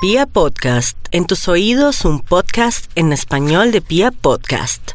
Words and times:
Pia 0.00 0.26
Podcast, 0.26 0.96
en 1.10 1.26
tus 1.26 1.48
oídos 1.48 2.04
un 2.04 2.20
podcast 2.20 2.88
en 2.94 3.12
español 3.12 3.72
de 3.72 3.80
Pia 3.80 4.12
Podcast. 4.12 4.92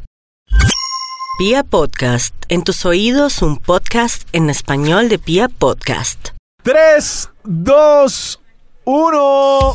Pia 1.37 1.65
Podcast, 1.65 2.33
en 2.47 2.63
tus 2.63 2.85
oídos 2.85 3.41
un 3.41 3.57
podcast 3.57 4.25
en 4.31 4.49
español 4.49 5.09
de 5.09 5.19
Pia 5.19 5.49
Podcast. 5.49 6.29
3, 6.63 7.29
2, 7.43 8.39
1. 8.85 9.73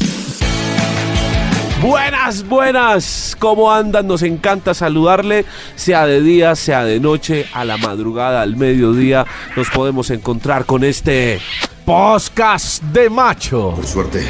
Buenas, 1.83 2.49
buenas. 2.49 3.37
¿Cómo 3.38 3.71
andan? 3.71 4.06
Nos 4.06 4.22
encanta 4.22 4.72
saludarle, 4.72 5.45
sea 5.76 6.06
de 6.06 6.22
día, 6.22 6.56
sea 6.56 6.85
de 6.85 7.01
noche, 7.01 7.45
a 7.53 7.67
la 7.67 7.76
madrugada, 7.76 8.40
al 8.40 8.56
mediodía. 8.56 9.26
Nos 9.54 9.69
podemos 9.69 10.08
encontrar 10.08 10.65
con 10.65 10.85
este 10.85 11.38
podcast 11.85 12.83
de 12.83 13.10
macho. 13.10 13.74
Por 13.76 13.87
suerte, 13.87 14.26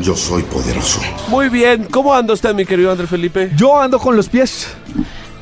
yo 0.00 0.14
soy 0.16 0.42
poderoso. 0.44 1.00
Muy 1.28 1.48
bien. 1.48 1.86
¿Cómo 1.90 2.14
anda 2.14 2.34
usted, 2.34 2.54
mi 2.54 2.64
querido 2.64 2.90
Andrés 2.90 3.10
Felipe? 3.10 3.50
Yo 3.56 3.80
ando 3.80 3.98
con 3.98 4.16
los 4.16 4.28
pies. 4.28 4.68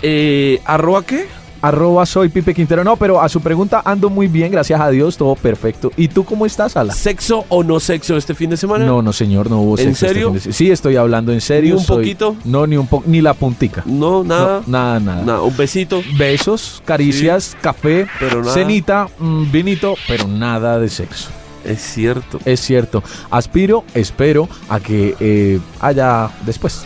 Eh, 0.03 0.61
¿Arroba 0.65 1.05
qué? 1.05 1.27
Arroba 1.61 2.07
soy 2.07 2.29
Pipe 2.29 2.55
Quintero. 2.55 2.85
No, 2.85 2.95
pero 2.97 3.21
a 3.21 3.29
su 3.29 3.41
pregunta 3.41 3.83
ando 3.85 4.09
muy 4.11 4.29
bien, 4.29 4.53
gracias 4.53 4.81
a 4.81 4.91
Dios, 4.91 5.17
todo 5.17 5.35
perfecto. 5.35 5.91
¿Y 5.97 6.07
tú 6.07 6.25
cómo 6.25 6.47
estás, 6.47 6.77
Ala? 6.77 6.95
¿Sexo 6.95 7.47
o 7.49 7.65
no 7.65 7.81
sexo 7.81 8.17
este 8.17 8.33
fin 8.33 8.49
de 8.51 8.57
semana? 8.57 8.87
No, 8.87 9.03
no, 9.03 9.13
señor, 9.13 9.51
no 9.51 9.61
hubo 9.63 9.73
¿En 9.77 9.87
sexo 9.87 10.07
este 10.07 10.09
serio? 10.09 10.33
fin 10.35 10.41
de 10.41 10.53
sí, 10.53 10.71
estoy 10.71 10.95
hablando 10.95 11.33
en 11.33 11.41
serio. 11.41 11.75
¿Ni 11.75 11.81
un 11.81 11.85
soy- 11.85 11.97
poquito? 11.97 12.37
No, 12.45 12.65
ni 12.69 12.77
un 12.77 12.87
poco, 12.87 13.03
ni 13.09 13.21
la 13.21 13.35
puntica. 13.35 13.83
No, 13.87 14.23
nada. 14.23 14.63
No, 14.69 14.73
nada, 14.73 15.01
nada. 15.01 15.23
Nada, 15.25 15.43
un 15.43 15.57
besito. 15.57 16.01
Besos, 16.17 16.81
caricias, 16.85 17.57
café, 17.61 18.07
Pero 18.21 18.41
nada. 18.43 18.55
cenita, 18.55 19.09
mm, 19.19 19.51
vinito, 19.51 19.97
pero 20.07 20.29
nada 20.29 20.79
de 20.79 20.89
sexo. 20.89 21.31
Es 21.69 21.83
cierto. 21.83 22.41
Es 22.45 22.61
cierto. 22.61 23.03
Aspiro, 23.31 23.85
espero 23.95 24.49
a 24.69 24.81
que 24.81 25.15
eh, 25.21 25.61
haya 25.81 26.31
después. 26.47 26.83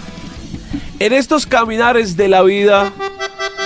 En 0.98 1.12
estos 1.12 1.47
caminares 1.47 2.16
de 2.16 2.28
la 2.28 2.42
vida 2.42 2.92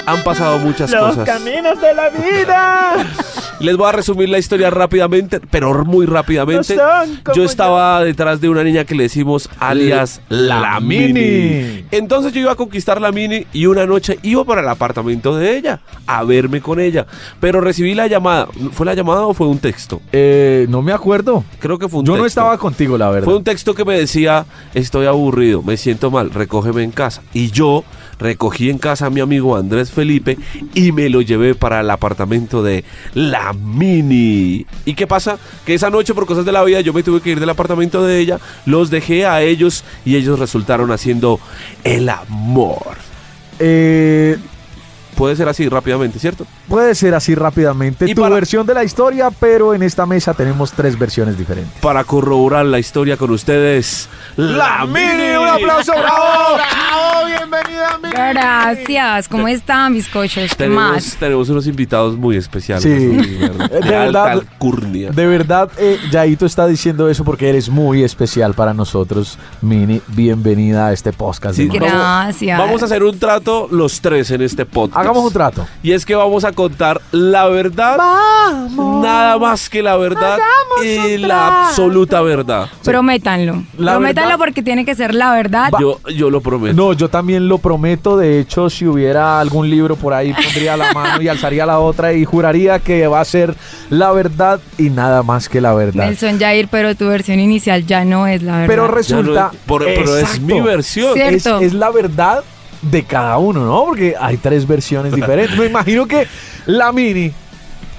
han 0.06 0.22
pasado 0.24 0.58
muchas 0.58 0.94
cosas. 0.94 1.24
caminos 1.24 1.80
de 1.80 1.94
la 1.94 2.08
vida 2.10 3.06
Les 3.58 3.74
voy 3.76 3.88
a 3.88 3.92
resumir 3.92 4.28
la 4.28 4.38
historia 4.38 4.68
rápidamente, 4.68 5.40
pero 5.50 5.84
muy 5.84 6.04
rápidamente. 6.04 6.76
No 6.76 6.82
son 6.82 7.16
como 7.24 7.36
yo 7.36 7.44
estaba 7.44 8.04
detrás 8.04 8.38
de 8.40 8.50
una 8.50 8.62
niña 8.62 8.84
que 8.84 8.94
le 8.94 9.04
decimos 9.04 9.48
alias 9.58 10.20
la, 10.28 10.60
La 10.60 10.80
mini. 10.80 11.12
Mini. 11.14 11.84
Entonces 11.90 12.34
yo 12.34 12.40
iba 12.40 12.52
a 12.52 12.54
conquistar 12.54 13.00
la 13.00 13.12
mini 13.12 13.46
y 13.54 13.64
una 13.64 13.86
noche 13.86 14.18
iba 14.22 14.44
para 14.44 14.60
el 14.60 14.68
apartamento 14.68 15.34
de 15.36 15.56
ella 15.56 15.80
a 16.06 16.22
verme 16.24 16.60
con 16.60 16.80
ella. 16.80 17.06
Pero 17.40 17.62
recibí 17.62 17.94
la 17.94 18.06
llamada. 18.08 18.46
¿Fue 18.72 18.84
la 18.84 18.92
llamada 18.92 19.22
o 19.26 19.32
fue 19.32 19.46
un 19.46 19.58
texto? 19.58 20.02
Eh, 20.12 20.66
no 20.68 20.82
me 20.82 20.92
acuerdo. 20.92 21.42
Creo 21.58 21.78
que 21.78 21.88
fue 21.88 22.00
un 22.00 22.06
Yo 22.06 22.12
texto. 22.12 22.22
no 22.22 22.26
estaba 22.26 22.58
contigo, 22.58 22.98
la 22.98 23.08
verdad. 23.08 23.24
Fue 23.24 23.36
un 23.36 23.44
texto 23.44 23.74
que 23.74 23.86
me 23.86 23.98
decía, 23.98 24.44
estoy 24.74 25.06
aburrido, 25.06 25.62
me 25.62 25.78
siento 25.78 26.10
mal, 26.10 26.30
recógeme 26.30 26.82
en 26.82 26.90
casa. 26.90 27.22
Y 27.32 27.50
yo 27.52 27.84
recogí 28.18 28.70
en 28.70 28.78
casa 28.78 29.06
a 29.06 29.10
mi 29.10 29.20
amigo 29.20 29.56
Andrés 29.56 29.90
Felipe 29.96 30.38
y 30.74 30.92
me 30.92 31.08
lo 31.08 31.22
llevé 31.22 31.54
para 31.54 31.80
el 31.80 31.90
apartamento 31.90 32.62
de 32.62 32.84
la 33.14 33.52
Mini. 33.52 34.66
¿Y 34.84 34.94
qué 34.94 35.06
pasa? 35.06 35.38
Que 35.64 35.74
esa 35.74 35.90
noche 35.90 36.14
por 36.14 36.26
cosas 36.26 36.44
de 36.44 36.52
la 36.52 36.62
vida 36.62 36.80
yo 36.82 36.92
me 36.92 37.02
tuve 37.02 37.20
que 37.20 37.30
ir 37.30 37.40
del 37.40 37.50
apartamento 37.50 38.04
de 38.04 38.20
ella, 38.20 38.38
los 38.66 38.90
dejé 38.90 39.26
a 39.26 39.42
ellos 39.42 39.84
y 40.04 40.16
ellos 40.16 40.38
resultaron 40.38 40.92
haciendo 40.92 41.40
el 41.82 42.08
amor. 42.08 42.96
Eh, 43.58 44.36
Puede 45.16 45.34
ser 45.34 45.48
así 45.48 45.68
rápidamente, 45.68 46.18
¿cierto? 46.18 46.46
Puede 46.68 46.94
ser 46.94 47.14
así 47.14 47.34
rápidamente 47.34 48.04
Y 48.08 48.14
tu 48.14 48.20
para- 48.20 48.34
versión 48.34 48.66
de 48.66 48.74
la 48.74 48.84
historia, 48.84 49.30
pero 49.30 49.72
en 49.74 49.82
esta 49.82 50.04
mesa 50.04 50.34
tenemos 50.34 50.72
tres 50.72 50.98
versiones 50.98 51.38
diferentes. 51.38 51.72
Para 51.80 52.04
corroborar 52.04 52.66
la 52.66 52.78
historia 52.78 53.16
con 53.16 53.30
ustedes, 53.30 54.08
la, 54.36 54.84
Mini. 54.86 55.36
¡Un 55.40 55.48
aplauso, 55.48 55.92
bravo! 55.92 56.56
¡Bravo! 56.56 57.26
¡Bienvenida, 57.26 57.98
mi 58.02 58.10
Gracias, 58.10 59.28
¿cómo 59.28 59.48
están, 59.48 59.94
bizcochos? 59.94 60.50
¿Qué 60.50 60.56
Tenemos, 60.56 60.92
más? 60.92 61.16
tenemos 61.18 61.48
unos 61.48 61.66
invitados 61.66 62.16
muy 62.16 62.36
especiales. 62.36 62.82
Sí. 62.82 62.90
de, 62.90 63.80
verdad. 63.80 64.26
alcurnia. 64.28 65.10
De 65.10 65.26
verdad, 65.26 65.70
eh, 65.78 65.98
Yaito 66.10 66.44
está 66.44 66.66
diciendo 66.66 67.08
eso 67.08 67.24
porque 67.24 67.48
eres 67.48 67.68
muy 67.70 68.04
especial 68.04 68.52
para 68.54 68.74
nosotros, 68.74 69.38
Mini. 69.62 70.02
Bienvenida 70.08 70.88
a 70.88 70.92
este 70.92 71.12
podcast. 71.12 71.56
Sí, 71.56 71.68
Gracias. 71.68 72.58
Vamos 72.58 72.82
a 72.82 72.84
hacer 72.84 73.02
un 73.02 73.18
trato 73.18 73.68
los 73.70 74.00
tres 74.00 74.30
en 74.30 74.42
este 74.42 74.66
podcast. 74.66 75.05
Hagamos 75.06 75.24
un 75.24 75.32
trato. 75.32 75.66
Y 75.82 75.92
es 75.92 76.04
que 76.04 76.14
vamos 76.14 76.44
a 76.44 76.52
contar 76.52 77.00
la 77.12 77.46
verdad. 77.48 77.96
Nada 78.76 79.38
más 79.38 79.68
que 79.68 79.82
la 79.82 79.96
verdad 79.96 80.38
y 80.84 81.16
la 81.18 81.66
absoluta 81.68 82.20
verdad. 82.22 82.68
Prométanlo. 82.84 83.64
La 83.78 83.92
Prométanlo 83.92 84.28
verdad- 84.30 84.38
porque 84.38 84.62
tiene 84.62 84.84
que 84.84 84.94
ser 84.94 85.14
la 85.14 85.32
verdad. 85.32 85.70
Yo, 85.80 86.00
yo 86.14 86.30
lo 86.30 86.40
prometo. 86.40 86.74
No, 86.76 86.92
yo 86.92 87.08
también 87.08 87.48
lo 87.48 87.58
prometo. 87.58 88.16
De 88.16 88.40
hecho, 88.40 88.68
si 88.70 88.86
hubiera 88.86 89.40
algún 89.40 89.68
libro 89.70 89.96
por 89.96 90.12
ahí, 90.14 90.32
pondría 90.32 90.76
la 90.76 90.92
mano 90.92 91.20
y 91.22 91.28
alzaría 91.28 91.66
la 91.66 91.78
otra 91.78 92.12
y 92.12 92.24
juraría 92.24 92.78
que 92.78 93.06
va 93.06 93.20
a 93.20 93.24
ser 93.24 93.54
la 93.90 94.12
verdad 94.12 94.60
y 94.78 94.90
nada 94.90 95.22
más 95.22 95.48
que 95.48 95.60
la 95.60 95.74
verdad. 95.74 96.06
Nelson 96.06 96.38
Jair, 96.38 96.68
pero 96.70 96.94
tu 96.94 97.06
versión 97.08 97.40
inicial 97.40 97.86
ya 97.86 98.04
no 98.04 98.26
es 98.26 98.42
la 98.42 98.52
verdad. 98.58 98.66
Pero 98.68 98.86
Ya 98.88 98.94
resulta. 98.94 99.50
por- 99.66 99.84
pero 99.84 100.16
es 100.16 100.22
Exacto. 100.24 100.46
mi 100.46 100.60
versión. 100.60 101.18
Es 101.18 101.72
la 101.74 101.90
verdad 101.90 102.44
de 102.90 103.04
cada 103.04 103.38
uno, 103.38 103.64
¿no? 103.64 103.84
Porque 103.86 104.14
hay 104.18 104.36
tres 104.36 104.66
versiones 104.66 105.12
diferentes. 105.14 105.56
Me 105.58 105.66
imagino 105.66 106.06
que 106.06 106.26
la 106.66 106.92
mini 106.92 107.32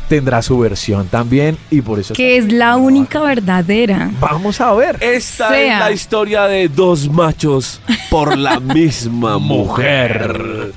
tendrá 0.09 0.41
su 0.41 0.57
versión 0.57 1.07
también 1.09 1.57
y 1.69 1.81
por 1.81 1.99
eso... 1.99 2.13
que 2.13 2.37
es 2.37 2.49
la 2.49 2.77
única 2.77 3.19
verdadera. 3.19 4.09
Vamos 4.21 4.61
a 4.61 4.71
ver. 4.73 4.95
Esta 5.01 5.49
Sea. 5.49 5.73
es 5.73 5.79
la 5.81 5.91
historia 5.91 6.43
de 6.43 6.69
dos 6.69 7.09
machos 7.11 7.81
por 8.09 8.37
la 8.37 8.57
misma 8.61 9.37
mujer. 9.37 10.71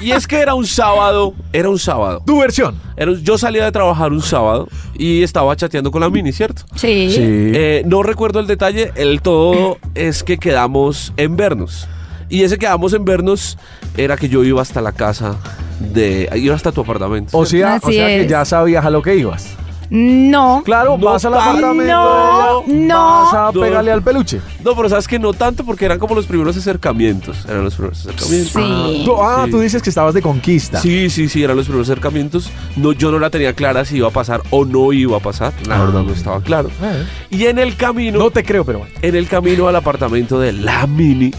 y 0.00 0.12
es 0.12 0.24
que 0.28 0.36
era 0.38 0.54
un 0.54 0.64
sábado, 0.68 1.34
era 1.52 1.68
un 1.68 1.80
sábado. 1.80 2.22
Tu 2.24 2.38
versión. 2.38 2.80
Era 2.96 3.10
un- 3.10 3.24
yo 3.24 3.38
salía 3.38 3.64
de 3.64 3.72
trabajar 3.72 4.12
un 4.12 4.22
sábado 4.22 4.68
y 4.96 5.24
estaba 5.24 5.56
chateando 5.56 5.90
con 5.90 6.00
la 6.00 6.08
mini, 6.08 6.30
¿cierto? 6.32 6.62
Sí. 6.76 7.08
Eh, 7.18 7.82
no 7.86 8.04
recuerdo 8.04 8.38
el 8.38 8.46
detalle, 8.46 8.92
el 8.94 9.20
todo 9.20 9.78
es 9.96 10.22
que 10.22 10.38
quedamos 10.38 11.12
en 11.16 11.36
vernos. 11.36 11.88
Y 12.28 12.42
ese 12.42 12.58
quedamos 12.58 12.92
en 12.92 13.04
vernos 13.04 13.56
era 13.96 14.16
que 14.16 14.28
yo 14.28 14.42
iba 14.44 14.60
hasta 14.62 14.80
la 14.80 14.92
casa 14.92 15.36
de... 15.78 16.28
Iba 16.36 16.54
hasta 16.54 16.72
tu 16.72 16.80
apartamento. 16.80 17.36
O 17.36 17.46
sea, 17.46 17.78
o 17.82 17.90
sea 17.90 18.06
que 18.08 18.22
es. 18.22 18.28
ya 18.30 18.44
sabías 18.44 18.84
a 18.84 18.90
lo 18.90 19.02
que 19.02 19.16
ibas. 19.16 19.48
No. 19.88 20.62
Claro, 20.64 20.98
No 20.98 21.06
vas 21.12 21.24
al 21.24 21.32
tanto. 21.34 21.48
apartamento 21.48 21.92
No, 21.94 22.62
de 22.66 22.74
ella, 22.74 22.86
no. 22.88 22.98
vas 23.22 23.34
a 23.34 23.50
No. 23.54 23.60
pegarle 23.60 23.92
al 23.92 24.02
peluche. 24.02 24.40
No, 24.64 24.74
pero 24.74 24.88
sabes 24.88 25.06
que 25.06 25.16
no 25.20 25.32
tanto 25.32 25.62
porque 25.64 25.84
eran 25.84 26.00
como 26.00 26.16
los 26.16 26.26
primeros 26.26 26.56
acercamientos. 26.56 27.44
Eran 27.48 27.62
los 27.62 27.74
primeros 27.76 28.00
acercamientos. 28.00 28.50
Sí. 28.52 29.02
Tú- 29.04 29.22
ah, 29.22 29.42
Sí. 29.44 29.50
tú 29.52 29.60
dices 29.60 29.82
que 29.82 29.90
estabas 29.90 30.12
de 30.12 30.22
conquista. 30.22 30.80
Sí, 30.80 31.08
sí, 31.08 31.28
sí, 31.28 31.44
eran 31.44 31.56
los 31.56 31.66
primeros 31.66 31.88
acercamientos. 31.88 32.50
No, 32.74 32.90
yo 32.90 33.12
no 33.12 33.20
la 33.20 33.30
tenía 33.30 33.52
clara 33.52 33.84
si 33.84 33.98
iba 33.98 34.08
a 34.08 34.10
pasar 34.10 34.42
o 34.50 34.64
no 34.64 34.92
iba 34.92 35.18
a 35.18 35.20
pasar. 35.20 35.52
La 35.68 35.78
verdad 35.78 36.02
no 36.02 36.12
estaba 36.12 36.40
claro. 36.40 36.68
Eh, 36.82 37.04
Y 37.30 37.44
en 37.46 37.60
el 37.60 37.76
camino, 37.76 38.18
No 38.18 38.30
te 38.32 38.42
creo, 38.42 38.64
pero 38.64 38.80
bueno. 38.80 38.92
en 39.02 39.14
el 39.14 39.28
camino 39.28 39.68
al 39.68 39.76
apartamento 39.76 40.40
de 40.40 40.52
la 40.52 40.88
mini, 40.88 41.30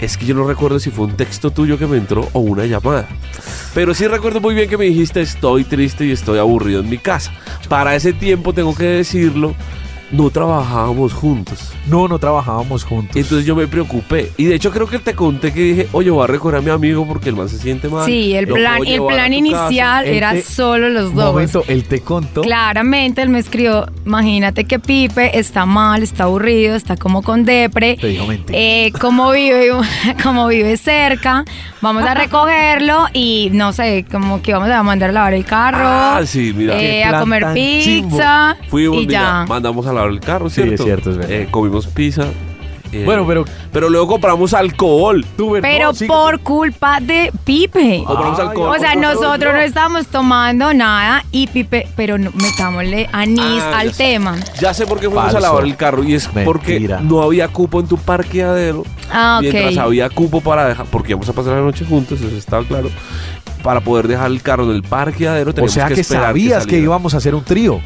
es 0.00 0.16
que 0.16 0.26
yo 0.26 0.34
no 0.34 0.46
recuerdo 0.46 0.78
si 0.78 0.90
fue 0.90 1.06
un 1.06 1.16
texto 1.16 1.50
tuyo 1.50 1.78
que 1.78 1.86
me 1.86 1.96
entró 1.96 2.28
o 2.32 2.40
una 2.40 2.66
llamada. 2.66 3.08
Pero 3.74 3.94
sí 3.94 4.06
recuerdo 4.06 4.40
muy 4.40 4.54
bien 4.54 4.68
que 4.68 4.78
me 4.78 4.86
dijiste 4.86 5.20
estoy 5.20 5.64
triste 5.64 6.06
y 6.06 6.12
estoy 6.12 6.38
aburrido 6.38 6.80
en 6.80 6.88
mi 6.88 6.98
casa. 6.98 7.32
Para 7.68 7.94
ese 7.94 8.12
tiempo 8.12 8.52
tengo 8.52 8.74
que 8.74 8.84
decirlo, 8.84 9.54
no 10.10 10.30
trabajábamos 10.30 11.12
juntos. 11.12 11.72
No, 11.86 12.08
no 12.08 12.18
trabajábamos 12.18 12.84
juntos. 12.84 13.16
Entonces 13.16 13.46
yo 13.46 13.54
me 13.56 13.66
preocupé. 13.66 14.32
Y 14.36 14.44
de 14.44 14.54
hecho 14.56 14.70
creo 14.70 14.86
que 14.86 14.98
te 14.98 15.14
conté 15.14 15.52
que 15.52 15.60
dije, 15.62 15.88
oye, 15.92 16.10
voy 16.10 16.24
a 16.24 16.26
recoger 16.26 16.56
a 16.58 16.60
mi 16.60 16.70
amigo 16.70 17.06
porque 17.06 17.28
el 17.30 17.36
man 17.36 17.48
se 17.48 17.58
siente 17.58 17.88
mal. 17.88 18.06
Sí, 18.06 18.34
el 18.34 18.46
Lo 18.46 18.54
plan, 18.54 18.80
el 18.86 19.02
plan 19.04 19.32
inicial 19.32 20.06
era 20.06 20.32
te- 20.32 20.42
solo 20.42 20.88
los 20.88 21.14
dos. 21.14 21.32
momento, 21.32 21.64
él 21.68 21.84
te 21.84 22.00
contó. 22.00 22.42
Claramente 22.42 23.22
él 23.22 23.28
me 23.28 23.38
escribió, 23.38 23.86
imagínate 24.04 24.64
que 24.64 24.78
Pipe 24.78 25.38
está 25.38 25.64
mal, 25.66 26.02
está 26.02 26.24
aburrido, 26.24 26.74
está 26.76 26.96
como 26.96 27.22
con 27.22 27.44
depre. 27.44 27.96
Te 28.00 28.08
dijo 28.08 28.26
mentira. 28.26 28.58
Eh, 28.58 28.92
como 29.00 29.30
vive, 29.32 29.70
como 30.22 30.46
vive 30.48 30.76
cerca, 30.76 31.44
vamos 31.80 32.02
a 32.04 32.14
recogerlo 32.14 33.06
y 33.12 33.50
no 33.52 33.72
sé, 33.72 34.04
como 34.10 34.42
que 34.42 34.52
vamos 34.52 34.70
a 34.70 34.82
mandar 34.82 35.10
a 35.10 35.12
lavar 35.12 35.34
el 35.34 35.44
carro, 35.44 35.78
Ah, 35.82 36.20
sí, 36.24 36.52
mira. 36.54 36.80
eh, 36.80 37.04
a 37.04 37.20
comer 37.20 37.46
pizza 37.54 38.56
Fuimos, 38.68 39.02
y 39.02 39.06
mira, 39.06 39.20
ya. 39.20 39.44
mandamos 39.48 39.86
a 39.86 39.92
lavar 40.00 40.12
el 40.12 40.20
carro, 40.20 40.48
Sí, 40.50 40.56
¿cierto? 40.62 40.74
es 40.74 40.82
cierto, 40.84 41.10
es 41.10 41.16
verdad. 41.18 41.32
Eh, 41.32 41.48
comimos 41.50 41.86
pizza. 41.86 42.24
eh, 42.92 43.02
Bueno, 43.04 43.24
pero 43.26 43.44
Pero 43.72 43.88
luego 43.88 44.08
compramos 44.08 44.52
alcohol. 44.52 45.24
Pero 45.62 45.86
no, 45.86 45.94
sí, 45.94 46.06
por 46.06 46.40
culpa 46.40 46.98
de 47.00 47.30
Pipe. 47.44 48.02
Compramos 48.04 48.38
Ay, 48.40 48.46
alcohol. 48.48 48.76
O 48.76 48.80
sea, 48.80 48.94
nosotros 48.96 49.54
no 49.54 49.60
estábamos 49.60 50.06
tomando 50.08 50.74
nada 50.74 51.24
y 51.30 51.46
Pipe, 51.46 51.86
pero 51.94 52.18
no, 52.18 52.32
metámosle 52.34 53.08
anís 53.12 53.62
Ah, 53.62 53.78
al 53.78 53.88
ya 53.88 53.94
sé. 53.94 54.02
tema. 54.04 54.36
Ya 54.60 54.74
sé 54.74 54.86
por 54.88 54.98
qué 54.98 55.06
fuimos 55.06 55.22
Falso. 55.22 55.38
a 55.38 55.40
lavar 55.40 55.64
el 55.64 55.76
carro 55.76 56.02
y 56.02 56.14
es 56.14 56.28
porque 56.44 56.80
no 57.02 57.22
había 57.22 57.46
cupo 57.46 57.78
en 57.78 57.86
tu 57.86 57.96
parqueadero. 57.96 58.84
Ah, 59.12 59.36
ok. 59.40 59.42
Mientras 59.52 59.76
había 59.78 60.08
cupo 60.10 60.40
para 60.40 60.66
dejar, 60.66 60.86
porque 60.86 61.10
íbamos 61.12 61.28
a 61.28 61.32
pasar 61.32 61.54
la 61.54 61.60
noche 61.60 61.84
juntos, 61.84 62.20
eso 62.20 62.36
estaba 62.36 62.64
claro. 62.64 62.90
Para 63.62 63.80
poder 63.82 64.08
dejar 64.08 64.30
el 64.30 64.40
carro 64.42 64.64
en 64.64 64.70
el 64.70 64.82
parqueadero 64.82 65.50
O 65.50 65.54
teníamos 65.54 65.74
sea 65.74 65.86
que, 65.88 66.00
esperar 66.00 66.24
sabías 66.28 66.58
que, 66.64 66.70
saliera. 66.70 66.84
íbamos 66.84 67.12
a 67.14 67.18
hacer 67.18 67.34
un 67.34 67.44
trío. 67.44 67.78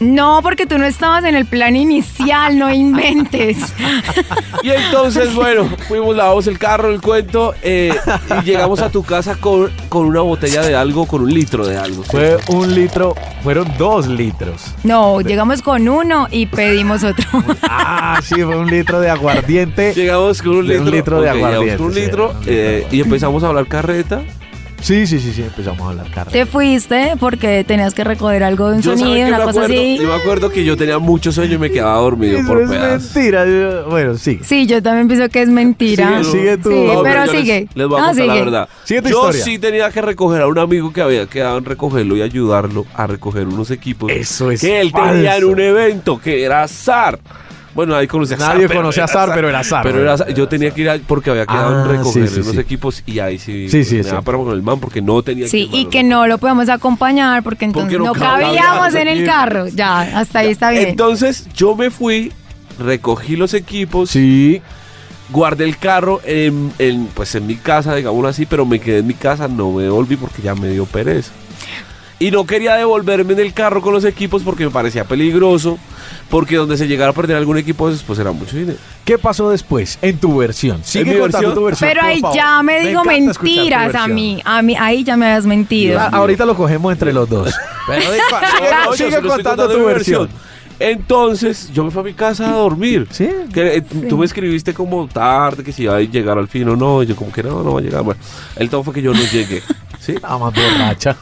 No, 0.00 0.40
porque 0.42 0.66
tú 0.66 0.78
no 0.78 0.84
estabas 0.84 1.24
en 1.24 1.34
el 1.34 1.46
plan 1.46 1.74
inicial, 1.76 2.58
no 2.58 2.72
inventes. 2.72 3.56
Y 4.62 4.70
entonces, 4.70 5.32
bueno, 5.34 5.68
fuimos, 5.86 6.16
lavamos 6.16 6.46
el 6.48 6.58
carro, 6.58 6.90
el 6.90 7.00
cuento, 7.00 7.54
eh, 7.62 7.94
y 8.40 8.44
llegamos 8.44 8.80
a 8.80 8.90
tu 8.90 9.04
casa 9.04 9.36
con, 9.36 9.70
con 9.88 10.06
una 10.06 10.22
botella 10.22 10.62
de 10.62 10.74
algo, 10.74 11.06
con 11.06 11.22
un 11.22 11.32
litro 11.32 11.64
de 11.64 11.76
algo. 11.76 12.02
¿sí? 12.02 12.10
Fue 12.10 12.36
un 12.48 12.74
litro, 12.74 13.14
fueron 13.44 13.70
dos 13.78 14.08
litros. 14.08 14.74
No, 14.82 15.20
llegamos 15.20 15.62
con 15.62 15.88
uno 15.88 16.26
y 16.32 16.46
pedimos 16.46 17.04
otro. 17.04 17.24
Ah, 17.68 18.20
sí, 18.22 18.34
fue 18.36 18.56
un 18.56 18.68
litro 18.68 19.00
de 19.00 19.10
aguardiente. 19.10 19.92
Llegamos 19.94 20.42
con 20.42 20.56
un 20.56 20.66
De 20.66 20.74
litro, 20.74 20.84
un 20.84 20.90
litro 20.90 21.20
de 21.20 21.30
aguardiente, 21.30 21.76
con 21.76 21.86
un 21.86 21.94
sí, 21.94 22.00
litro 22.00 22.30
un 22.30 22.38
litro 22.38 22.52
eh, 22.52 22.86
de 22.90 22.96
y 22.96 23.00
empezamos 23.00 23.44
a 23.44 23.48
hablar 23.48 23.66
carreta. 23.66 24.22
Sí, 24.86 25.04
sí, 25.04 25.18
sí, 25.18 25.32
sí, 25.32 25.42
empezamos 25.42 25.80
a 25.84 25.90
hablar 25.90 26.08
carne. 26.12 26.32
Te 26.32 26.46
fuiste 26.46 27.14
porque 27.18 27.64
tenías 27.64 27.92
que 27.92 28.04
recoger 28.04 28.44
algo 28.44 28.68
de 28.70 28.76
un 28.76 28.82
Yo, 28.82 28.92
¿sabe 28.96 29.00
sonido, 29.10 29.26
una 29.26 29.38
cosa 29.38 29.50
acuerdo? 29.50 29.74
así. 29.74 29.98
Yo 30.00 30.06
me 30.08 30.14
acuerdo 30.14 30.50
que 30.50 30.64
yo 30.64 30.76
tenía 30.76 31.00
mucho 31.00 31.32
sueño 31.32 31.54
y 31.54 31.58
me 31.58 31.70
quedaba 31.72 31.98
dormido 31.98 32.38
Eso 32.38 32.46
por 32.46 32.62
es 32.62 32.70
pedazos. 32.70 33.14
mentira. 33.16 33.44
yo- 33.46 33.90
Bueno, 33.90 34.16
sí. 34.16 34.38
Sí, 34.44 34.66
yo 34.66 34.80
también 34.80 35.08
pienso 35.08 35.28
que 35.28 35.42
es 35.42 35.48
mentira. 35.48 36.22
Sigue- 36.22 36.30
sigue 36.30 36.58
tú. 36.58 36.70
Sí, 36.70 36.84
No, 36.86 37.02
pero 37.02 37.24
yo 37.26 37.32
les- 37.32 37.40
sigue. 37.40 37.68
Les, 37.74 37.88
voy 37.88 37.98
a 37.98 38.00
No, 38.00 38.06
contar 38.06 38.26
la 38.26 38.32
sigue. 38.32 38.44
verdad. 38.44 38.68
Sigue 38.84 39.02
tu 39.02 39.08
yo 39.08 39.16
historia. 39.22 39.44
sí 39.44 39.58
tenía 39.58 39.90
que 39.90 40.02
recoger 40.02 40.42
a 40.42 40.46
un 40.46 40.58
amigo 40.60 40.92
que 40.92 41.02
había 41.02 41.26
quedado 41.26 41.58
en 41.58 41.64
recogerlo 41.64 42.16
y 42.16 42.22
ayudarlo 42.22 42.86
a 42.94 43.08
recoger 43.08 43.48
unos 43.48 43.72
equipos 43.72 44.12
Eso 44.12 44.52
es 44.52 44.60
que 44.60 44.80
él 44.80 44.92
tenía 44.92 45.36
en 45.36 45.44
un 45.46 45.58
evento 45.58 46.20
que 46.20 46.44
era 46.44 46.68
SAR. 46.68 47.18
Bueno, 47.76 47.94
ahí 47.94 48.06
conocí 48.08 48.34
a 48.34 48.38
Nadie 48.38 48.60
Zar, 48.62 48.68
pero 48.68 48.80
conocía 48.80 49.04
a 49.04 49.08
Zar, 49.08 49.30
pero 49.34 49.48
era 49.50 49.62
Zar, 49.62 49.82
Pero 49.84 50.00
era 50.00 50.16
Zar. 50.16 50.32
Yo 50.34 50.48
tenía 50.48 50.70
que 50.72 50.80
ir 50.80 50.90
a- 50.90 50.98
porque 51.06 51.30
había 51.30 51.46
quedado 51.46 51.76
Ah, 51.76 51.82
en 51.84 51.98
recoger 51.98 52.26
sí, 52.28 52.34
sí, 52.36 52.40
unos 52.40 52.52
sí. 52.54 52.58
equipos 52.60 53.02
y 53.06 53.18
ahí 53.20 53.38
sí, 53.38 53.68
Sí, 53.68 53.84
sí, 53.84 53.96
me 53.96 54.02
sí. 54.02 54.08
daba 54.08 54.22
para 54.22 54.38
con 54.38 54.50
el 54.52 54.62
man 54.62 54.80
porque 54.80 55.02
no 55.02 55.22
tenía 55.22 55.46
Sí, 55.46 55.68
que 55.70 55.76
y 55.76 55.84
que 55.86 56.02
no 56.02 56.26
lo 56.26 56.38
podemos 56.38 56.68
acompañar 56.70 57.42
porque 57.42 57.66
entonces 57.66 57.92
Porque 57.98 58.04
no 58.04 58.14
no, 58.14 58.18
cabíamos 58.18 58.94
en 58.94 59.08
el 59.08 59.24
carro. 59.26 59.68
Ya, 59.68 60.00
hasta 60.18 60.38
ahí 60.40 60.48
está 60.50 60.70
bien. 60.70 60.88
Entonces 60.88 61.46
yo 61.54 61.76
me 61.76 61.90
fui, 61.90 62.32
recogí 62.78 63.36
los 63.36 63.52
equipos, 63.54 64.10
Sí. 64.10 64.62
guardé 65.28 65.64
el 65.64 65.76
carro 65.76 66.20
en, 66.24 66.72
en, 66.78 67.06
pues 67.14 67.34
en 67.34 67.46
mi 67.46 67.56
casa, 67.56 67.94
digámoslo 67.94 68.28
así, 68.28 68.46
pero 68.46 68.64
me 68.64 68.78
quedé 68.80 68.98
en 69.00 69.06
mi 69.06 69.14
casa, 69.14 69.48
no 69.48 69.70
me 69.72 69.82
devolví 69.82 70.16
porque 70.16 70.40
ya 70.42 70.54
me 70.54 70.68
dio 70.70 70.86
pereza. 70.86 71.32
Y 72.18 72.30
no 72.30 72.46
quería 72.46 72.74
devolverme 72.76 73.34
en 73.34 73.40
el 73.40 73.52
carro 73.52 73.82
con 73.82 73.92
los 73.92 74.04
equipos 74.04 74.42
porque 74.42 74.64
me 74.64 74.70
parecía 74.70 75.04
peligroso, 75.04 75.78
porque 76.30 76.56
donde 76.56 76.78
se 76.78 76.88
llegara 76.88 77.10
a 77.10 77.14
perder 77.14 77.36
algún 77.36 77.58
equipo, 77.58 77.84
pues, 77.84 78.02
pues 78.02 78.18
era 78.18 78.32
mucho 78.32 78.56
dinero. 78.56 78.78
¿Qué 79.04 79.18
pasó 79.18 79.50
después 79.50 79.98
en 80.00 80.16
tu 80.18 80.38
versión? 80.38 80.80
Sigue 80.82 81.04
mi 81.04 81.20
contando 81.20 81.48
versión? 81.48 81.54
tu 81.54 81.64
versión. 81.64 81.90
pero 81.90 82.00
por 82.00 82.10
ahí 82.10 82.20
favor. 82.20 82.36
ya 82.36 82.62
me 82.62 82.92
tu 82.94 83.04
mentiras 83.04 83.94
a 83.94 84.08
mí. 84.08 84.40
A 84.44 84.62
mí, 84.62 84.74
ahí 84.78 85.04
ya 85.04 85.16
me 85.18 85.26
habías 85.26 85.44
mentido. 85.44 86.00
Ah, 86.00 86.08
ahorita 86.12 86.46
lo 86.46 86.56
cogemos 86.56 86.90
entre 86.90 87.12
los 87.12 87.28
dos. 87.28 87.54
Pero 87.86 88.00
sigue, 88.00 88.20
No, 88.86 88.92
sigue 88.94 89.28
contando 89.28 89.68
tu 89.68 89.84
versión. 89.84 90.28
Entonces, 90.78 91.70
yo 91.72 91.84
me 91.84 91.90
fui 91.90 92.00
a 92.00 92.04
mi 92.04 92.12
casa 92.12 92.48
a 92.48 92.52
dormir. 92.52 93.06
Sí. 93.10 93.28
Que, 93.52 93.76
eh, 93.76 93.82
Tú 94.08 94.18
me 94.18 94.26
escribiste 94.26 94.74
como 94.74 95.06
tarde, 95.08 95.62
que 95.64 95.72
si 95.72 95.84
iba 95.84 95.96
a 95.96 96.00
llegar 96.00 96.36
al 96.38 96.48
fin 96.48 96.68
o 96.68 96.76
no. 96.76 97.02
y 97.02 97.06
Yo 97.06 97.16
como 97.16 97.32
que 97.32 97.42
no, 97.42 97.62
no 97.62 97.74
va 97.74 97.80
a 97.80 97.82
llegar. 97.82 98.02
Bueno, 98.02 98.20
el 98.56 98.68
todo 98.68 98.82
fue 98.82 98.92
que 98.92 99.02
yo 99.02 99.12
no 99.12 99.20
llegué. 99.32 99.62
¿Sí? 100.00 100.12
Estaba 100.12 100.38
más 100.38 100.54
borracha. 100.54 101.16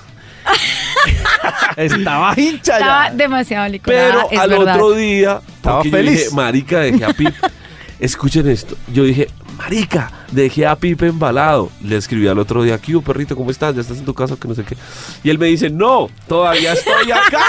Estaba 1.76 2.34
hincha 2.38 2.74
Estaba 2.78 3.08
ya. 3.08 3.14
demasiado 3.14 3.68
licorada, 3.68 4.06
Pero 4.10 4.30
es 4.30 4.38
al 4.38 4.50
verdad. 4.50 4.74
otro 4.76 4.92
día, 4.92 5.40
Estaba 5.56 5.76
porque 5.78 5.90
yo 5.90 5.96
feliz. 5.96 6.18
dije, 6.24 6.34
marica, 6.34 6.80
dejé 6.80 7.04
a 7.04 7.08
Pipe. 7.12 7.34
Escuchen 8.00 8.48
esto. 8.48 8.76
Yo 8.92 9.04
dije, 9.04 9.28
marica, 9.56 10.10
dejé 10.30 10.66
a 10.66 10.76
Pipe 10.76 11.06
embalado. 11.08 11.70
Le 11.82 11.96
escribí 11.96 12.26
al 12.28 12.38
otro 12.38 12.62
día, 12.62 12.78
¿qué 12.78 12.96
perrito? 12.98 13.36
¿Cómo 13.36 13.50
estás? 13.50 13.74
¿Ya 13.74 13.80
estás 13.80 13.98
en 13.98 14.04
tu 14.04 14.14
casa? 14.14 14.36
Que 14.40 14.46
no 14.48 14.54
sé 14.54 14.62
qué. 14.64 14.76
Y 15.22 15.30
él 15.30 15.38
me 15.38 15.46
dice, 15.46 15.70
no, 15.70 16.08
todavía 16.28 16.72
estoy 16.74 17.10
acá. 17.12 17.44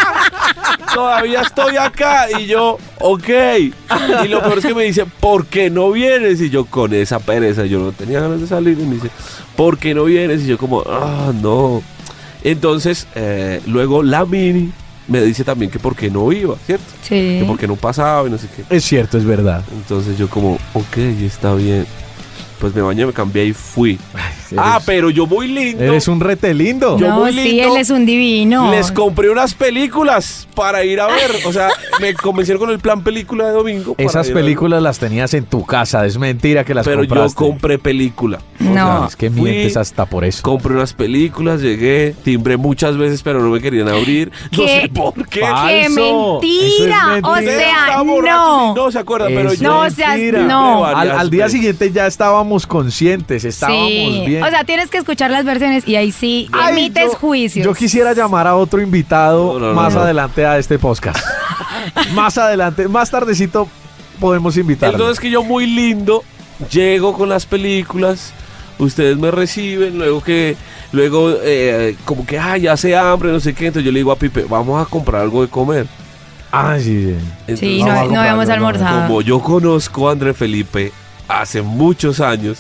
todavía 0.94 1.42
estoy 1.42 1.78
acá. 1.78 2.28
Y 2.40 2.46
yo, 2.48 2.78
ok. 3.00 3.30
Y 4.24 4.28
lo 4.28 4.42
peor 4.42 4.60
es 4.60 4.66
que 4.66 4.76
me 4.76 4.84
dice, 4.84 5.06
¿por 5.20 5.46
qué 5.48 5.70
no 5.70 5.92
vienes? 5.92 6.42
Y 6.42 6.50
yo, 6.50 6.66
con 6.66 6.94
esa 6.94 7.20
pereza, 7.20 7.66
yo 7.66 7.80
no 7.80 7.92
tenía 7.92 8.20
ganas 8.22 8.40
de 8.42 8.48
salir. 8.48 8.80
Y 8.80 8.84
me 8.86 8.96
dice, 8.96 9.10
¿por 9.56 9.78
qué 9.78 9.94
no 9.94 10.06
vienes? 10.06 10.42
Y 10.44 10.48
yo 10.48 10.58
como, 10.58 10.84
ah, 10.88 11.32
no. 11.42 11.82
Entonces, 12.46 13.08
eh, 13.16 13.60
luego 13.66 14.04
la 14.04 14.24
mini 14.24 14.72
me 15.08 15.20
dice 15.24 15.44
también 15.44 15.72
que 15.72 15.80
por 15.80 15.96
qué 15.96 16.12
no 16.12 16.32
iba, 16.32 16.56
¿cierto? 16.64 16.86
Sí. 17.02 17.40
Que 17.40 17.44
por 17.48 17.58
qué 17.58 17.68
no 17.68 17.76
pasaba 17.76 18.28
y 18.28 18.32
no 18.32 18.38
sé 18.38 18.48
qué. 18.56 18.64
Es 18.70 18.84
cierto, 18.84 19.18
es 19.18 19.26
verdad. 19.26 19.64
Entonces 19.74 20.16
yo 20.16 20.30
como, 20.30 20.60
ok, 20.76 20.98
está 21.24 21.56
bien. 21.56 21.88
Pues 22.60 22.74
me 22.74 22.82
bañé, 22.82 23.06
me 23.06 23.14
cambié 23.14 23.46
y 23.46 23.54
fui. 23.54 24.00
Ah, 24.58 24.80
pero 24.86 25.10
yo 25.10 25.26
muy 25.28 25.48
lindo. 25.48 25.84
eres 25.84 26.08
un 26.08 26.20
rete 26.20 26.54
lindo. 26.54 26.98
yo 26.98 27.08
no, 27.10 27.20
muy 27.22 27.34
sí, 27.34 27.60
él 27.60 27.76
es 27.78 27.90
un 27.90 28.06
divino. 28.06 28.72
Les 28.72 28.92
compré 28.92 29.30
unas 29.30 29.54
películas 29.54 30.48
para 30.56 30.84
ir 30.86 31.02
a 31.02 31.08
ver. 31.08 31.32
O 31.46 31.52
sea, 31.52 31.70
me 32.00 32.14
convencieron 32.14 32.60
con 32.64 32.70
el 32.70 32.80
plan 32.80 33.04
película 33.04 33.48
de 33.48 33.52
domingo. 33.52 33.94
para 33.96 34.08
Esas 34.08 34.30
películas 34.30 34.82
las 34.82 35.00
tenías 35.00 35.34
en 35.34 35.46
tu 35.46 35.66
casa. 35.66 36.06
Es 36.06 36.18
mentira 36.18 36.64
que 36.64 36.74
las 36.74 36.86
Pero 36.86 37.04
yo 37.04 37.10
compraste. 37.10 37.36
compré 37.36 37.78
película. 37.80 38.40
O 38.62 38.64
No. 38.64 38.74
sea, 39.00 39.08
Es 39.10 39.16
que 39.16 39.30
fui, 39.30 39.42
mientes 39.52 39.76
hasta 39.78 40.06
por 40.06 40.24
eso. 40.24 40.42
Compré 40.44 40.74
unas 40.74 40.94
películas, 40.94 41.62
llegué, 41.62 42.16
timbré 42.24 42.56
muchas 42.58 42.98
veces, 42.98 43.22
pero 43.22 43.42
no 43.42 43.50
me 43.50 43.60
querían 43.60 43.90
abrir. 43.90 44.32
No 44.52 44.64
¿Qué? 44.66 44.82
sé 44.84 44.90
por 44.90 45.14
qué. 45.28 45.40
¡Qué 45.42 45.42
Falso. 45.42 46.40
mentira! 46.42 47.18
Es 47.18 47.24
O 47.24 47.34
mentira. 47.34 47.58
Sea, 47.58 48.04
no. 48.06 48.76
No 48.76 48.92
se 48.92 49.00
acuerdan, 49.00 49.34
pero 49.36 49.54
yo. 49.54 49.64
No, 49.68 49.80
o 49.82 49.90
sea, 49.90 50.10
mentira. 50.16 50.44
no. 50.44 50.86
Al, 50.86 51.12
al 51.12 51.30
día 51.30 51.50
siguiente 51.50 51.92
ya 51.92 52.06
estábamos 52.46 52.68
conscientes, 52.68 53.44
estábamos 53.44 53.88
Sí. 53.90 54.24
bien. 54.28 54.44
O 54.44 54.50
sea, 54.50 54.64
tienes 54.64 54.90
que 54.90 54.98
escuchar 55.00 55.32
las 55.32 55.46
versiones 55.46 55.88
y 55.88 55.96
ahí 55.96 56.12
sí 56.12 56.48
Ay, 56.52 56.74
emites 56.74 57.12
yo- 57.14 57.18
juicios. 57.18 57.66
Yo 57.66 57.74
quisiera 57.74 58.14
llamar 58.14 58.46
a 58.48 58.56
otro 58.56 58.82
invitado 58.82 59.54
No, 59.54 59.60
no, 59.60 59.68
no, 59.70 59.74
más 59.74 59.94
no. 59.96 60.02
adelante 60.02 60.46
a 60.46 60.58
este 60.60 60.78
podcast. 60.78 61.20
más 62.14 62.38
adelante, 62.38 62.88
más 62.88 63.10
tardecito 63.10 63.68
podemos 64.20 64.56
invitarlo. 64.58 64.96
Entonces 64.96 65.20
que 65.20 65.30
yo 65.32 65.44
muy 65.44 65.66
lindo, 65.66 66.24
llego 66.72 67.14
con 67.14 67.30
las 67.30 67.46
películas, 67.48 68.32
ustedes 68.78 69.18
me 69.18 69.32
reciben, 69.32 69.98
luego 69.98 70.22
que, 70.22 70.56
luego 70.92 71.34
eh, 71.42 71.96
como 72.06 72.26
que, 72.28 72.38
ah, 72.38 72.58
ya 72.58 72.74
hace 72.74 72.96
hambre, 72.96 73.32
no 73.32 73.40
sé 73.40 73.54
qué, 73.56 73.68
entonces 73.68 73.86
yo 73.86 73.92
le 73.92 74.00
digo 74.00 74.12
a 74.12 74.18
Pipe, 74.18 74.46
vamos 74.48 74.86
a 74.86 74.88
comprar 74.90 75.22
algo 75.24 75.42
de 75.42 75.48
comer. 75.50 75.88
ah, 76.52 76.76
sí, 76.78 76.84
sí. 76.86 77.16
Entonces, 77.48 77.60
Sí, 77.60 77.84
no, 77.84 78.06
no 78.06 78.20
habíamos 78.20 78.48
almorzado. 78.50 79.08
como 79.08 79.22
yo 79.22 79.40
conozco 79.42 80.08
a 80.08 80.12
André 80.14 80.34
Felipe 80.34 80.92
hace 81.28 81.62
muchos 81.62 82.20
años, 82.20 82.60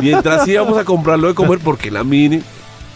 mientras 0.00 0.46
íbamos 0.48 0.78
a 0.78 0.84
comprarlo 0.84 1.28
de 1.28 1.34
comer, 1.34 1.58
porque 1.62 1.90
la 1.90 2.04
mini 2.04 2.42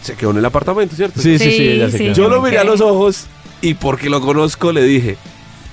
se 0.01 0.15
quedó 0.15 0.31
en 0.31 0.37
el 0.37 0.45
apartamento, 0.45 0.95
¿cierto? 0.95 1.21
Sí, 1.21 1.37
sí, 1.37 1.45
sí, 1.51 1.57
Sí, 1.57 1.67
ella 1.69 1.89
se 1.89 1.97
sí. 1.97 2.03
quedó. 2.05 2.13
Yo 2.15 2.29
lo 2.29 2.41
miré 2.41 2.57
a 2.57 2.63
los 2.63 2.81
ojos 2.81 3.25
y 3.61 3.73
porque 3.75 4.09
lo 4.09 4.21
conozco 4.21 4.71
le 4.71 4.83
dije, 4.83 5.17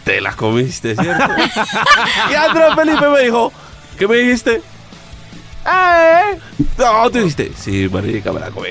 te 0.04 0.20
la 0.20 0.32
comiste, 0.32 0.94
¿cierto? 0.96 1.24
y 2.30 2.34
Andrés 2.34 2.74
Felipe 2.74 3.08
me 3.08 3.20
dijo, 3.22 3.52
¿qué 3.98 4.06
me 4.06 4.16
dijiste? 4.16 4.62
¿Eh? 5.66 6.38
No, 6.78 7.10
tú 7.10 7.18
dijiste, 7.18 7.52
sí, 7.56 7.88
marica, 7.92 8.32
me 8.32 8.40
la 8.40 8.50
comí. 8.50 8.68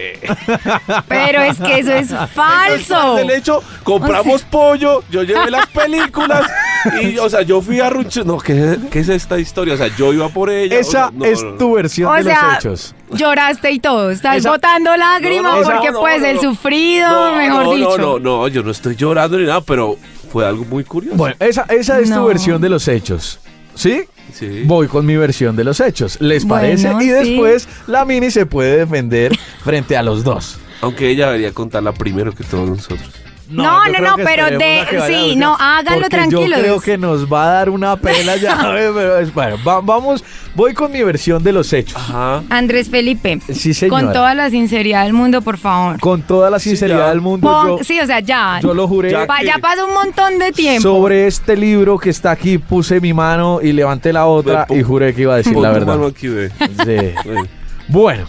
Pero 1.08 1.42
es 1.42 1.58
que 1.60 1.80
eso 1.80 1.94
es 1.94 2.10
falso. 2.34 3.16
Del 3.16 3.32
hecho, 3.32 3.62
compramos 3.84 4.44
pollo, 4.44 5.04
yo 5.12 5.24
llevé 5.24 5.52
las 5.52 5.68
películas 5.68 6.50
y, 7.02 7.18
o 7.18 7.30
sea, 7.30 7.42
yo 7.42 7.62
fui 7.62 7.80
a 7.80 7.90
Rucho. 7.90 8.24
No, 8.24 8.38
¿qué, 8.38 8.78
qué 8.92 9.00
es 9.00 9.10
esta 9.10 9.40
historia? 9.40 9.74
O 9.74 9.78
sea, 9.78 9.88
yo 9.96 10.14
iba 10.14 10.30
por 10.30 10.50
ella. 10.50 10.80
Esa 10.80 10.88
o 10.88 10.92
sea, 10.92 11.12
no, 11.14 11.26
es 11.26 11.44
no, 11.44 11.52
no. 11.52 11.58
tu 11.58 11.74
versión 11.74 12.12
O 12.12 12.16
de 12.16 12.24
sea, 12.24 12.44
los 12.48 12.56
hechos. 12.58 12.96
Lloraste 13.12 13.72
y 13.72 13.80
todo. 13.80 14.12
Estás 14.12 14.38
Esa- 14.38 14.52
botando 14.52 14.96
lágrimas 14.98 15.54
No, 15.54 15.62
no, 15.62 15.70
porque 15.70 15.92
no, 15.92 16.00
pues 16.02 16.22
no, 16.22 16.28
el 16.28 16.40
sufrido, 16.40 17.10
No, 17.10 17.38
mejor 17.38 17.64
no, 17.66 17.74
dicho. 17.76 17.98
No, 17.98 18.20
no, 18.20 18.20
no, 18.20 18.48
yo 18.48 18.64
no 18.64 18.72
estoy 18.72 18.96
llorando 18.96 19.38
ni 19.38 19.46
nada, 19.46 19.62
pero 19.62 19.98
fue 20.32 20.46
algo 20.46 20.66
muy 20.66 20.84
curioso. 20.84 21.18
Bueno, 21.18 21.36
esa, 21.40 21.64
esa 21.70 22.00
es 22.00 22.12
tu 22.14 22.26
versión 22.26 22.62
de 22.62 22.70
los 22.70 22.88
hechos. 22.88 23.40
¿Sí? 23.76 24.04
sí. 24.34 24.64
Voy 24.66 24.88
con 24.88 25.06
mi 25.06 25.16
versión 25.16 25.56
de 25.56 25.64
los 25.64 25.80
hechos. 25.80 26.20
¿Les 26.20 26.44
Bueno, 26.46 26.64
parece? 26.64 26.92
Y 27.00 27.02
sí. 27.04 27.10
después 27.10 27.68
la 27.86 28.06
mini 28.06 28.32
se 28.32 28.46
puede 28.48 28.78
defender 28.78 29.38
frente 29.64 29.96
a 29.96 30.02
los 30.04 30.24
dos. 30.24 30.58
Aunque 30.82 31.10
ella 31.10 31.28
debería 31.28 31.52
contarla 31.54 31.92
primero 31.92 32.34
que 32.34 32.44
todos 32.44 32.68
nosotros. 32.70 33.10
No, 33.50 33.86
no, 33.86 34.00
no, 34.00 34.16
pero 34.18 34.46
de- 34.58 34.86
sí, 35.08 35.36
no, 35.36 35.56
háganlo 35.60 36.02
porque 36.02 36.10
tranquilos. 36.18 36.58
Yo 36.60 36.64
creo 36.64 36.80
que 36.82 36.98
nos 36.98 37.32
va 37.32 37.46
a 37.46 37.52
dar 37.54 37.70
una 37.70 37.96
pela 37.96 38.36
ya. 38.36 38.58
pero 38.74 39.20
es- 39.20 39.34
bueno, 39.34 39.56
va- 39.66 39.82
vamos, 39.82 40.24
voy 40.56 40.74
con 40.74 40.92
mi 40.92 41.02
versión 41.04 41.42
de 41.44 41.54
los 41.54 41.72
hechos. 41.72 41.96
Ajá. 41.96 42.44
Andrés 42.50 42.90
Felipe, 42.90 43.40
Sí, 43.54 43.74
señora. 43.74 44.02
con 44.04 44.14
toda 44.14 44.34
la 44.34 44.50
sinceridad 44.50 45.04
del 45.06 45.14
mundo, 45.14 45.42
por 45.42 45.58
favor. 45.58 46.00
Con 46.00 46.22
toda 46.24 46.50
la 46.50 46.60
sinceridad 46.60 47.10
del 47.10 47.22
mundo, 47.22 47.48
Pon- 47.50 47.78
yo, 47.78 47.84
sí, 47.84 48.00
o 48.00 48.06
sea, 48.06 48.20
ya. 48.20 48.60
yo 48.62 48.74
lo 48.74 48.88
juré. 48.88 49.12
Ya 49.12 49.26
Pa- 49.26 49.40
que- 49.40 49.46
ya 49.46 49.58
pasó 49.60 49.86
un 49.88 49.94
montón 49.94 50.38
de 50.40 50.52
tiempo. 50.52 50.82
Sobre 50.82 51.28
este 51.28 51.56
libro 51.56 51.98
que 51.98 52.10
está 52.10 52.32
aquí, 52.32 52.58
puse 52.58 53.00
mi 53.00 53.14
mano 53.14 53.60
y 53.62 53.72
levanté 53.72 54.12
la 54.12 54.26
otra 54.26 54.62
Ve, 54.62 54.66
pon- 54.68 54.80
y 54.80 54.84
juré 54.84 55.14
que 55.14 55.22
iba 55.22 55.34
a 55.36 55.38
decir 55.38 55.54
Pon 55.54 55.64
la 55.64 55.70
tu 55.70 55.74
verdad. 55.76 55.96
mano 55.96 56.08
aquí. 56.08 56.28
Sí. 56.28 56.98
Bueno, 57.90 58.26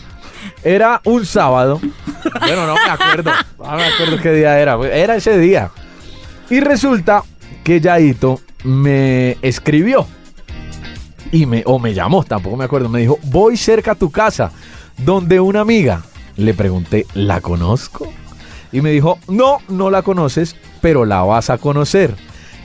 era 0.62 1.00
un 1.04 1.24
sábado. 1.24 1.80
Bueno, 2.40 2.66
no 2.66 2.74
me 2.74 2.90
acuerdo. 2.90 3.30
No 3.58 3.76
me 3.76 3.84
acuerdo 3.84 4.20
qué 4.22 4.32
día 4.32 4.58
era. 4.58 4.78
Era 4.88 5.16
ese 5.16 5.38
día. 5.38 5.70
Y 6.50 6.60
resulta 6.60 7.22
que 7.64 7.80
Yaito 7.80 8.40
me 8.64 9.36
escribió. 9.42 10.06
Y 11.30 11.44
me, 11.46 11.62
o 11.66 11.78
me 11.78 11.92
llamó, 11.92 12.24
tampoco 12.24 12.56
me 12.56 12.64
acuerdo. 12.64 12.88
Me 12.88 13.00
dijo, 13.00 13.18
voy 13.24 13.56
cerca 13.56 13.92
a 13.92 13.94
tu 13.94 14.10
casa, 14.10 14.50
donde 14.96 15.40
una 15.40 15.60
amiga. 15.60 16.02
Le 16.36 16.54
pregunté, 16.54 17.06
¿la 17.14 17.40
conozco? 17.40 18.10
Y 18.72 18.80
me 18.80 18.90
dijo, 18.90 19.18
no, 19.28 19.58
no 19.68 19.90
la 19.90 20.02
conoces, 20.02 20.56
pero 20.80 21.04
la 21.04 21.22
vas 21.22 21.50
a 21.50 21.58
conocer. 21.58 22.14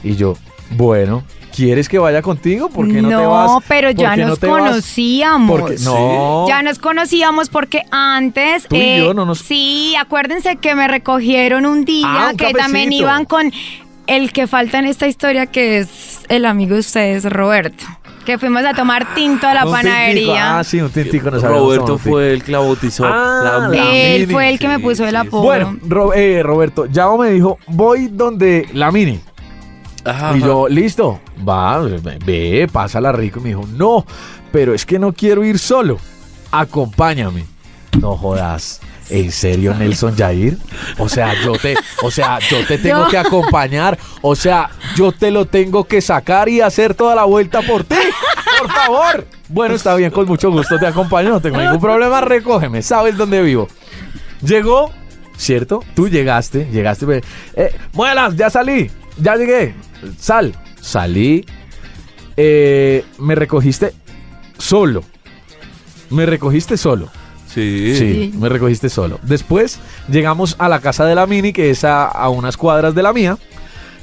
Y 0.03 0.15
yo, 0.15 0.35
bueno, 0.71 1.23
¿quieres 1.55 1.87
que 1.87 1.99
vaya 1.99 2.21
contigo? 2.21 2.69
¿Por 2.69 2.87
qué 2.87 3.01
no, 3.01 3.09
te 3.09 3.15
vas? 3.15 3.51
pero 3.67 3.89
¿Por 3.89 3.97
ya 4.01 4.15
no 4.15 4.27
nos 4.29 4.39
te 4.39 4.47
vas? 4.47 4.59
conocíamos. 4.61 5.59
Porque, 5.59 5.75
no. 5.83 6.47
Ya 6.47 6.61
nos 6.63 6.79
conocíamos 6.79 7.49
porque 7.49 7.83
antes. 7.91 8.67
Tú 8.67 8.75
y 8.75 8.97
yo 8.97 9.13
no 9.13 9.25
nos- 9.25 9.39
Sí, 9.39 9.93
acuérdense 9.99 10.55
que 10.57 10.75
me 10.75 10.87
recogieron 10.87 11.65
un 11.65 11.85
día 11.85 12.05
Ah, 12.07 12.29
un 12.31 12.37
que 12.37 12.53
también 12.53 12.91
iban 12.91 13.25
con 13.25 13.51
el 14.07 14.33
que 14.33 14.47
falta 14.47 14.79
en 14.79 14.85
esta 14.85 15.07
historia, 15.07 15.45
que 15.45 15.79
es 15.79 16.21
el 16.29 16.45
amigo 16.45 16.73
de 16.73 16.79
ustedes, 16.81 17.23
Roberto. 17.25 17.85
Que 18.25 18.37
fuimos 18.37 18.63
a 18.63 18.73
tomar 18.73 19.13
tinto 19.15 19.47
a 19.47 19.53
la 19.53 19.65
Un 19.65 19.73
tintico, 19.73 19.89
panadería. 19.93 20.59
Ah, 20.59 20.63
sí, 20.63 20.79
un 20.79 20.89
tintico. 20.89 21.29
nos 21.29 21.43
Roberto 21.43 21.97
fue 21.97 22.31
el 22.33 22.41
que 22.43 22.53
la 22.53 22.59
bautizó. 22.59 23.03
Ah, 23.05 23.41
La- 23.43 23.67
la 23.67 23.93
Él 23.93 24.21
Mini, 24.21 24.33
fue 24.33 24.49
el 24.49 24.59
que 24.59 24.67
me 24.69 24.77
sí, 24.77 24.81
puso 24.81 25.03
el 25.05 25.11
sí, 25.11 25.15
apodo. 25.17 25.41
Bueno, 25.43 25.77
Ro- 25.87 26.13
eh, 26.13 26.41
Roberto, 26.41 26.85
Yao 26.85 27.17
me 27.17 27.31
dijo, 27.31 27.57
voy 27.67 28.07
donde 28.07 28.67
la 28.73 28.91
mini. 28.91 29.19
Ajá, 30.05 30.31
Y 30.35 30.37
ajá. 30.37 30.47
yo, 30.47 30.67
listo, 30.69 31.19
va, 31.47 31.79
ve, 32.25 32.67
pásala 32.71 33.11
rico. 33.11 33.39
Y 33.39 33.43
me 33.43 33.49
dijo, 33.49 33.65
no, 33.75 34.05
pero 34.51 34.73
es 34.73 34.85
que 34.85 34.99
no 34.99 35.13
quiero 35.13 35.43
ir 35.43 35.59
solo. 35.59 35.97
Acompáñame. 36.51 37.45
No 37.99 38.17
jodas. 38.17 38.81
¿En 39.09 39.31
serio, 39.31 39.73
Nelson 39.75 40.15
Jair? 40.15 40.57
O 40.97 41.09
sea, 41.09 41.33
yo 41.43 41.53
te, 41.53 41.75
o 42.01 42.09
sea, 42.09 42.39
yo 42.49 42.65
te 42.65 42.77
tengo 42.77 43.07
que 43.07 43.17
acompañar. 43.17 43.97
O 44.21 44.35
sea, 44.35 44.69
yo 44.95 45.11
te 45.11 45.29
lo 45.29 45.45
tengo 45.45 45.83
que 45.83 46.01
sacar 46.01 46.49
y 46.49 46.61
hacer 46.61 46.95
toda 46.95 47.15
la 47.15 47.25
vuelta 47.25 47.61
por 47.61 47.83
ti. 47.83 47.95
Por 48.59 48.71
favor. 48.71 49.27
Bueno, 49.49 49.75
está 49.75 49.95
bien, 49.95 50.09
con 50.09 50.25
mucho 50.25 50.49
gusto 50.51 50.79
te 50.79 50.87
acompaño. 50.87 51.29
No 51.29 51.41
tengo 51.41 51.57
ningún 51.57 51.79
problema. 51.79 52.21
Recógeme. 52.21 52.81
Sabes 52.81 53.17
dónde 53.17 53.41
vivo. 53.41 53.67
Llegó, 54.41 54.91
¿cierto? 55.37 55.83
Tú 55.95 56.07
llegaste, 56.09 56.67
llegaste. 56.71 57.21
Eh, 57.55 57.75
muelas, 57.93 58.35
ya 58.35 58.49
salí, 58.49 58.89
ya 59.17 59.35
llegué. 59.35 59.75
Sal, 60.17 60.53
salí. 60.83 61.45
Eh, 62.35 63.05
me 63.19 63.35
recogiste 63.35 63.93
solo. 64.57 65.03
Me 66.09 66.25
recogiste 66.25 66.77
solo. 66.77 67.07
Sí. 67.47 67.95
Sí, 67.95 68.33
me 68.39 68.49
recogiste 68.49 68.89
solo. 68.89 69.19
Después 69.23 69.79
llegamos 70.09 70.55
a 70.59 70.67
la 70.69 70.79
casa 70.79 71.05
de 71.05 71.15
la 71.15 71.25
Mini, 71.27 71.53
que 71.53 71.69
es 71.69 71.83
a, 71.83 72.05
a 72.05 72.29
unas 72.29 72.57
cuadras 72.57 72.95
de 72.95 73.03
la 73.03 73.13
mía. 73.13 73.37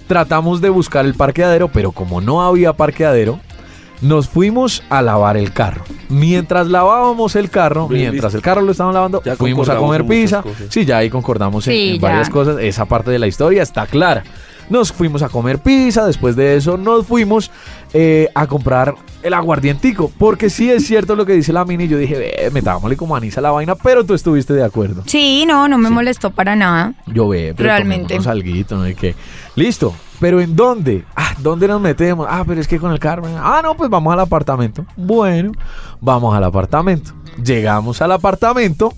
Tratamos 0.06 0.60
de 0.60 0.70
buscar 0.70 1.04
el 1.04 1.14
parqueadero, 1.14 1.68
pero 1.68 1.92
como 1.92 2.20
no 2.20 2.42
había 2.42 2.72
parqueadero, 2.72 3.38
nos 4.00 4.28
fuimos 4.28 4.82
a 4.88 5.02
lavar 5.02 5.36
el 5.36 5.52
carro. 5.52 5.84
Mientras 6.08 6.68
lavábamos 6.68 7.36
el 7.36 7.50
carro, 7.50 7.86
Bien, 7.88 8.10
mientras 8.10 8.32
listo. 8.32 8.38
el 8.38 8.42
carro 8.42 8.60
lo 8.62 8.72
estaban 8.72 8.94
lavando, 8.94 9.22
Ya 9.24 9.36
fuimos 9.36 9.68
a 9.68 9.76
comer 9.76 10.06
pizza. 10.06 10.42
cosas. 10.42 10.66
Sí, 10.70 10.84
ya 10.84 10.98
ahí 10.98 11.10
concordamos 11.10 11.66
en, 11.68 11.72
Sí, 11.74 11.88
en 11.90 12.00
ya. 12.00 12.08
varias 12.08 12.30
cosas. 12.30 12.56
Esa 12.60 12.86
parte 12.86 13.10
de 13.10 13.18
la 13.18 13.26
historia 13.26 13.62
está 13.62 13.86
clara. 13.86 14.22
Nos 14.70 14.92
fuimos 14.92 15.22
a 15.22 15.28
comer 15.28 15.58
pizza, 15.58 16.06
después 16.06 16.36
de 16.36 16.56
eso 16.56 16.76
nos 16.76 17.06
fuimos 17.06 17.50
eh, 17.92 18.28
a 18.34 18.46
comprar 18.46 18.94
el 19.22 19.34
aguardientico, 19.34 20.10
porque 20.16 20.48
sí 20.48 20.70
es 20.70 20.86
cierto 20.86 21.16
lo 21.16 21.26
que 21.26 21.34
dice 21.34 21.52
la 21.52 21.64
mini, 21.64 21.88
yo 21.88 21.98
dije, 21.98 22.16
ve, 22.16 22.50
metámosle 22.52 22.96
como 22.96 23.14
anís 23.16 23.36
a 23.36 23.40
la 23.40 23.50
vaina, 23.50 23.74
pero 23.74 24.04
tú 24.04 24.14
estuviste 24.14 24.54
de 24.54 24.64
acuerdo. 24.64 25.02
Sí, 25.06 25.44
no, 25.46 25.68
no 25.68 25.76
me 25.76 25.90
molestó 25.90 26.30
para 26.30 26.56
nada. 26.56 26.94
Yo 27.06 27.28
ve, 27.28 27.52
pero 27.56 27.68
Realmente. 27.68 28.16
alguito, 28.26 28.76
¿no? 28.76 28.94
Que, 28.94 29.14
listo, 29.56 29.92
pero 30.20 30.40
¿en 30.40 30.54
dónde? 30.54 31.04
Ah, 31.16 31.34
¿dónde 31.38 31.66
nos 31.66 31.80
metemos? 31.80 32.26
Ah, 32.30 32.44
pero 32.46 32.60
es 32.60 32.68
que 32.68 32.78
con 32.78 32.92
el 32.92 32.98
carro. 32.98 33.24
Ah, 33.38 33.60
no, 33.62 33.76
pues 33.76 33.90
vamos 33.90 34.12
al 34.12 34.20
apartamento. 34.20 34.86
Bueno, 34.96 35.52
vamos 36.00 36.34
al 36.34 36.44
apartamento. 36.44 37.12
Llegamos 37.42 38.00
al 38.02 38.12
apartamento, 38.12 38.92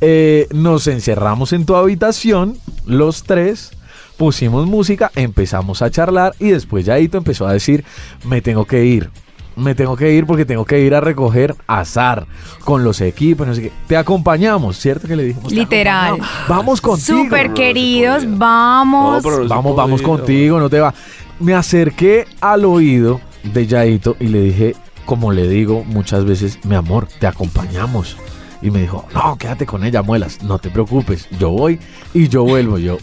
eh, 0.00 0.46
nos 0.52 0.86
encerramos 0.86 1.52
en 1.52 1.66
tu 1.66 1.76
habitación, 1.76 2.56
los 2.86 3.24
tres, 3.24 3.72
pusimos 4.20 4.66
música, 4.66 5.10
empezamos 5.14 5.80
a 5.80 5.90
charlar 5.90 6.34
y 6.38 6.50
después 6.50 6.84
Yaito 6.84 7.16
empezó 7.16 7.46
a 7.46 7.54
decir, 7.54 7.86
me 8.26 8.42
tengo 8.42 8.66
que 8.66 8.84
ir. 8.84 9.08
Me 9.56 9.74
tengo 9.74 9.96
que 9.96 10.12
ir 10.12 10.26
porque 10.26 10.44
tengo 10.44 10.66
que 10.66 10.78
ir 10.80 10.94
a 10.94 11.00
recoger 11.00 11.56
azar 11.66 12.26
con 12.66 12.84
los 12.84 13.00
equipos, 13.00 13.46
no 13.46 13.54
sé 13.54 13.62
qué. 13.62 13.72
Te 13.86 13.96
acompañamos, 13.96 14.76
¿cierto 14.78 15.08
que 15.08 15.16
le 15.16 15.22
dijimos? 15.24 15.48
"Te 15.48 15.54
Literal. 15.54 16.18
Vamos 16.46 16.82
contigo. 16.82 17.24
Súper 17.24 17.54
queridos, 17.54 18.24
vamos. 18.36 19.24
No, 19.24 19.48
Vamos, 19.48 19.74
vamos 19.74 20.02
contigo, 20.02 20.60
no 20.60 20.68
te 20.68 20.80
va. 20.80 20.92
Me 21.38 21.54
acerqué 21.54 22.26
al 22.42 22.66
oído 22.66 23.22
de 23.42 23.66
Yaito 23.66 24.16
y 24.20 24.26
le 24.26 24.42
dije, 24.42 24.76
como 25.06 25.32
le 25.32 25.48
digo 25.48 25.82
muchas 25.82 26.26
veces, 26.26 26.58
mi 26.66 26.74
amor, 26.74 27.08
te 27.18 27.26
acompañamos. 27.26 28.18
Y 28.60 28.70
me 28.70 28.82
dijo, 28.82 29.06
no, 29.14 29.38
quédate 29.38 29.64
con 29.64 29.82
ella, 29.82 30.02
muelas, 30.02 30.42
no 30.42 30.58
te 30.58 30.68
preocupes, 30.68 31.26
yo 31.38 31.48
voy 31.48 31.80
y 32.12 32.28
yo 32.28 32.44
vuelvo. 32.44 32.76
Yo, 32.76 32.98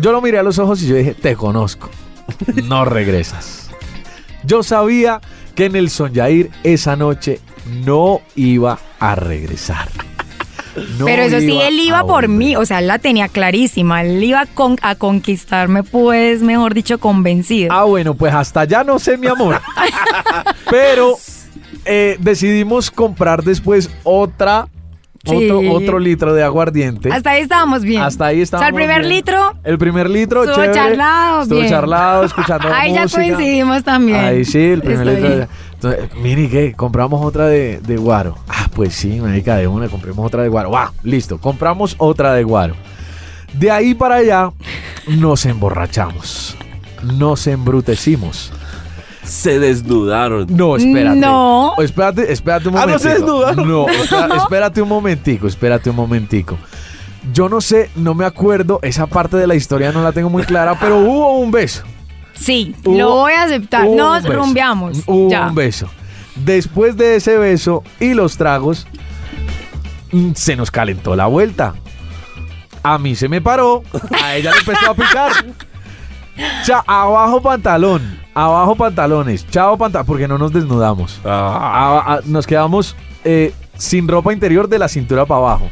yo 0.00 0.12
lo 0.12 0.20
miré 0.20 0.38
a 0.38 0.42
los 0.42 0.58
ojos 0.58 0.82
y 0.82 0.86
yo 0.88 0.96
dije, 0.96 1.14
te 1.14 1.36
conozco, 1.36 1.90
no 2.64 2.84
regresas. 2.84 3.70
Yo 4.44 4.62
sabía 4.62 5.20
que 5.54 5.68
Nelson 5.68 6.12
Yair 6.12 6.50
esa 6.62 6.96
noche 6.96 7.40
no 7.84 8.20
iba 8.36 8.78
a 8.98 9.14
regresar. 9.14 9.88
No 10.98 11.04
Pero 11.04 11.22
eso 11.24 11.40
sí, 11.40 11.58
él 11.60 11.80
iba 11.80 12.00
por 12.02 12.26
volver. 12.26 12.28
mí, 12.30 12.56
o 12.56 12.64
sea, 12.64 12.78
él 12.78 12.86
la 12.86 12.98
tenía 13.00 13.26
clarísima. 13.28 14.02
Él 14.02 14.22
iba 14.22 14.46
con- 14.46 14.78
a 14.82 14.94
conquistarme, 14.94 15.82
pues, 15.82 16.42
mejor 16.42 16.74
dicho, 16.74 16.98
convencido. 17.00 17.72
Ah, 17.72 17.84
bueno, 17.84 18.14
pues 18.14 18.32
hasta 18.32 18.64
ya 18.64 18.84
no 18.84 18.98
sé, 19.00 19.18
mi 19.18 19.26
amor. 19.26 19.60
Pero 20.70 21.16
eh, 21.84 22.16
decidimos 22.20 22.90
comprar 22.90 23.42
después 23.42 23.90
otra, 24.04 24.68
Sí. 25.24 25.50
otro, 25.50 25.60
otro 25.72 25.98
litro 25.98 26.32
de 26.32 26.42
aguardiente. 26.42 27.10
Hasta 27.12 27.30
ahí 27.32 27.42
estábamos 27.42 27.82
bien. 27.82 28.00
Hasta 28.00 28.26
ahí 28.26 28.36
O 28.36 28.38
sea, 28.38 28.42
estábamos 28.44 28.68
el 28.70 28.74
primer 28.74 29.00
bien. 29.00 29.12
litro, 29.12 29.52
El 29.64 29.76
primer 29.78 30.08
litro, 30.08 30.44
Estuvo 30.44 30.56
chévere. 30.56 30.72
charlado, 30.74 31.42
Estuvo 31.42 31.58
bien. 31.58 31.70
charlado, 31.70 32.24
escuchando 32.24 32.68
ahí 32.74 32.94
ya 32.94 33.06
coincidimos 33.06 33.84
también. 33.84 34.18
Ahí 34.18 34.44
sí, 34.46 34.58
el 34.58 34.80
primer 34.80 35.06
Estoy- 35.08 35.22
litro. 35.22 35.36
de- 35.40 35.48
Entonces, 35.74 36.14
mire, 36.22 36.48
¿qué? 36.48 36.72
Compramos 36.74 37.24
otra 37.24 37.46
de, 37.48 37.80
de 37.80 37.96
guaro. 37.98 38.36
Ah, 38.48 38.68
pues 38.74 38.94
sí, 38.94 39.20
marica, 39.20 39.56
de 39.56 39.66
una, 39.66 39.88
compremos 39.88 40.26
otra 40.26 40.42
de 40.42 40.48
guaro. 40.48 40.70
¡Wow! 40.70 40.88
Listo, 41.02 41.38
compramos 41.38 41.94
otra 41.98 42.32
de 42.34 42.42
guaro. 42.44 42.74
De 43.52 43.70
ahí 43.70 43.94
para 43.94 44.16
allá, 44.16 44.50
nos 45.06 45.44
emborrachamos. 45.44 46.56
Nos 47.02 47.46
embrutecimos. 47.46 48.52
Se 49.30 49.58
desnudaron. 49.60 50.46
No, 50.50 50.76
espérate. 50.76 51.16
No. 51.20 51.74
Espérate, 51.78 52.32
espérate 52.32 52.68
un 52.68 52.76
Ah, 52.76 52.84
¿no 52.86 52.98
se 52.98 53.10
desnudaron? 53.10 53.68
No, 53.68 53.86
espera- 54.02 54.36
espérate 54.36 54.82
un 54.82 54.88
momentico, 54.88 55.46
espérate 55.46 55.88
un 55.88 55.96
momentico. 55.96 56.58
Yo 57.32 57.48
no 57.48 57.60
sé, 57.60 57.90
no 57.94 58.14
me 58.14 58.24
acuerdo, 58.24 58.80
esa 58.82 59.06
parte 59.06 59.36
de 59.36 59.46
la 59.46 59.54
historia 59.54 59.92
no 59.92 60.02
la 60.02 60.10
tengo 60.12 60.30
muy 60.30 60.42
clara, 60.42 60.76
pero 60.80 60.98
hubo 60.98 61.38
un 61.38 61.50
beso. 61.52 61.84
Sí, 62.34 62.74
Hubo- 62.84 62.98
lo 62.98 63.10
voy 63.10 63.32
a 63.34 63.42
aceptar. 63.44 63.86
Nos 63.86 64.24
un 64.24 64.28
beso. 64.30 64.34
rumbeamos. 64.42 64.98
Hubo 65.06 65.30
ya. 65.30 65.46
un 65.46 65.54
beso. 65.54 65.88
Después 66.34 66.96
de 66.96 67.16
ese 67.16 67.38
beso 67.38 67.84
y 68.00 68.14
los 68.14 68.36
tragos, 68.36 68.86
mm, 70.10 70.32
se 70.34 70.56
nos 70.56 70.70
calentó 70.70 71.14
la 71.14 71.26
vuelta. 71.26 71.74
A 72.82 72.98
mí 72.98 73.14
se 73.14 73.28
me 73.28 73.40
paró, 73.40 73.82
a 74.22 74.34
ella 74.36 74.50
le 74.52 74.58
empezó 74.58 74.90
a 74.90 74.94
picar. 74.94 75.32
Cha, 76.64 76.82
abajo 76.86 77.40
pantalón, 77.42 78.18
abajo 78.34 78.74
pantalones, 78.76 79.46
chao 79.50 79.76
pantalón, 79.76 80.06
porque 80.06 80.28
no 80.28 80.38
nos 80.38 80.52
desnudamos. 80.52 81.20
Ah, 81.24 82.02
A- 82.06 82.14
a- 82.14 82.20
nos 82.24 82.46
quedamos 82.46 82.96
eh, 83.24 83.52
sin 83.76 84.08
ropa 84.08 84.32
interior 84.32 84.68
de 84.68 84.78
la 84.78 84.88
cintura 84.88 85.24
para 85.26 85.38
abajo. 85.40 85.70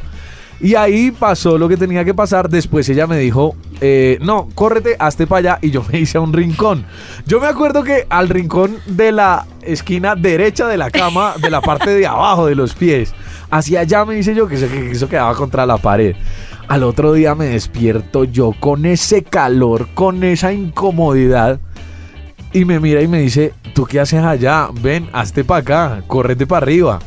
Y 0.61 0.75
ahí 0.75 1.13
pasó 1.13 1.57
lo 1.57 1.69
que 1.69 1.77
tenía 1.77 2.05
que 2.05 2.13
pasar. 2.15 2.49
Después 2.49 2.89
ella 2.89 3.07
me 3.07 3.17
dijo, 3.17 3.55
eh, 3.81 4.19
no, 4.23 4.49
córrete, 4.57 4.97
hazte 4.99 5.25
para 5.29 5.39
allá. 5.53 5.59
Y 5.63 5.71
yo 5.71 5.85
me 5.93 6.01
hice 6.01 6.19
a 6.19 6.21
un 6.21 6.33
rincón. 6.33 6.85
Yo 7.27 7.39
me 7.39 7.47
acuerdo 7.47 7.85
que 7.85 8.07
al 8.11 8.29
rincón 8.29 8.77
de 8.87 9.13
la 9.13 9.47
esquina 9.63 10.17
derecha 10.17 10.67
de 10.67 10.77
la 10.77 10.91
cama, 10.91 11.35
de 11.41 11.49
la 11.51 11.61
parte 11.61 11.91
de 11.91 12.09
abajo 12.09 12.47
de 12.47 12.57
los 12.57 12.75
pies, 12.75 13.15
hacia 13.50 13.81
allá 13.81 14.05
me 14.05 14.19
hice 14.19 14.35
yo, 14.35 14.49
que 14.49 14.57
eso, 14.57 14.69
que 14.69 14.90
eso 14.90 15.09
quedaba 15.09 15.35
contra 15.35 15.67
la 15.67 15.78
pared. 15.78 16.14
Al 16.69 16.83
otro 16.83 17.12
día 17.14 17.35
me 17.35 17.47
despierto 17.47 18.25
yo 18.25 18.52
con 18.59 18.85
ese 18.85 19.23
calor, 19.23 19.88
con 19.95 20.23
esa 20.25 20.52
incomodidad. 20.52 21.61
Y 22.52 22.64
me 22.64 22.81
mira 22.81 23.02
y 23.02 23.09
me 23.09 23.21
dice, 23.21 23.52
¿tú 23.75 23.85
qué 23.85 24.00
haces 24.00 24.23
allá? 24.23 24.69
Ven, 24.81 25.09
hazte 25.12 25.45
para 25.45 25.61
acá, 25.61 26.02
córrete 26.07 26.47
para 26.47 26.64
arriba. 26.64 26.99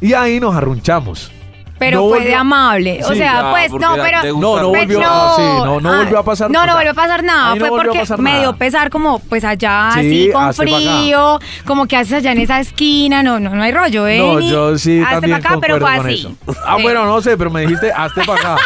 Y 0.00 0.12
ahí 0.12 0.40
nos 0.40 0.54
arrunchamos. 0.54 1.32
Pero 1.78 1.98
No 2.00 2.08
fue 2.08 2.18
volvió- 2.18 2.28
de 2.30 2.34
amable. 2.34 3.00
o 3.04 3.08
Sí, 3.08 3.16
sea, 3.18 3.32
ya, 3.42 3.50
pues 3.50 3.70
porque 3.70 3.86
no, 3.86 3.92
pero. 3.94 4.18
gusta 4.18 4.40
No, 4.40 4.60
no 4.62 4.68
Pues 4.70 4.82
volvió, 4.88 5.00
a- 5.00 5.36
sí, 5.36 5.42
no, 5.42 5.80
no 5.80 5.96
volvió 5.98 6.18
a 6.18 6.22
pasar 6.24 6.50
No, 6.50 6.58
no 6.60 6.66
nada. 6.66 6.74
volvió 6.78 6.90
a 6.90 6.94
pasar 6.94 7.22
nada. 7.24 7.52
Ahí 7.52 7.58
no 7.58 7.60
Fue 7.60 7.70
volvió 7.70 7.82
a 7.82 7.84
porque 7.86 7.98
pasar 8.00 8.18
me 8.20 8.30
nada. 8.30 8.42
dio 8.42 8.56
pesar 8.56 8.90
como, 8.90 9.18
pues 9.20 9.44
allá, 9.44 9.90
Sí, 9.94 9.98
así, 10.00 10.30
con 10.32 10.44
hazte 10.44 10.66
pa' 10.66 10.76
acá. 10.76 10.78
frío. 10.98 11.38
Como 11.64 11.86
que 11.86 11.96
haces 11.96 12.12
allá 12.14 12.32
en 12.32 12.38
esa 12.38 12.58
esquina. 12.60 13.22
No, 13.22 13.38
no, 13.38 13.50
no 13.54 13.62
hay 13.62 13.70
rollo, 13.72 14.06
¿eh? 14.08 14.18
No, 14.18 14.40
yo 14.40 14.76
sí 14.76 15.00
Hazte 15.00 15.14
también 15.14 15.40
pa' 15.40 15.48
acá, 15.48 15.58
pero 15.60 15.74
concuerdo 15.78 15.86
fue 15.86 15.96
con 15.96 16.06
así. 16.06 16.20
eso. 16.20 16.58
Ah, 16.66 16.74
Sí. 16.76 16.82
bueno, 16.82 17.06
no 17.06 17.20
sé, 17.20 17.36
pero 17.36 17.50
me 17.50 17.60
dijiste, 17.60 17.92
hazte 17.92 18.22
para 18.24 18.54
acá. 18.54 18.56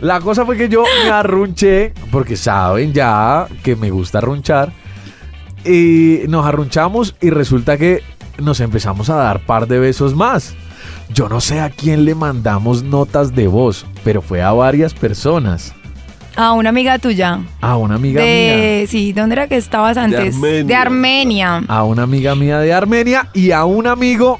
La 0.00 0.20
cosa 0.20 0.44
fue 0.44 0.56
que 0.56 0.68
yo 0.68 0.82
me 1.04 1.10
arrunché, 1.10 1.92
porque 2.10 2.36
saben 2.36 2.92
ya 2.92 3.46
que 3.62 3.76
me 3.76 3.90
gusta 3.90 4.18
arrunchar. 4.18 4.70
Y 5.64 6.20
nos 6.28 6.46
arrunchamos 6.46 7.14
y 7.20 7.30
resulta 7.30 7.76
que 7.76 8.02
nos 8.38 8.60
empezamos 8.60 9.10
a 9.10 9.16
dar 9.16 9.40
par 9.40 9.66
de 9.66 9.78
besos 9.78 10.14
más. 10.14 10.54
Yo 11.12 11.28
no 11.28 11.40
sé 11.40 11.60
a 11.60 11.70
quién 11.70 12.04
le 12.04 12.14
mandamos 12.14 12.82
notas 12.82 13.34
de 13.34 13.48
voz, 13.48 13.86
pero 14.04 14.22
fue 14.22 14.42
a 14.42 14.52
varias 14.52 14.94
personas. 14.94 15.74
A 16.36 16.52
una 16.52 16.68
amiga 16.68 16.98
tuya. 16.98 17.40
A 17.60 17.76
una 17.76 17.96
amiga 17.96 18.22
mía. 18.22 18.28
De, 18.28 18.86
sí, 18.88 19.12
¿dónde 19.12 19.34
era 19.34 19.48
que 19.48 19.56
estabas 19.56 19.96
antes? 19.96 20.36
Armenia. 20.36 20.64
De 20.64 20.74
Armenia. 20.74 21.62
A 21.66 21.82
una 21.82 22.04
amiga 22.04 22.34
mía 22.36 22.60
de 22.60 22.72
Armenia 22.72 23.28
y 23.34 23.50
a 23.50 23.64
un 23.64 23.88
amigo 23.88 24.38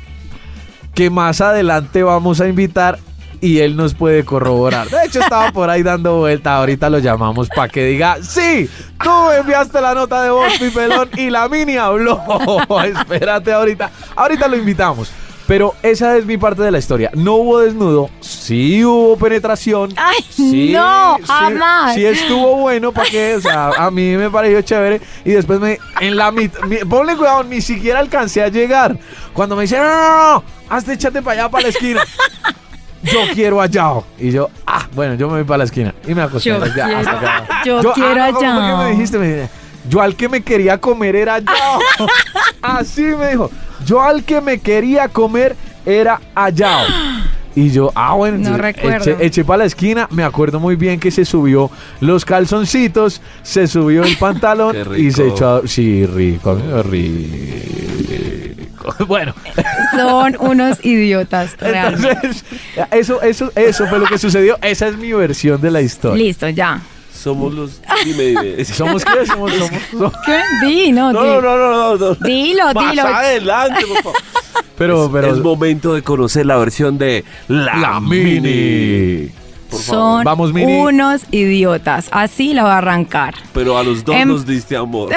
que 0.94 1.10
más 1.10 1.40
adelante 1.40 2.02
vamos 2.04 2.40
a 2.40 2.48
invitar 2.48 2.98
y 3.40 3.58
él 3.58 3.76
nos 3.76 3.94
puede 3.94 4.24
corroborar. 4.24 4.88
De 4.88 5.04
hecho, 5.04 5.20
estaba 5.20 5.50
por 5.52 5.70
ahí 5.70 5.82
dando 5.82 6.18
vuelta. 6.18 6.56
Ahorita 6.56 6.90
lo 6.90 6.98
llamamos 6.98 7.48
para 7.48 7.68
que 7.68 7.84
diga: 7.84 8.18
Sí, 8.22 8.68
tú 9.02 9.30
enviaste 9.30 9.80
la 9.80 9.94
nota 9.94 10.22
de 10.22 10.30
voz, 10.30 10.58
Pipelón, 10.58 11.08
y 11.16 11.30
la 11.30 11.48
mini 11.48 11.76
habló. 11.76 12.20
Espérate 12.84 13.52
ahorita. 13.52 13.90
Ahorita 14.16 14.48
lo 14.48 14.56
invitamos. 14.56 15.10
Pero 15.48 15.74
esa 15.82 16.14
es 16.18 16.26
mi 16.26 16.36
parte 16.36 16.62
de 16.62 16.70
la 16.70 16.78
historia. 16.78 17.10
No 17.14 17.36
hubo 17.36 17.58
desnudo, 17.60 18.10
sí 18.20 18.84
hubo 18.84 19.16
penetración. 19.16 19.94
Ay, 19.96 20.22
sí, 20.28 20.72
no, 20.74 21.16
sí, 21.16 21.22
jamás. 21.26 21.94
Sí 21.94 22.04
estuvo 22.04 22.56
bueno 22.58 22.92
para 22.92 23.08
que, 23.10 23.36
o 23.36 23.40
sea, 23.40 23.70
a 23.70 23.90
mí 23.90 24.14
me 24.16 24.28
pareció 24.30 24.60
chévere 24.60 25.00
y 25.24 25.30
después 25.30 25.58
me 25.58 25.78
en 26.00 26.16
la 26.18 26.30
mitad, 26.30 26.60
ponle 26.88 27.16
cuidado, 27.16 27.44
ni 27.44 27.62
siquiera 27.62 27.98
alcancé 27.98 28.42
a 28.42 28.48
llegar. 28.48 28.98
Cuando 29.32 29.56
me 29.56 29.62
dicen, 29.62 29.78
"No, 29.80 29.88
no, 29.88 29.96
no, 30.00 30.32
no, 30.34 30.44
hazte 30.68 30.92
échate 30.92 31.22
para 31.22 31.40
allá 31.40 31.50
para 31.50 31.62
la 31.62 31.68
esquina." 31.70 32.02
Yo 33.02 33.20
quiero 33.32 33.60
allá. 33.60 33.90
Y 34.18 34.32
yo, 34.32 34.50
ah, 34.66 34.86
bueno, 34.92 35.14
yo 35.14 35.28
me 35.28 35.34
voy 35.36 35.44
para 35.44 35.58
la 35.58 35.64
esquina. 35.64 35.94
Y 36.06 36.14
me 36.16 36.22
acosté. 36.22 36.50
Yo 36.50 36.58
Ya, 36.66 36.72
quiero- 36.86 36.98
hasta 36.98 37.12
acá. 37.12 37.44
yo 37.64 37.92
quiero 37.94 38.22
ah, 38.22 38.28
no, 38.32 38.34
¿cómo 38.34 38.40
fue 38.40 38.64
allá. 38.64 38.76
que 38.78 38.84
me 38.84 38.90
dijiste? 38.90 39.18
Me 39.18 39.26
dijiste, 39.28 39.50
yo 39.88 40.00
al 40.00 40.14
que 40.16 40.28
me 40.28 40.42
quería 40.42 40.78
comer 40.78 41.16
era 41.16 41.34
allá. 41.34 41.52
Así 42.62 43.02
me 43.02 43.30
dijo. 43.30 43.50
Yo 43.86 44.02
al 44.02 44.24
que 44.24 44.40
me 44.40 44.58
quería 44.58 45.08
comer 45.08 45.56
era 45.86 46.20
allá. 46.34 46.80
Y 47.54 47.70
yo, 47.70 47.90
ah, 47.94 48.14
bueno, 48.14 48.50
No 48.50 48.66
eché, 48.68 49.16
eché 49.20 49.44
para 49.44 49.58
la 49.58 49.64
esquina. 49.64 50.06
Me 50.10 50.22
acuerdo 50.22 50.60
muy 50.60 50.76
bien 50.76 51.00
que 51.00 51.10
se 51.10 51.24
subió 51.24 51.70
los 52.00 52.24
calzoncitos, 52.24 53.20
se 53.42 53.66
subió 53.66 54.04
el 54.04 54.16
pantalón 54.16 54.76
Qué 54.92 55.00
y 55.00 55.10
se 55.10 55.28
echó. 55.28 55.56
a- 55.56 55.66
Sí, 55.66 56.06
rico, 56.06 56.50
amigo, 56.50 56.82
rico. 56.82 57.58
Bueno, 59.06 59.34
Son 59.96 60.36
unos 60.40 60.82
idiotas, 60.84 61.56
realmente. 61.58 62.08
entonces, 62.22 62.44
eso, 62.90 63.20
eso, 63.22 63.52
eso 63.54 63.86
fue 63.86 63.98
lo 63.98 64.06
que 64.06 64.16
sucedió. 64.18 64.56
Esa 64.62 64.88
es 64.88 64.96
mi 64.96 65.12
versión 65.12 65.60
de 65.60 65.70
la 65.70 65.82
historia. 65.82 66.24
Listo, 66.24 66.48
ya. 66.48 66.80
Somos 67.18 67.52
los. 67.54 67.80
Dime, 68.04 68.22
dime. 68.24 68.64
¿Somos 68.64 69.04
qué? 69.04 69.26
Somos, 69.26 69.52
somos, 69.52 69.70
somos- 69.90 70.12
¿Qué? 70.24 70.40
Di, 70.66 70.92
no, 70.92 71.12
No, 71.12 71.22
di. 71.22 71.28
no, 71.28 71.40
no, 71.40 71.56
no, 71.58 71.96
no, 71.96 71.96
no. 71.96 72.14
Dilo, 72.14 72.72
Más 72.74 72.90
dilo. 72.90 73.02
adelante, 73.06 73.86
por 73.86 73.96
favor. 74.02 74.18
Pero, 74.78 75.06
es, 75.06 75.10
pero. 75.10 75.32
es 75.34 75.38
momento 75.40 75.92
de 75.94 76.02
conocer 76.02 76.46
la 76.46 76.56
versión 76.56 76.98
de 76.98 77.24
La, 77.48 77.74
la 77.78 78.00
Mini. 78.00 78.40
mini. 78.40 79.28
Por 79.68 79.80
favor. 79.80 80.04
Son 80.18 80.24
Vamos, 80.24 80.52
Mini. 80.52 80.72
unos 80.72 81.22
idiotas. 81.32 82.06
Así 82.12 82.54
la 82.54 82.62
va 82.62 82.74
a 82.74 82.78
arrancar. 82.78 83.34
Pero 83.52 83.76
a 83.76 83.82
los 83.82 84.04
dos 84.04 84.14
Em- 84.14 84.28
nos 84.28 84.46
diste 84.46 84.76
amor. 84.76 85.10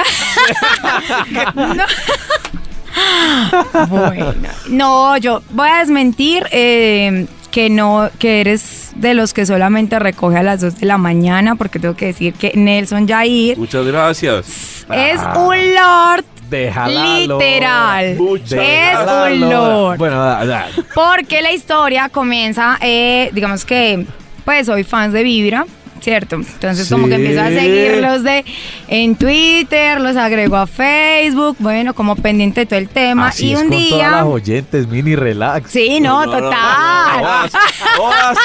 Bueno, 3.89 4.33
no, 4.69 5.17
yo 5.17 5.41
voy 5.51 5.69
a 5.69 5.77
desmentir 5.79 6.43
eh, 6.51 7.27
que 7.51 7.69
no, 7.69 8.09
que 8.17 8.41
eres 8.41 8.91
de 8.95 9.13
los 9.13 9.33
que 9.33 9.45
solamente 9.45 9.99
recoge 9.99 10.37
a 10.37 10.43
las 10.43 10.61
2 10.61 10.79
de 10.79 10.85
la 10.85 10.97
mañana, 10.97 11.55
porque 11.55 11.77
tengo 11.79 11.95
que 11.95 12.07
decir 12.07 12.33
que 12.33 12.53
Nelson 12.55 13.07
Jair 13.07 13.57
Muchas 13.57 13.85
gracias. 13.85 14.85
es 14.91 15.19
Ah. 15.21 15.37
un 15.37 15.55
lord. 15.75 16.25
Déjala. 16.49 17.17
Literal. 17.19 18.05
Es 18.05 18.49
Déjala, 18.49 19.29
un 19.31 19.39
lord. 19.49 19.97
Bueno, 19.97 20.23
da- 20.23 20.45
da. 20.45 20.67
Porque 20.93 21.41
la 21.41 21.51
historia 21.53 22.09
comienza, 22.09 22.77
eh, 22.81 23.29
digamos 23.33 23.63
que, 23.63 24.05
pues 24.43 24.65
soy 24.65 24.83
fans 24.83 25.13
de 25.13 25.23
Vibra, 25.23 25.65
¿cierto? 26.01 26.35
Entonces 26.37 26.89
como 26.89 27.07
que 27.07 27.15
empiezo 27.15 27.41
a 27.41 27.47
seguirlos 27.47 28.23
de 28.23 28.43
en 28.87 29.15
Twitter, 29.15 30.01
los 30.01 30.17
agrego 30.17 30.57
a 30.57 30.67
Facebook, 30.67 31.55
bueno, 31.59 31.93
como 31.93 32.15
pendiente 32.15 32.61
de 32.61 32.65
todo 32.65 32.79
el 32.79 32.89
tema. 32.89 33.27
Así 33.27 33.47
y 33.47 33.53
es 33.53 33.59
un 33.61 33.69
con 33.69 33.77
todas 33.77 33.91
las 34.01 34.11
día... 34.11 34.25
oyentes, 34.25 34.87
mini 34.87 35.15
relax. 35.15 35.71
Sí, 35.71 35.99
no, 35.99 36.25
No, 36.25 36.31
no, 36.33 36.39
no, 36.41 36.49
total. 36.49 37.21
no, 37.21 37.21
no, 37.21 37.47
no, 37.47 37.47
no, 37.47 38.33
no, 38.33 38.39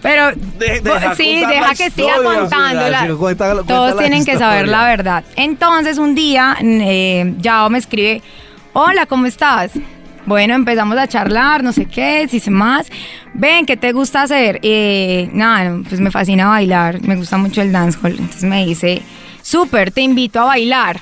Pero 0.00 0.30
De- 0.58 0.80
deja 0.80 1.14
sí, 1.16 1.36
deja 1.40 1.60
la 1.68 1.74
que 1.74 1.90
siga 1.90 2.14
cuenta- 2.22 3.16
cuenta 3.16 3.54
Todos 3.66 3.94
la 3.94 4.00
tienen 4.00 4.24
que 4.24 4.38
saber 4.38 4.68
la 4.68 4.84
verdad. 4.84 5.24
Entonces 5.36 5.98
un 5.98 6.14
día 6.14 6.56
eh, 6.60 7.34
Yao 7.38 7.68
me 7.70 7.78
escribe, 7.78 8.22
hola, 8.74 9.06
¿cómo 9.06 9.26
estás? 9.26 9.72
Bueno, 10.28 10.54
empezamos 10.54 10.98
a 10.98 11.08
charlar, 11.08 11.64
no 11.64 11.72
sé 11.72 11.86
qué, 11.86 12.28
si 12.28 12.38
sé 12.38 12.50
más. 12.50 12.90
Ven, 13.32 13.64
¿qué 13.64 13.76
te 13.78 13.92
gusta 13.92 14.22
hacer? 14.22 14.60
Eh, 14.62 15.30
nada, 15.32 15.78
pues 15.88 16.00
me 16.00 16.10
fascina 16.10 16.46
bailar, 16.48 17.00
me 17.02 17.16
gusta 17.16 17.38
mucho 17.38 17.62
el 17.62 17.72
dancehall. 17.72 18.12
Entonces 18.12 18.44
me 18.44 18.66
dice, 18.66 19.00
súper, 19.42 19.90
te 19.90 20.02
invito 20.02 20.40
a 20.40 20.44
bailar. 20.44 21.00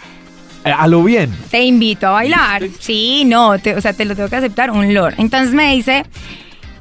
Eh, 0.64 0.72
a 0.76 0.86
lo 0.86 1.02
bien. 1.02 1.34
Te 1.50 1.62
invito 1.64 2.06
a 2.06 2.10
bailar. 2.12 2.62
Sí, 2.78 3.24
no, 3.26 3.58
te- 3.58 3.74
o 3.74 3.80
sea, 3.80 3.92
te 3.92 4.04
lo 4.04 4.14
tengo 4.14 4.28
que 4.28 4.36
aceptar, 4.36 4.70
un 4.70 4.94
lord. 4.94 5.14
Entonces 5.18 5.52
me 5.52 5.74
dice, 5.74 6.04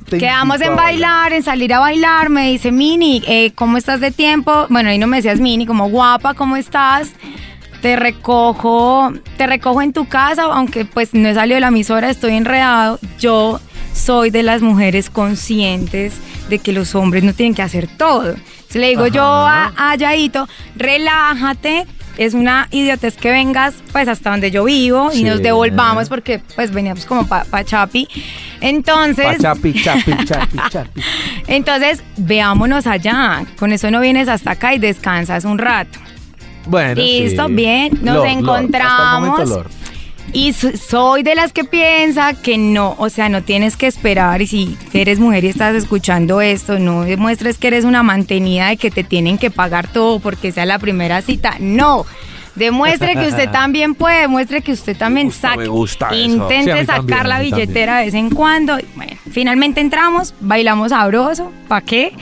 Te 0.08 0.20
Quedamos 0.20 0.62
en 0.62 0.76
bailar, 0.76 1.34
en 1.34 1.42
salir 1.42 1.74
a 1.74 1.80
bailar. 1.80 2.30
Me 2.30 2.52
dice, 2.52 2.72
Mini, 2.72 3.24
eh, 3.28 3.54
¿cómo 3.56 3.76
estás 3.78 4.00
de 4.02 4.12
tiempo? 4.12 4.68
Bueno, 4.70 4.90
ahí 4.90 5.00
no 5.00 5.08
me 5.08 5.18
decías 5.18 5.40
Mini, 5.40 5.66
como 5.66 5.90
guapa, 5.90 6.36
¿cómo 6.36 6.56
estás? 6.58 7.12
Te 7.86 7.96
recojo, 7.98 9.14
te 9.38 9.46
recojo 9.46 9.80
en 9.84 9.94
tu 9.94 10.08
casa, 10.08 10.46
aunque 10.46 10.86
pues 10.86 11.14
no 11.14 11.30
he 11.30 11.36
salido 11.36 11.58
de 11.58 11.62
la 11.62 11.68
emisora, 11.68 12.10
estoy 12.10 12.34
enredado. 12.34 12.98
Yo 13.20 13.60
soy 13.94 14.32
de 14.32 14.42
las 14.42 14.64
mujeres 14.64 15.12
conscientes 15.12 16.16
de 16.50 16.58
que 16.58 16.72
los 16.74 16.96
hombres 16.96 17.24
no 17.24 17.34
tienen 17.34 17.54
que 17.54 17.62
hacer 17.62 17.86
todo. 17.86 18.30
Entonces 18.32 18.76
le 18.82 18.88
digo 18.90 19.06
yo 19.06 19.24
a, 19.24 19.72
a 19.78 19.96
Yaito, 19.98 20.48
relájate. 20.76 21.86
Es 22.18 22.34
una 22.34 22.70
idiotez 22.72 23.18
que 23.18 23.30
vengas 23.30 23.76
pues 23.92 24.08
hasta 24.08 24.32
donde 24.32 24.50
yo 24.50 24.64
vivo 24.64 25.12
y 25.14 25.18
Sí. 25.18 25.24
nos 25.24 25.44
devolvamos 25.44 26.10
porque 26.10 26.42
pues 26.56 26.72
veníamos 26.72 27.06
como 27.06 27.28
para 27.28 27.46
pa 27.46 27.64
Chapi. 27.64 28.08
Entonces, 28.62 29.26
Pa' 29.28 29.38
chapi, 29.38 29.74
chapi, 29.84 30.12
chapi, 30.26 30.58
chapi. 30.72 31.02
entonces, 31.46 32.02
veámonos 32.18 32.88
allá. 32.88 33.46
Con 33.60 33.72
eso 33.74 33.92
no 33.92 34.00
vienes 34.00 34.28
hasta 34.28 34.52
acá 34.52 34.74
y 34.74 34.80
descansas 34.80 35.46
un 35.46 35.60
rato. 35.60 36.00
Bueno, 36.68 36.96
Listo, 37.02 37.48
sí. 37.48 37.54
bien, 37.54 37.92
nos 38.02 38.16
Lord, 38.16 38.28
encontramos. 38.28 39.50
Lord. 39.50 39.68
Y 40.34 40.52
so- 40.54 40.76
soy 40.76 41.24
de 41.24 41.34
las 41.36 41.54
que 41.54 41.64
piensa 41.64 42.34
que 42.34 42.58
no, 42.58 42.96
o 42.98 43.10
sea, 43.10 43.30
no 43.30 43.42
tienes 43.44 43.78
que 43.78 43.88
esperar. 43.88 44.42
Y 44.42 44.48
si 44.48 44.78
eres 44.92 45.20
mujer 45.20 45.46
y 45.46 45.48
estás 45.48 45.76
escuchando 45.76 46.42
esto, 46.42 46.78
no 46.80 47.04
demuestres 47.04 47.58
que 47.58 47.68
eres 47.68 47.86
una 47.86 48.04
mantenida 48.04 48.68
de 48.70 48.78
que 48.78 48.92
te 48.92 49.04
tienen 49.04 49.38
que 49.38 49.50
pagar 49.52 49.88
todo 49.88 50.20
porque 50.20 50.52
sea 50.52 50.66
la 50.66 50.78
primera 50.80 51.22
cita. 51.22 51.56
No. 51.60 52.06
Demuestre 52.56 53.14
que 53.16 53.28
usted 53.28 53.50
también 53.52 53.96
puede, 53.96 54.22
demuestre 54.22 54.62
que 54.62 54.72
usted 54.74 54.98
también 54.98 55.28
gusta, 55.28 55.50
saque, 55.50 55.60
me 55.62 55.68
gusta 55.68 56.16
intente 56.16 56.80
Sí, 56.82 56.86
sacar 56.86 57.06
también, 57.06 57.30
la 57.30 57.40
billetera 57.40 57.98
de 58.00 58.06
vez 58.06 58.14
en 58.14 58.30
cuando. 58.30 58.78
Bueno, 58.96 59.14
finalmente 59.32 59.80
entramos, 59.82 60.34
bailamos 60.42 60.90
sabroso, 60.90 61.52
¿pa' 61.70 61.82
qué? 61.82 62.14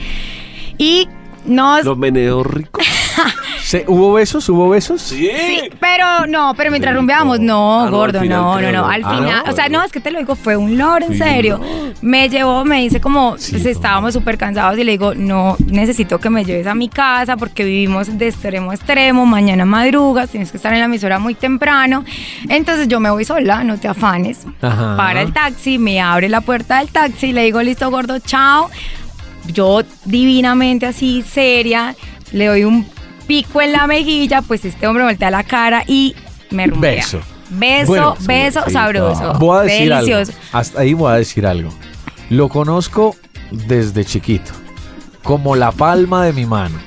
Y 0.78 1.08
nos 1.46 1.84
Los 1.84 1.98
meneos 1.98 2.46
ricos. 2.46 2.84
¿Se- 3.62 3.84
¿Hubo 3.86 4.12
besos? 4.12 4.48
¿Hubo 4.48 4.68
besos? 4.68 5.00
Sí. 5.02 5.30
Sí, 5.46 5.60
pero 5.80 6.26
no, 6.26 6.54
pero 6.56 6.70
mientras 6.70 6.92
Rico. 6.92 7.00
rumbeamos, 7.00 7.40
no, 7.40 7.80
Ah, 7.84 7.90
gordo, 7.90 8.22
no, 8.24 8.60
no, 8.60 8.60
no, 8.60 8.72
¿no? 8.72 8.86
al 8.86 9.02
Ah, 9.04 9.10
final, 9.16 9.42
¿no? 9.46 9.52
o 9.52 9.54
sea, 9.54 9.68
no, 9.68 9.82
es 9.82 9.90
que 9.92 10.00
te 10.00 10.10
lo 10.10 10.18
digo, 10.18 10.34
fue 10.36 10.56
un 10.56 10.76
lord, 10.78 11.04
en 11.04 11.18
serio. 11.18 11.60
Me 12.02 12.28
llevó, 12.28 12.64
me 12.64 12.80
dice 12.82 13.00
como, 13.00 13.36
Sí, 13.38 13.52
pues 13.52 13.66
estábamos 13.66 14.12
súper 14.14 14.36
cansados 14.38 14.78
y 14.78 14.84
le 14.84 14.92
digo, 14.92 15.14
no, 15.14 15.56
necesito 15.66 16.18
que 16.20 16.30
me 16.30 16.44
lleves 16.44 16.66
a 16.66 16.74
mi 16.74 16.88
casa 16.88 17.36
porque 17.36 17.64
vivimos 17.64 18.16
de 18.18 18.28
extremo 18.28 18.70
a 18.70 18.74
extremo, 18.74 19.24
mañana 19.26 19.64
madrugas, 19.64 20.30
tienes 20.30 20.50
que 20.50 20.56
estar 20.58 20.72
en 20.72 20.80
la 20.80 20.86
emisora 20.86 21.18
muy 21.18 21.34
temprano. 21.34 22.04
Entonces 22.48 22.88
yo 22.88 23.00
me 23.00 23.10
voy 23.10 23.24
sola, 23.24 23.64
no 23.64 23.78
te 23.78 23.88
afanes. 23.88 24.46
Ajá. 24.60 24.96
Para 24.96 25.22
el 25.22 25.32
taxi, 25.32 25.78
me 25.78 26.00
abre 26.00 26.28
la 26.28 26.40
puerta 26.40 26.78
del 26.78 26.88
taxi, 26.88 27.32
le 27.32 27.42
digo, 27.44 27.62
listo, 27.62 27.90
gordo, 27.90 28.18
chao. 28.18 28.70
Yo 29.46 29.82
divinamente 30.06 30.86
así, 30.86 31.22
seria, 31.22 31.94
le 32.32 32.46
doy 32.46 32.64
un 32.64 32.84
pico 33.26 33.60
en 33.62 33.72
la 33.72 33.86
mejilla, 33.86 34.42
pues 34.42 34.64
este 34.64 34.86
hombre 34.86 35.04
voltea 35.04 35.30
la 35.30 35.42
cara 35.44 35.84
y 35.86 36.14
me 36.50 36.66
rumbea. 36.66 36.96
Beso. 36.96 37.20
Beso, 37.50 37.86
Bueno, 37.86 38.16
beso 38.20 38.60
sí, 38.66 38.72
sabroso. 38.72 39.34
Voy 39.34 39.58
a 39.58 39.62
decir 39.62 39.88
delicioso. 39.92 40.32
algo. 40.32 40.44
Hasta 40.52 40.80
ahí 40.80 40.94
voy 40.94 41.12
a 41.12 41.16
decir 41.16 41.46
algo. 41.46 41.70
Lo 42.30 42.48
conozco 42.48 43.14
desde 43.50 44.04
chiquito. 44.04 44.52
Como 45.22 45.54
la 45.56 45.70
palma 45.70 46.24
de 46.24 46.32
mi 46.32 46.46
mano. 46.46 46.78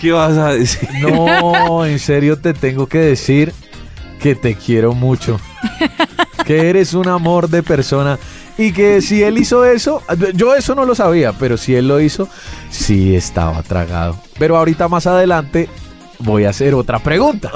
¿Qué 0.00 0.12
vas 0.12 0.36
a 0.36 0.48
decir? 0.52 0.88
No, 1.00 1.84
en 1.86 1.98
serio 1.98 2.38
te 2.38 2.52
tengo 2.54 2.86
que 2.86 2.98
decir 2.98 3.52
que 4.20 4.34
te 4.34 4.54
quiero 4.54 4.92
mucho. 4.92 5.40
Que 6.44 6.68
eres 6.68 6.94
un 6.94 7.08
amor 7.08 7.48
de 7.48 7.62
persona. 7.62 8.18
Y 8.58 8.72
que 8.72 9.00
si 9.02 9.22
él 9.22 9.36
hizo 9.38 9.64
eso, 9.64 10.02
yo 10.34 10.54
eso 10.54 10.74
no 10.74 10.84
lo 10.84 10.94
sabía, 10.94 11.32
pero 11.32 11.56
si 11.56 11.74
él 11.74 11.88
lo 11.88 12.00
hizo, 12.00 12.28
sí 12.70 13.14
estaba 13.16 13.62
tragado. 13.62 14.18
Pero 14.38 14.56
ahorita 14.56 14.88
más 14.88 15.06
adelante 15.06 15.68
voy 16.18 16.44
a 16.44 16.50
hacer 16.50 16.74
otra 16.74 16.98
pregunta. 16.98 17.50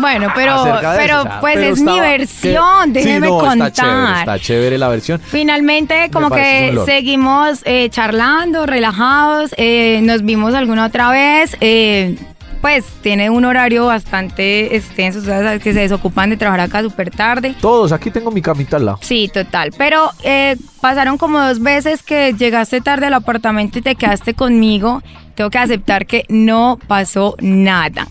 Bueno, 0.00 0.30
pero, 0.34 0.62
pero 0.96 1.20
eso, 1.20 1.28
pues 1.40 1.54
pero 1.54 1.72
es 1.72 1.80
mi 1.80 2.00
versión, 2.00 2.92
que- 2.92 3.02
sí, 3.02 3.08
déjeme 3.08 3.28
no, 3.28 3.38
contar. 3.38 3.68
Está 3.68 3.82
chévere, 3.82 4.18
está 4.20 4.38
chévere 4.38 4.78
la 4.78 4.88
versión. 4.88 5.20
Finalmente, 5.20 6.10
como 6.12 6.30
que 6.30 6.78
seguimos 6.86 7.60
eh, 7.64 7.88
charlando, 7.90 8.66
relajados, 8.66 9.54
eh, 9.56 10.00
nos 10.02 10.22
vimos 10.22 10.54
alguna 10.54 10.86
otra 10.86 11.10
vez. 11.10 11.56
eh, 11.60 12.16
pues 12.62 12.84
tiene 13.00 13.30
un 13.30 13.44
horario 13.44 13.86
bastante 13.86 14.74
extenso, 14.74 15.20
ustedes 15.20 15.44
saben 15.44 15.60
que 15.60 15.72
se 15.72 15.80
desocupan 15.80 16.30
de 16.30 16.36
trabajar 16.36 16.62
acá 16.66 16.82
súper 16.82 17.10
tarde. 17.10 17.54
Todos, 17.60 17.92
aquí 17.92 18.10
tengo 18.10 18.32
mi 18.32 18.42
camita 18.42 18.78
al 18.78 18.86
lado. 18.86 18.98
Sí, 19.02 19.30
total. 19.32 19.70
Pero 19.78 20.10
eh, 20.24 20.56
pasaron 20.80 21.16
como 21.16 21.38
dos 21.38 21.60
veces 21.60 22.02
que 22.02 22.32
llegaste 22.32 22.80
tarde 22.80 23.06
al 23.06 23.14
apartamento 23.14 23.78
y 23.78 23.82
te 23.82 23.94
quedaste 23.94 24.34
conmigo. 24.34 25.02
Tengo 25.36 25.50
que 25.50 25.58
aceptar 25.58 26.06
que 26.06 26.24
no 26.28 26.78
pasó 26.88 27.36
nada. 27.40 28.08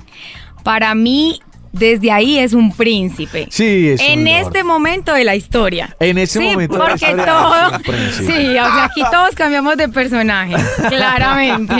Para 0.64 0.96
mí, 0.96 1.42
desde 1.78 2.12
ahí 2.12 2.40
es 2.40 2.54
un 2.54 2.72
príncipe. 2.76 3.48
Sí, 3.52 3.90
es 3.90 4.00
un 4.02 4.06
En 4.08 4.26
lord. 4.26 4.48
este 4.48 4.64
momento 4.64 5.14
de 5.14 5.24
la 5.24 5.36
historia. 5.36 5.96
En 6.00 6.18
ese 6.18 6.40
sí, 6.40 6.46
momento 6.46 6.78
de 6.78 7.16
la 7.16 7.26
todo. 7.26 7.56
es 7.68 7.72
un 7.78 7.82
príncipe. 7.84 8.26
Sí, 8.34 8.48
o 8.50 8.54
sea, 8.66 8.84
aquí 8.86 9.02
todos 9.12 9.36
cambiamos 9.36 9.78
de 9.78 9.90
personaje, 9.90 10.56
claramente. 10.90 11.74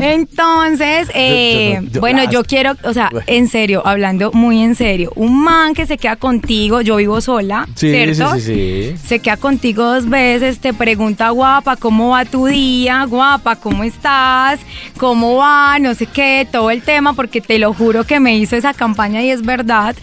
Entonces, 0.00 1.08
eh, 1.14 1.74
Yo- 1.74 1.80
yo 1.80 1.80
no- 1.82 1.90
yo- 1.90 2.00
bueno, 2.00 2.22
ah, 2.26 2.30
yo 2.30 2.44
quiero, 2.44 2.72
o 2.84 2.92
sea, 2.92 3.10
en 3.26 3.48
serio, 3.48 3.82
hablando 3.86 4.32
muy 4.32 4.62
en 4.62 4.74
serio, 4.74 5.12
un 5.16 5.42
man 5.42 5.74
que 5.74 5.86
se 5.86 5.96
queda 5.98 6.16
contigo, 6.16 6.80
yo 6.80 6.96
vivo 6.96 7.20
sola, 7.20 7.66
Sí, 7.74 7.90
¿cierto? 7.90 8.34
sí, 8.34 8.40
sí, 8.40 8.94
sí. 8.98 9.06
Se 9.06 9.18
queda 9.20 9.36
contigo 9.36 9.84
dos 9.84 10.08
veces, 10.08 10.58
te 10.58 10.72
pregunta, 10.74 11.30
guapa, 11.30 11.76
¿cómo 11.76 12.10
va 12.10 12.24
tu 12.24 12.46
día? 12.46 13.04
Guapa, 13.04 13.56
¿cómo 13.56 13.84
estás? 13.84 14.60
¿Cómo 14.98 15.36
va? 15.36 15.78
No 15.78 15.94
sé 15.94 16.06
qué, 16.06 16.46
todo 16.50 16.70
el 16.70 16.82
tema, 16.82 17.12
porque 17.14 17.40
te 17.40 17.58
lo 17.58 17.72
juro 17.72 18.04
que 18.04 18.20
me 18.20 18.36
hizo 18.36 18.56
esa 18.64 18.74
campaña 18.74 19.22
y 19.22 19.30
es 19.30 19.42
verdad. 19.42 19.94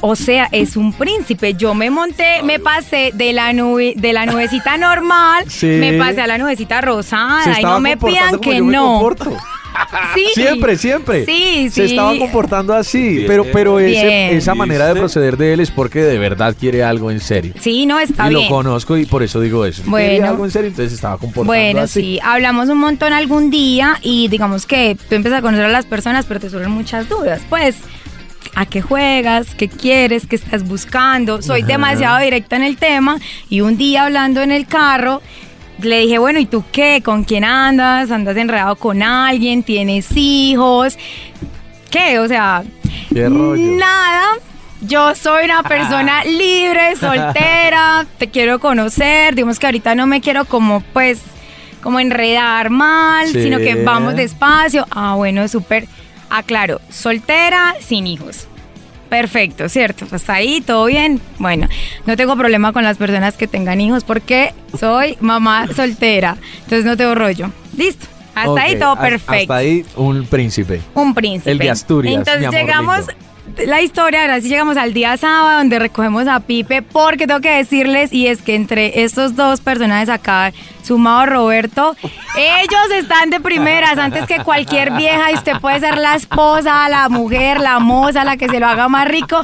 O 0.00 0.16
sea, 0.16 0.48
es 0.50 0.76
un 0.76 0.92
príncipe. 0.92 1.54
Yo 1.54 1.74
me 1.74 1.90
monté, 1.90 2.42
me 2.42 2.58
pasé 2.58 3.12
de 3.14 3.32
la 3.32 3.52
nube, 3.52 3.94
de 3.96 4.12
la 4.12 4.26
nubecita 4.26 4.76
normal, 4.76 5.44
Sí. 5.48 5.66
me 5.66 5.92
pasé 5.98 6.22
a 6.22 6.26
la 6.26 6.38
nubecita 6.38 6.80
rosada. 6.80 7.60
Y 7.60 7.62
no 7.62 7.78
me 7.78 7.96
pidan 7.96 8.40
que 8.40 8.56
yo 8.56 8.64
me 8.64 8.72
no. 8.72 8.84
comporto. 8.94 9.36
Sí. 10.14 10.26
Siempre, 10.34 10.76
siempre. 10.76 11.24
Sí, 11.24 11.68
Se 11.70 11.84
estaba 11.84 12.16
comportando 12.18 12.74
así. 12.74 13.16
Bien. 13.16 13.26
Pero, 13.26 13.46
pero 13.52 13.78
ese- 13.80 14.34
esa 14.36 14.54
manera 14.54 14.86
de 14.88 14.94
proceder 14.94 15.36
de 15.36 15.52
él 15.54 15.60
es 15.60 15.70
porque 15.70 16.00
de 16.02 16.18
verdad 16.18 16.54
quiere 16.58 16.82
algo 16.82 17.10
en 17.10 17.20
serio. 17.20 17.54
Sí, 17.60 17.86
no, 17.86 17.98
está 17.98 18.26
y 18.26 18.34
bien. 18.34 18.42
lo 18.44 18.48
conozco 18.48 18.96
y 18.96 19.06
por 19.06 19.22
eso 19.22 19.40
digo 19.40 19.64
eso. 19.64 19.82
Bueno. 19.86 20.08
Quería 20.10 20.28
algo 20.30 20.44
en 20.44 20.50
serio, 20.50 20.68
entonces 20.68 20.90
se 20.90 20.96
estaba 20.96 21.16
comportando 21.18 21.46
Bueno, 21.46 21.80
así. 21.82 22.00
sí, 22.00 22.18
hablamos 22.22 22.68
un 22.68 22.78
montón 22.78 23.12
algún 23.12 23.50
día 23.50 23.98
y 24.02 24.28
digamos 24.28 24.66
que 24.66 24.96
tú 25.08 25.14
empiezas 25.14 25.38
a 25.38 25.42
conocer 25.42 25.64
a 25.66 25.70
las 25.70 25.86
personas, 25.86 26.26
pero 26.26 26.40
te 26.40 26.50
surgen 26.50 26.70
muchas 26.70 27.08
dudas. 27.08 27.40
Pues, 27.48 27.76
¿a 28.54 28.66
qué 28.66 28.82
juegas? 28.82 29.54
¿Qué 29.54 29.68
quieres? 29.68 30.26
¿Qué 30.26 30.36
estás 30.36 30.64
buscando? 30.66 31.40
Soy 31.42 31.62
demasiado 31.62 32.18
directa 32.18 32.56
en 32.56 32.64
el 32.64 32.76
tema 32.76 33.18
y 33.48 33.60
un 33.62 33.76
día 33.78 34.04
hablando 34.04 34.42
en 34.42 34.52
el 34.52 34.66
carro 34.66 35.22
le 35.80 36.00
dije, 36.00 36.18
bueno, 36.18 36.38
¿y 36.38 36.46
tú 36.46 36.64
qué? 36.72 37.02
¿Con 37.04 37.24
quién 37.24 37.44
andas? 37.44 38.10
¿Andas 38.10 38.36
enredado 38.36 38.76
con 38.76 39.02
alguien? 39.02 39.62
¿Tienes 39.62 40.08
hijos? 40.16 40.98
¿Qué? 41.90 42.18
O 42.18 42.28
sea, 42.28 42.62
Qué 43.12 43.28
rollo. 43.28 43.72
nada. 43.76 44.24
Yo 44.80 45.14
soy 45.14 45.44
una 45.44 45.62
persona 45.62 46.24
libre, 46.24 46.96
soltera, 47.00 48.04
te 48.18 48.28
quiero 48.28 48.58
conocer. 48.58 49.34
Digamos 49.34 49.58
que 49.58 49.66
ahorita 49.66 49.94
no 49.94 50.06
me 50.06 50.20
quiero 50.20 50.44
como 50.44 50.80
pues 50.92 51.20
como 51.82 51.98
enredar 52.00 52.70
mal, 52.70 53.26
Sí. 53.28 53.42
sino 53.42 53.58
que 53.58 53.74
vamos 53.84 54.14
despacio. 54.16 54.86
Ah, 54.90 55.14
bueno, 55.14 55.46
súper. 55.48 55.86
Aclaro, 56.30 56.80
soltera, 56.88 57.74
sin 57.80 58.06
hijos. 58.06 58.46
Perfecto, 59.12 59.68
¿cierto? 59.68 60.06
Hasta 60.10 60.32
ahí, 60.32 60.62
todo 60.62 60.86
bien. 60.86 61.20
Bueno, 61.38 61.68
no 62.06 62.16
tengo 62.16 62.34
problema 62.34 62.72
con 62.72 62.82
las 62.82 62.96
personas 62.96 63.36
que 63.36 63.46
tengan 63.46 63.78
hijos 63.78 64.04
porque 64.04 64.54
soy 64.80 65.18
mamá 65.20 65.68
soltera. 65.76 66.38
Entonces 66.60 66.86
no 66.86 66.96
tengo 66.96 67.14
rollo. 67.14 67.50
Listo. 67.76 68.06
Hasta 68.34 68.62
ahí 68.62 68.78
todo 68.78 68.96
perfecto. 68.96 69.52
Hasta 69.52 69.56
ahí 69.56 69.84
un 69.96 70.24
príncipe. 70.24 70.80
Un 70.94 71.12
príncipe. 71.12 71.50
El 71.50 71.58
de 71.58 71.68
Asturias, 71.68 72.14
Entonces 72.14 72.40
mi 72.40 72.46
amor 72.46 72.60
llegamos, 72.62 73.06
lindo. 73.46 73.70
la 73.70 73.82
historia, 73.82 74.22
ahora 74.22 74.40
sí 74.40 74.48
llegamos 74.48 74.78
al 74.78 74.94
día 74.94 75.14
sábado 75.18 75.58
donde 75.58 75.78
recogemos 75.78 76.26
a 76.26 76.40
Pipe, 76.40 76.80
porque 76.80 77.26
tengo 77.26 77.42
que 77.42 77.50
decirles, 77.50 78.14
y 78.14 78.28
es 78.28 78.40
que 78.40 78.54
entre 78.54 79.02
estos 79.02 79.36
dos 79.36 79.60
personajes 79.60 80.08
acá, 80.08 80.54
sumado 80.82 81.26
Roberto, 81.26 81.96
ellos 82.36 82.90
están 82.96 83.30
de 83.30 83.40
primeras 83.40 83.98
antes 83.98 84.26
que 84.26 84.38
cualquier 84.38 84.92
vieja, 84.92 85.30
y 85.30 85.34
usted 85.34 85.58
puede 85.60 85.80
ser 85.80 85.98
la 85.98 86.14
esposa, 86.14 86.88
la 86.88 87.08
mujer, 87.08 87.60
la 87.60 87.78
moza, 87.78 88.24
la 88.24 88.36
que 88.36 88.48
se 88.48 88.60
lo 88.60 88.66
haga 88.66 88.88
más 88.88 89.08
rico, 89.08 89.40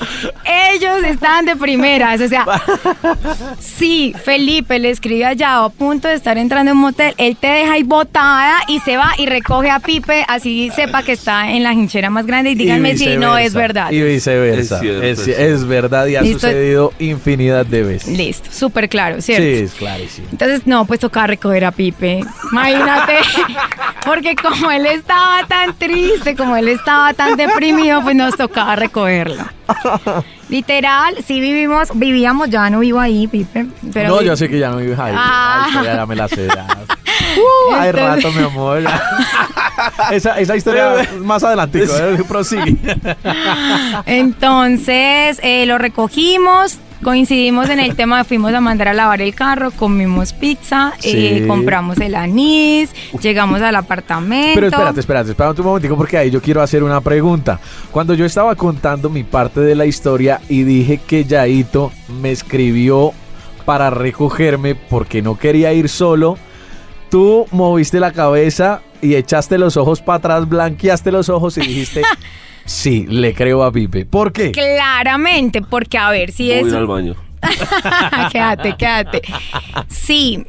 ellos 0.73 1.03
están 1.05 1.45
de 1.47 1.57
primeras, 1.57 2.21
o 2.21 2.29
sea, 2.29 2.45
Sí, 3.59 4.15
Felipe 4.25 4.79
le 4.79 4.91
escribe 4.91 5.25
allá 5.25 5.65
a 5.65 5.69
punto 5.69 6.09
de 6.09 6.15
estar 6.15 6.37
entrando 6.39 6.71
en 6.71 6.77
un 6.77 6.83
motel. 6.83 7.15
Él 7.17 7.37
te 7.37 7.47
deja 7.47 7.75
ahí 7.75 7.83
botada 7.83 8.59
y 8.69 8.81
se 8.81 8.97
va 8.97 9.13
y 9.19 9.27
recoge 9.27 9.71
a 9.71 9.81
Pipe, 9.81 10.25
así 10.27 10.71
sepa 10.75 11.03
que 11.03 11.13
está 11.13 11.51
en 11.53 11.63
la 11.63 11.73
hinchera 11.73 12.11
más 12.11 12.27
grande 12.27 12.51
y 12.51 12.55
díganme 12.55 12.93
Y 12.93 12.99
si 12.99 13.17
no 13.17 13.39
es 13.39 13.55
verdad. 13.55 13.91
Y 13.91 14.03
viceversa. 14.03 14.77
Es 14.77 15.23
cierto, 15.23 15.43
es, 15.43 15.65
verdad 15.67 16.07
y 16.07 16.17
ha 16.17 16.23
Listo. 16.23 16.41
sucedido 16.41 16.93
infinidad 16.99 17.67
de 17.67 17.83
veces. 17.83 18.17
Listo, 18.17 18.51
súper 18.51 18.89
claro, 18.89 19.21
¿cierto? 19.21 19.45
Sí, 19.45 19.65
es 19.65 19.73
clarísimo. 19.73 20.29
Entonces, 20.33 20.67
no, 20.67 20.85
pues 20.85 21.01
tocaba 21.01 21.28
recoger 21.29 21.65
a 21.65 21.71
Pipe. 21.71 22.25
Imagínate, 22.51 23.19
porque 24.05 24.35
como 24.35 24.71
él 24.71 24.87
estaba 24.87 25.45
tan 25.47 25.75
triste, 25.77 26.35
como 26.35 26.57
él 26.57 26.69
estaba 26.69 27.15
tan 27.15 27.37
deprimido, 27.37 28.03
pues 28.03 28.17
nos 28.17 28.37
tocaba 28.37 28.75
recogerlo. 28.77 29.45
Literal, 30.49 31.15
sí 31.27 31.41
vivimos, 31.41 31.91
vivíamos, 31.95 32.49
ya 32.51 32.69
no 32.71 32.81
vivo 32.81 32.99
ahí, 32.99 33.27
Pipe. 33.29 33.67
Pero 33.93 34.09
no, 34.09 34.19
vi- 34.19 34.25
yo 34.27 34.37
sé 34.37 34.49
que 34.49 34.59
ya 34.59 34.71
no 34.71 34.79
vives 34.79 34.99
ahí. 34.99 35.15
Ah. 35.17 35.67
Historia 35.69 35.95
ya 35.97 36.07
me 36.07 36.17
la 36.17 36.27
sé. 36.29 36.47
ya. 36.49 36.67
Uh, 37.37 37.75
hay 37.75 37.91
Entonces- 37.91 38.25
rato, 38.25 38.33
mi 38.39 38.45
amor. 38.45 38.83
esa, 40.11 40.39
esa 40.41 40.57
historia 40.57 41.07
más 41.21 41.45
adelante. 41.45 41.85
Prosigue. 42.29 42.77
Entonces 44.07 45.39
eh, 45.43 45.65
lo 45.67 45.79
recogimos, 45.79 46.79
coincidimos 47.03 47.69
en 47.71 47.81
el 47.81 47.95
tema, 47.95 48.25
fuimos 48.25 48.53
a 48.55 48.61
mandar 48.61 48.89
a 48.89 48.95
lavar 48.95 49.21
el 49.21 49.35
carro, 49.35 49.71
comimos 49.71 50.33
pizza, 50.33 50.93
eh, 51.03 51.45
compramos 51.47 51.99
el 51.99 52.15
anís, 52.15 52.91
llegamos 53.21 53.63
al 53.63 53.77
apartamento. 53.77 54.55
Pero 54.55 54.67
espérate, 54.69 55.01
espérate, 55.01 55.31
espérate 55.31 55.61
un 55.61 55.67
momentico 55.67 55.97
porque 55.97 56.19
ahí 56.19 56.31
yo 56.31 56.41
quiero 56.41 56.63
hacer 56.63 56.83
una 56.83 57.01
pregunta. 57.01 57.61
Cuando 57.91 58.15
yo 58.15 58.25
estaba 58.25 58.55
contando 58.55 59.11
mi 59.11 59.25
parte 59.25 59.61
de 59.61 59.75
la 59.75 59.87
historia 59.87 60.41
y 60.49 60.63
dije 60.65 61.01
que 61.07 61.25
Yaito 61.25 61.93
me 62.21 62.33
escribió 62.33 63.13
para 63.65 63.91
recogerme 63.91 64.75
porque 64.75 65.23
no 65.23 65.39
quería 65.39 65.73
ir 65.73 65.89
solo, 65.89 66.39
tú 67.11 67.47
moviste 67.51 68.01
la 68.01 68.13
cabeza 68.13 68.81
y 69.01 69.15
echaste 69.15 69.59
los 69.59 69.77
ojos 69.77 70.01
para 70.01 70.17
atrás, 70.17 70.49
blanqueaste 70.49 71.13
los 71.13 71.29
ojos 71.29 71.59
y 71.59 71.61
dijiste, 71.61 72.03
sí, 72.69 73.07
le 73.09 73.35
creo 73.35 73.65
a 73.65 73.73
Pipe. 73.73 74.07
¿Por 74.07 74.33
qué? 74.33 74.53
Claramente, 74.53 75.63
porque 75.63 75.99
a 75.99 76.11
ver 76.11 76.33
si 76.33 76.49
Voy 76.49 76.57
a 76.57 76.61
es... 76.61 76.67
ir 76.69 76.75
al 76.77 76.87
baño. 76.87 77.15
quédate, 78.33 78.77
quédate. 78.77 79.23
Sí, 79.89 80.45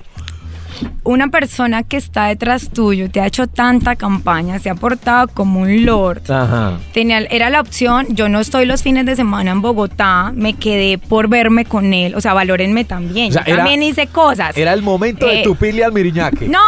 una 1.03 1.27
persona 1.29 1.83
que 1.83 1.97
está 1.97 2.25
detrás 2.27 2.69
tuyo 2.69 3.09
te 3.09 3.21
ha 3.21 3.25
hecho 3.25 3.47
tanta 3.47 3.95
campaña, 3.95 4.59
se 4.59 4.69
ha 4.69 4.75
portado 4.75 5.27
como 5.27 5.61
un 5.61 5.85
lord. 5.85 6.29
Ajá. 6.31 6.77
Tenía, 6.93 7.19
era 7.19 7.49
la 7.49 7.61
opción, 7.61 8.07
yo 8.09 8.29
no 8.29 8.39
estoy 8.39 8.65
los 8.65 8.83
fines 8.83 9.05
de 9.05 9.15
semana 9.15 9.51
en 9.51 9.61
Bogotá, 9.61 10.31
me 10.35 10.53
quedé 10.53 10.97
por 10.97 11.27
verme 11.27 11.65
con 11.65 11.93
él, 11.93 12.15
o 12.15 12.21
sea, 12.21 12.33
valórenme 12.33 12.85
también. 12.85 13.29
O 13.29 13.33
sea, 13.33 13.45
Yo 13.45 13.53
era- 13.53 13.63
también 13.63 13.83
hice 13.83 14.07
cosas. 14.07 14.55
Era 14.57 14.73
el 14.73 14.81
momento 14.81 15.25
de 15.25 15.41
Eh, 15.41 15.43
tu 15.43 15.55
pili 15.55 15.81
al 15.81 15.91
miriñaque. 15.93 16.47
No, 16.47 16.59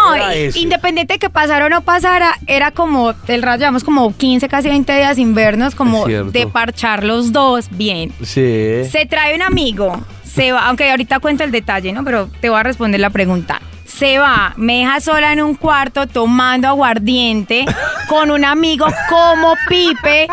independiente 0.56 1.14
de 1.14 1.20
que 1.20 1.30
pasara 1.30 1.66
o 1.66 1.70
no 1.70 1.82
pasara, 1.82 2.34
era 2.48 2.72
como, 2.72 3.14
el 3.28 3.42
rato 3.42 3.60
llevamos 3.60 3.84
como 3.84 4.16
15, 4.16 4.48
casi 4.48 4.70
20 4.70 4.94
días 4.96 5.16
sin 5.16 5.34
vernos, 5.36 5.76
como 5.76 6.06
de 6.08 6.48
parchar 6.48 7.04
los 7.04 7.32
dos 7.32 7.70
bien. 7.72 8.12
Sí. 8.22 8.84
Se 8.90 9.06
trae 9.10 9.36
un 9.36 9.42
amigo, 9.42 10.00
se 10.24 10.52
va, 10.52 10.68
aunque 10.68 10.90
ahorita 10.90 11.20
cuento 11.20 11.44
el 11.44 11.52
detalle, 11.52 11.92
¿no? 11.94 12.04
Pero 12.04 12.30
te 12.40 12.50
voy 12.50 12.60
a 12.60 12.64
responder 12.64 13.00
la 13.00 13.10
pregunta. 13.10 13.62
Se 13.94 14.18
va, 14.18 14.54
me 14.58 14.80
deja 14.80 15.00
sola 15.00 15.34
en 15.34 15.42
un 15.42 15.56
cuarto 15.56 16.08
tomando 16.08 16.68
aguardiente 16.68 17.66
con 18.08 18.32
un 18.32 18.46
amigo 18.46 18.88
como 19.10 19.56
Pipe, 19.68 20.28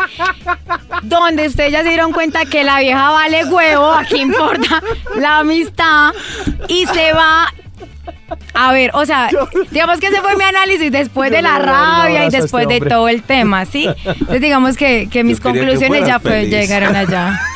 donde 1.03 1.47
ustedes 1.47 1.73
ya 1.73 1.83
se 1.83 1.89
dieron 1.89 2.11
cuenta 2.11 2.45
que 2.45 2.63
la 2.63 2.79
vieja 2.79 3.11
vale 3.11 3.45
huevo, 3.45 3.91
aquí 3.91 4.21
importa 4.21 4.81
la 5.15 5.39
amistad, 5.39 6.13
y 6.67 6.85
se 6.87 7.13
va. 7.13 7.53
A 8.53 8.71
ver, 8.71 8.91
o 8.93 9.05
sea, 9.05 9.29
digamos 9.71 9.99
que 9.99 10.07
ese 10.07 10.21
fue 10.21 10.35
mi 10.35 10.43
análisis 10.43 10.91
después 10.91 11.29
Yo 11.29 11.37
de 11.37 11.41
la 11.41 11.59
rabia 11.59 12.25
y 12.25 12.29
después 12.29 12.67
este 12.69 12.79
de 12.79 12.89
todo 12.89 13.07
el 13.07 13.23
tema, 13.23 13.65
¿sí? 13.65 13.87
Entonces 14.05 14.41
digamos 14.41 14.77
que, 14.77 15.09
que 15.11 15.23
mis 15.23 15.39
que 15.39 15.49
conclusiones 15.49 16.07
ya 16.07 16.19
pues, 16.19 16.49
llegaron 16.49 16.95
allá. 16.95 17.39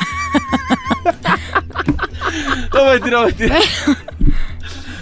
No, 2.74 2.86
mentira, 2.86 3.22
mentira. 3.22 3.58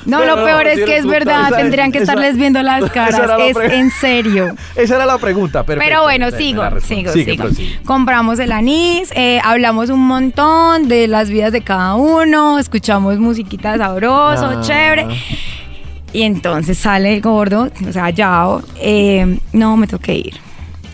No, 0.07 0.25
lo 0.25 0.37
no, 0.37 0.45
peor 0.45 0.67
es 0.67 0.81
que 0.85 0.97
es 0.97 1.07
verdad, 1.07 1.47
esa- 1.49 1.57
tendrían 1.57 1.93
que 1.93 1.99
esa- 1.99 2.13
estarles 2.13 2.37
viendo 2.37 2.63
las 2.63 2.91
caras. 2.93 3.31
Es 3.41 3.57
en 3.73 3.91
serio. 3.91 4.55
Esa 4.75 4.97
era 4.97 5.07
la 5.07 5.19
pregunta, 5.19 5.63
perfecto. 5.63 5.89
Pero 5.89 6.03
bueno, 6.03 6.31
sigo, 6.31 6.63
sigo, 6.81 7.13
Sigue, 7.13 7.37
sigo. 7.37 7.45
Compramos 7.85 8.39
el 8.39 8.53
anís, 8.53 9.11
eh, 9.15 9.41
hablamos 9.45 9.91
un 9.91 10.01
montón 10.07 10.89
de 10.89 11.09
las 11.09 11.29
vidas 11.31 11.53
de 11.53 11.61
cada 11.63 11.95
uno, 11.95 12.59
escuchamos 12.59 13.19
musiquita 13.19 13.77
sabroso, 13.79 14.47
Ah. 14.57 14.61
chévere. 14.61 15.07
Y 16.13 16.23
entonces 16.23 16.77
sale 16.77 17.15
el 17.15 17.23
gordo, 17.23 17.71
o 17.89 17.93
sea, 17.93 18.11
Yao, 18.11 18.63
eh, 18.81 19.39
no, 19.53 19.77
me 19.79 19.87
tengo 19.87 20.03
que 20.03 20.15
ir. 20.15 20.35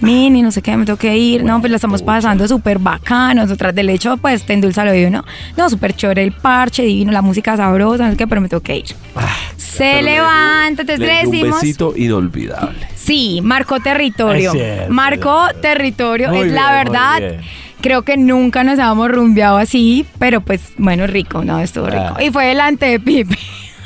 Mini, 0.00 0.42
no 0.42 0.50
sé 0.52 0.62
qué, 0.62 0.76
me 0.76 0.84
tengo 0.84 0.98
que 0.98 1.16
ir. 1.16 1.42
No, 1.44 1.60
pues 1.60 1.70
la 1.70 1.76
estamos 1.76 2.02
pasando 2.02 2.46
súper 2.46 2.78
bacano. 2.78 3.42
Nosotras, 3.42 3.74
del 3.74 3.90
hecho, 3.90 4.16
pues 4.16 4.44
te 4.44 4.52
endulza 4.52 4.82
el 4.82 4.88
oído, 4.90 5.10
¿no? 5.10 5.24
No, 5.56 5.68
súper 5.68 5.94
chévere 5.94 6.22
el 6.22 6.32
parche, 6.32 6.82
divino, 6.84 7.10
la 7.12 7.22
música 7.22 7.56
sabrosa, 7.56 8.04
no 8.04 8.10
sé 8.12 8.16
qué, 8.16 8.26
pero 8.26 8.40
me 8.40 8.48
tengo 8.48 8.62
que 8.62 8.76
ir. 8.78 8.84
Se 9.56 10.02
levanta, 10.02 10.82
entonces 10.82 10.98
Le 11.00 11.06
le 11.06 11.20
di 11.20 11.26
un 11.26 11.30
decimos. 11.32 11.60
besito 11.62 11.94
inolvidable. 11.96 12.86
Sí, 12.94 13.40
marcó 13.42 13.80
territorio. 13.80 14.52
Cierto, 14.52 14.92
marcó 14.92 15.46
territorio. 15.60 16.32
Es 16.32 16.52
la 16.52 16.72
bien, 16.72 16.84
verdad. 16.84 17.22
Creo 17.80 18.02
que 18.02 18.16
nunca 18.16 18.64
nos 18.64 18.78
habíamos 18.80 19.08
rumbeado 19.10 19.56
así, 19.56 20.04
pero 20.18 20.40
pues 20.40 20.72
bueno, 20.78 21.06
rico, 21.06 21.44
¿no? 21.44 21.60
Estuvo 21.60 21.86
rico. 21.86 22.14
Ah. 22.16 22.22
Y 22.22 22.30
fue 22.30 22.46
delante 22.46 22.86
de 22.86 22.98
Pipe. 23.00 23.36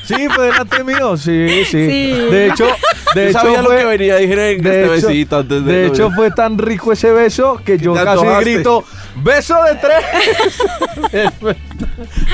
Sí, 0.04 0.14
fue 0.34 0.46
delante 0.46 0.82
mío, 0.84 1.16
sí, 1.16 1.46
sí. 1.64 1.70
Sí. 1.70 2.12
De 2.30 2.48
hecho, 2.48 2.66
de 3.14 3.22
Yo 3.24 3.28
hecho 3.30 3.38
sabía 3.38 3.62
lo 3.62 3.68
fue- 3.68 3.76
que 3.78 3.84
venía, 3.84 4.16
dije, 4.16 4.34
de 4.36 4.52
este 4.56 4.82
hecho, 4.96 5.06
besito 5.08 5.36
antes 5.38 5.64
de... 5.64 5.72
de 5.72 5.86
hecho 5.86 6.10
fue 6.10 6.30
tan 6.32 6.58
rico 6.58 6.92
ese 6.92 7.12
beso 7.12 7.60
que 7.64 7.78
yo 7.78 7.94
casi 7.94 8.08
antojaste. 8.08 8.54
grito, 8.54 8.84
beso 9.22 9.56
de 9.62 9.74
tres. 9.76 11.32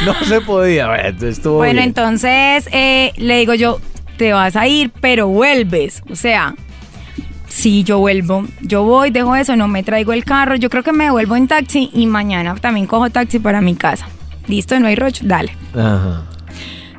no 0.07 0.15
se 0.25 0.41
podía, 0.41 0.87
bueno, 0.89 1.27
estuvo 1.29 1.57
Bueno, 1.59 1.75
bien. 1.75 1.85
entonces 1.89 2.69
eh, 2.73 3.13
le 3.17 3.39
digo 3.39 3.55
yo, 3.55 3.81
te 4.17 4.33
vas 4.33 4.57
a 4.57 4.67
ir, 4.67 4.91
pero 5.01 5.29
vuelves. 5.29 6.03
O 6.11 6.17
sea, 6.17 6.55
sí, 7.49 7.85
yo 7.85 7.99
vuelvo. 7.99 8.45
Yo 8.63 8.83
voy, 8.83 9.11
dejo 9.11 9.37
eso, 9.37 9.57
no 9.57 9.69
me 9.69 9.83
traigo 9.83 10.13
el 10.13 10.25
carro. 10.25 10.57
Yo 10.57 10.71
creo 10.71 10.83
que 10.83 10.93
me 10.93 11.11
vuelvo 11.11 11.37
en 11.37 11.49
taxi 11.49 11.91
y 11.93 12.07
mañana 12.07 12.55
también 12.57 12.87
cojo 12.87 13.11
taxi 13.11 13.39
para 13.39 13.61
mi 13.61 13.75
casa. 13.77 14.09
Listo, 14.47 14.79
no 14.81 14.87
hay 14.87 14.97
rocho, 14.97 15.23
dale. 15.27 15.53
Ajá. 15.75 16.23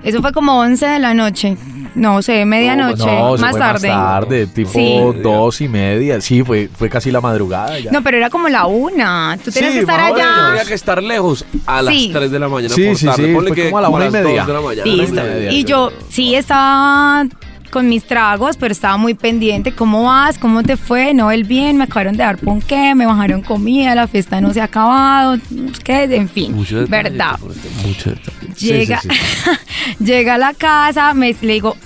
Eso 0.09 0.21
fue 0.21 0.31
como 0.33 0.59
11 0.59 0.85
de 0.85 0.99
la 0.99 1.13
noche. 1.13 1.55
No 1.95 2.21
sé, 2.21 2.45
medianoche, 2.45 3.03
No, 3.05 3.35
más 3.37 3.51
fue 3.51 3.59
tarde. 3.59 3.87
Más 3.89 3.97
tarde, 4.21 4.47
tipo 4.47 4.69
Sí. 4.71 4.99
dos 5.23 5.59
y 5.61 5.67
media. 5.67 6.21
Sí, 6.21 6.43
fue, 6.43 6.69
fue 6.73 6.87
casi 6.89 7.11
la 7.11 7.19
madrugada 7.19 7.79
ya. 7.79 7.91
No, 7.91 8.03
pero 8.03 8.17
era 8.17 8.29
como 8.29 8.47
la 8.47 8.67
una. 8.67 9.37
Tú 9.43 9.51
tenías 9.51 9.71
Sí, 9.73 9.77
que 9.79 9.81
estar 9.81 9.99
allá. 9.99 10.47
Tenía 10.49 10.65
que 10.65 10.73
estar 10.75 11.01
lejos 11.03 11.45
a 11.65 11.81
las 11.81 11.93
Sí. 11.93 12.09
3 12.13 12.29
de 12.31 12.39
la 12.39 12.47
mañana 12.47 12.73
Sí, 12.73 12.85
por 12.87 12.95
sí, 12.95 13.05
tarde. 13.07 13.27
sí, 13.27 13.33
Ponle 13.33 13.47
fue 13.49 13.55
que 13.55 13.63
como 13.65 13.77
a 13.79 13.81
la 13.81 13.89
una 13.89 14.05
y 14.07 14.11
las 14.11 14.23
media. 14.23 14.37
2 14.45 14.47
de 14.47 14.53
la 14.53 14.61
mañana. 14.61 15.51
Y 15.51 15.63
yo 15.63 15.91
sí 16.09 16.35
estaba 16.35 17.25
con 17.69 17.87
mis 17.89 18.03
tragos, 18.05 18.57
pero 18.57 18.71
estaba 18.71 18.97
muy 18.97 19.13
pendiente. 19.13 19.71
¿Cómo 19.73 20.03
vas? 20.03 20.37
¿Cómo 20.37 20.63
te 20.63 20.77
fue? 20.77 21.13
No, 21.13 21.31
el 21.31 21.43
bien, 21.43 21.77
me 21.77 21.83
acabaron 21.85 22.17
de 22.17 22.23
dar 22.23 22.37
ponqué, 22.37 22.93
me 22.95 23.05
bajaron 23.05 23.41
comida, 23.41 23.95
la 23.95 24.07
fiesta 24.07 24.41
no 24.41 24.53
se 24.53 24.61
ha 24.61 24.65
acabado. 24.65 25.37
¿Qué? 25.83 26.03
En 26.15 26.29
fin, 26.29 26.55
Mucho 26.55 26.85
verdad. 26.87 27.39
este- 27.49 27.87
Mucho. 27.87 28.11
Sí, 28.55 28.67
Llega, 28.67 28.99
sí, 29.01 29.09
llega 30.03 30.35
a 30.35 30.37
la 30.37 30.53
casa, 30.53 31.13
me, 31.13 31.35
le 31.41 31.53
digo, 31.53 31.77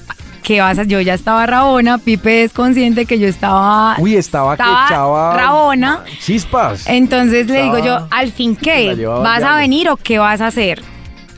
¿qué 0.42 0.60
vas 0.62 0.80
a? 0.80 0.84
Yo 0.84 1.00
ya 1.02 1.14
estaba 1.14 1.46
rabona, 1.46 1.98
Pipe 1.98 2.44
es 2.44 2.54
consciente 2.54 3.06
que 3.06 3.20
yo 3.20 3.28
estaba... 3.28 3.96
Uy, 4.00 4.16
estaba, 4.16 4.58
que 4.58 4.64
echaba 4.64 5.36
rabona. 5.38 6.04
chispas. 6.20 6.88
Entonces 6.88 7.48
le 7.48 7.64
digo 7.64 7.80
yo, 7.80 8.08
al 8.12 8.32
fin 8.32 8.56
qué, 8.56 8.96
¿vas 9.06 9.44
a 9.44 9.56
venir 9.58 9.90
o 9.90 9.98
qué 9.98 10.18
vas 10.20 10.42
a 10.42 10.48
hacer? 10.48 10.82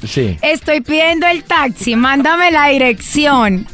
Sí. 0.06 0.38
Estoy 0.42 0.82
pidiendo 0.82 1.26
el 1.26 1.44
taxi, 1.44 1.96
mándame 1.96 2.52
la 2.52 2.68
dirección. 2.68 3.66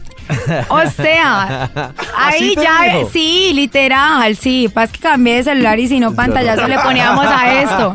O 0.70 0.82
sea, 0.90 1.70
ahí 2.18 2.36
¿Así 2.36 2.56
te 2.56 2.62
ya, 2.64 2.98
dijo? 2.98 3.10
sí, 3.12 3.52
literal, 3.54 4.36
sí. 4.36 4.70
Pasa 4.74 4.92
que 4.94 5.00
cambié 5.00 5.36
de 5.38 5.44
celular 5.44 5.80
y 5.80 5.88
si 5.88 6.00
no 6.00 6.14
pantallazo 6.14 6.68
le 6.68 6.78
poníamos 6.80 7.26
a 7.28 7.62
esto. 7.62 7.94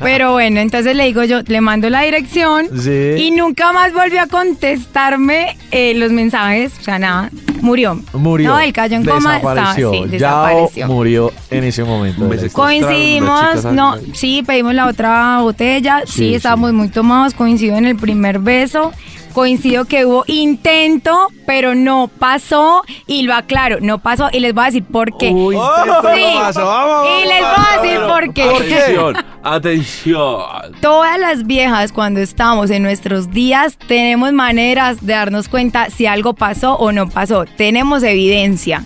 Pero 0.00 0.32
bueno, 0.32 0.60
entonces 0.60 0.96
le 0.96 1.04
digo 1.04 1.24
yo, 1.24 1.40
le 1.46 1.60
mando 1.60 1.88
la 1.90 2.02
dirección 2.02 2.66
Sí. 2.78 3.14
y 3.18 3.30
nunca 3.32 3.72
más 3.72 3.92
volvió 3.92 4.22
a 4.22 4.26
contestarme 4.26 5.56
eh, 5.70 5.94
los 5.94 6.10
mensajes. 6.12 6.72
O 6.80 6.82
sea, 6.82 6.98
nada, 6.98 7.30
murió. 7.60 8.00
Murió. 8.12 8.50
No, 8.50 8.60
él 8.60 8.72
cayó 8.72 8.96
en 8.96 9.04
coma. 9.04 9.36
Estaba, 9.36 9.54
Desapareció. 9.54 9.90
sí, 9.92 9.98
Yao 9.98 10.08
desapareció. 10.10 10.86
murió 10.88 11.32
en 11.50 11.64
ese 11.64 11.84
momento. 11.84 12.28
Coincidimos, 12.52 13.64
no, 13.66 13.96
sí, 14.14 14.42
pedimos 14.46 14.74
la 14.74 14.86
otra 14.86 15.38
botella, 15.40 16.02
sí, 16.06 16.12
Sí, 16.28 16.34
estábamos 16.34 16.72
muy 16.72 16.88
tomados, 16.88 17.34
coincido 17.34 17.76
en 17.76 17.86
el 17.86 17.96
primer 17.96 18.38
beso, 18.40 18.92
coincido 19.38 19.84
que 19.84 20.04
hubo 20.04 20.24
intento, 20.26 21.28
pero 21.46 21.76
no 21.76 22.08
pasó, 22.08 22.82
y 23.06 23.22
lo 23.22 23.34
aclaro, 23.34 23.78
no 23.80 24.00
pasó, 24.00 24.30
y 24.32 24.40
les 24.40 24.52
voy 24.52 24.62
a 24.62 24.66
decir 24.66 24.82
por 24.82 25.16
qué. 25.16 25.30
Uy, 25.30 25.54
Sí, 25.54 25.60
no 25.86 26.40
pasó. 26.40 26.66
Vamos, 26.66 27.08
y 27.22 27.28
les 27.28 27.40
voy 27.40 27.64
a 27.68 27.80
decir 27.80 28.00
por 28.08 28.34
qué. 28.34 28.42
Atención, 28.42 29.16
atención. 29.44 30.42
Todas 30.80 31.20
las 31.20 31.46
viejas 31.46 31.92
cuando 31.92 32.18
estamos 32.18 32.68
en 32.70 32.82
nuestros 32.82 33.30
días 33.30 33.78
tenemos 33.86 34.32
maneras 34.32 35.06
de 35.06 35.12
darnos 35.12 35.48
cuenta 35.48 35.88
si 35.88 36.06
algo 36.06 36.34
pasó 36.34 36.74
o 36.74 36.90
no 36.90 37.08
pasó. 37.08 37.44
Tenemos 37.44 38.02
evidencia. 38.02 38.84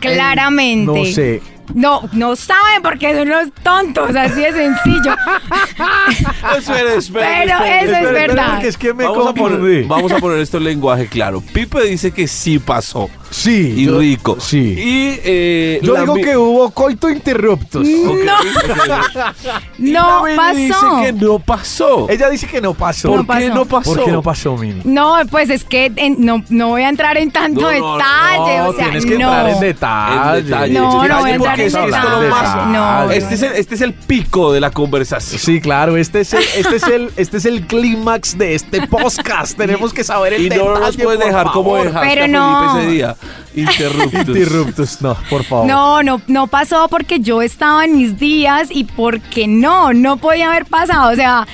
Claramente. 0.00 0.86
No 0.86 1.04
sé. 1.04 1.40
No, 1.72 2.02
no 2.12 2.36
saben 2.36 2.82
porque 2.82 3.14
son 3.16 3.28
unos 3.28 3.48
tontos, 3.62 4.14
así 4.14 4.40
de 4.42 4.52
sencillo. 4.52 5.14
Espere, 6.58 6.96
espere, 6.96 7.26
Pero 7.46 7.64
eso 7.64 7.96
es 7.96 8.12
verdad. 8.12 8.50
porque 8.52 8.68
es 8.68 8.76
que 8.76 8.92
me 8.94 9.04
Vamos 9.04 9.28
a, 9.28 9.34
poner, 9.34 9.84
vamos 9.86 10.12
a 10.12 10.18
poner 10.18 10.38
esto 10.40 10.58
en 10.58 10.64
lenguaje 10.64 11.06
claro. 11.06 11.40
Pipe 11.40 11.82
dice 11.84 12.12
que 12.12 12.28
sí 12.28 12.58
pasó. 12.58 13.08
Sí. 13.36 13.74
Y 13.78 13.84
yo- 13.86 13.98
rico. 13.98 14.36
Sí. 14.38 14.58
Y 14.78 15.20
eh, 15.24 15.80
Yo 15.82 15.96
digo 15.96 16.14
que 16.14 16.36
hubo 16.36 16.70
coito 16.70 17.10
interruptos. 17.10 17.84
Ok, 17.86 18.18
No. 18.24 18.34
Y 19.78 19.90
No 19.90 20.24
dice 20.24 20.72
pasó. 20.72 21.00
que 21.02 21.12
no 21.12 21.38
pasó. 21.40 22.06
Ella 22.08 22.30
dice 22.30 22.46
que 22.46 22.60
no 22.60 22.74
pasó. 22.74 23.08
¿Por 23.08 23.16
No 23.18 23.22
qué 23.22 23.48
pasó. 23.48 23.54
no 23.54 23.64
pasó? 23.66 23.94
¿Por 23.94 24.04
qué 24.04 24.12
no 24.12 24.22
pasó, 24.22 24.56
Mini? 24.56 24.80
No, 24.84 25.16
pues 25.30 25.50
es 25.50 25.64
que 25.64 25.90
en- 25.96 26.24
no, 26.24 26.44
no 26.48 26.68
voy 26.68 26.82
a 26.82 26.88
entrar 26.88 27.16
en 27.18 27.30
tanto 27.32 27.60
No, 27.60 27.66
no, 27.72 27.72
detalle. 27.96 28.58
No, 28.58 28.68
o 28.68 28.72
sea, 28.74 28.84
tienes 28.84 29.04
que 29.04 29.18
no. 29.18 29.28
entrar 29.28 29.48
en 29.48 29.60
detalle. 29.60 30.38
En 30.38 30.44
detalle. 30.46 30.74
No, 30.74 31.04
no 31.08 31.20
voy 31.20 31.30
a 31.30 31.34
entrar 31.34 31.38
porque 31.56 31.62
en 31.62 31.66
es 31.66 31.74
que 31.74 31.84
esto 31.84 31.86
detalle. 31.86 32.28
lo 32.28 32.34
más- 32.34 32.66
No. 32.68 33.10
Este 33.10 33.34
es, 33.34 33.42
el, 33.42 33.52
este 33.56 33.74
es 33.74 33.80
el 33.80 33.94
pico 33.94 34.52
de 34.52 34.60
la 34.60 34.70
conversación. 34.70 35.40
Sí, 35.40 35.60
claro, 35.60 35.96
este 35.96 36.20
es 36.20 36.32
el, 36.34 36.42
este 36.56 36.76
es 36.76 36.82
el, 36.84 37.10
este 37.16 37.36
es 37.38 37.44
el 37.46 37.66
clímax 37.66 38.38
de 38.38 38.54
este 38.54 38.86
podcast. 38.86 39.56
Tenemos 39.58 39.92
que 39.92 40.04
saber 40.04 40.34
el 40.34 40.42
Y 40.46 40.48
no 40.50 40.54
detalle, 40.54 40.80
nos 40.80 40.96
puedes 40.96 41.18
dejar 41.20 41.50
como 41.50 41.76
dejaste 41.82 42.08
Pero 42.08 42.24
a 42.24 42.28
no. 42.28 42.60
Felipe 42.72 42.82
ese 42.84 42.90
día. 42.92 43.16
Interruptus. 43.54 44.28
Interruptus, 44.36 45.02
no, 45.02 45.16
por 45.30 45.44
favor. 45.44 45.66
No, 45.66 46.02
no, 46.02 46.20
no 46.26 46.46
pasó 46.46 46.88
porque 46.88 47.20
yo 47.20 47.42
estaba 47.42 47.84
en 47.84 47.96
mis 47.96 48.18
días 48.18 48.68
y 48.70 48.84
porque 48.84 49.46
no, 49.46 49.92
no 49.92 50.16
podía 50.16 50.48
haber 50.50 50.66
pasado. 50.66 51.12
O 51.12 51.16
sea, 51.16 51.46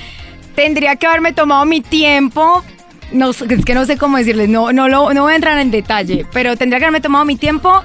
tendría 0.55 0.95
que 0.95 1.07
haberme 1.07 1.33
tomado 1.33 1.65
mi 1.65 1.81
tiempo. 1.81 2.63
No, 3.11 3.33
sé- 3.33 3.45
es 3.53 3.65
que 3.65 3.73
no 3.73 3.85
sé 3.85 3.97
cómo 3.97 4.17
decirles, 4.17 4.47
no, 4.49 4.71
no, 4.71 4.87
lo, 4.87 5.13
no 5.13 5.23
voy 5.23 5.33
a 5.33 5.35
entrar 5.35 5.57
en 5.59 5.69
detalle, 5.69 6.25
pero 6.31 6.55
tendría 6.55 6.79
que 6.79 6.85
haberme 6.85 7.01
tomado 7.01 7.25
mi 7.25 7.35
tiempo 7.35 7.83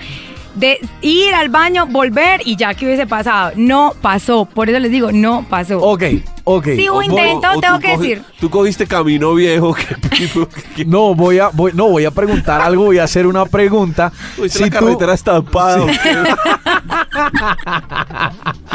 de 0.56 0.78
ir 1.02 1.34
al 1.34 1.48
baño, 1.50 1.86
volver 1.86 2.40
y 2.44 2.56
ya 2.56 2.74
que 2.74 2.86
hubiese 2.86 3.06
pasado. 3.06 3.52
No 3.56 3.94
pasó, 4.02 4.44
por 4.46 4.68
eso 4.68 4.78
les 4.78 4.90
digo, 4.90 5.12
no 5.12 5.44
pasó. 5.48 5.78
Ok, 5.78 6.02
ok. 6.44 6.64
Sí, 6.76 6.88
hubo 6.88 6.98
O- 6.98 7.02
intento, 7.02 7.48
o 7.54 7.60
tengo 7.60 7.76
tú 7.76 7.80
que 7.82 7.96
decir. 7.98 8.22
Tú 8.40 8.50
cogiste 8.50 8.86
camino 8.86 9.34
viejo 9.34 9.74
que 9.74 9.86
que- 10.76 10.84
No, 10.84 11.14
voy 11.14 11.38
a, 11.38 11.48
voy, 11.48 11.72
no, 11.74 11.88
voy 11.88 12.04
a 12.06 12.10
preguntar 12.10 12.60
algo, 12.60 12.84
voy 12.86 12.98
a 12.98 13.04
hacer 13.04 13.26
una 13.26 13.44
pregunta. 13.46 14.10
Uy, 14.38 14.48
Si 14.48 14.60
la 14.60 14.70
tú- 14.70 14.72
carretera 14.86 15.14
estampada. 15.14 15.82
¿o 15.82 15.86
qué? 15.86 16.24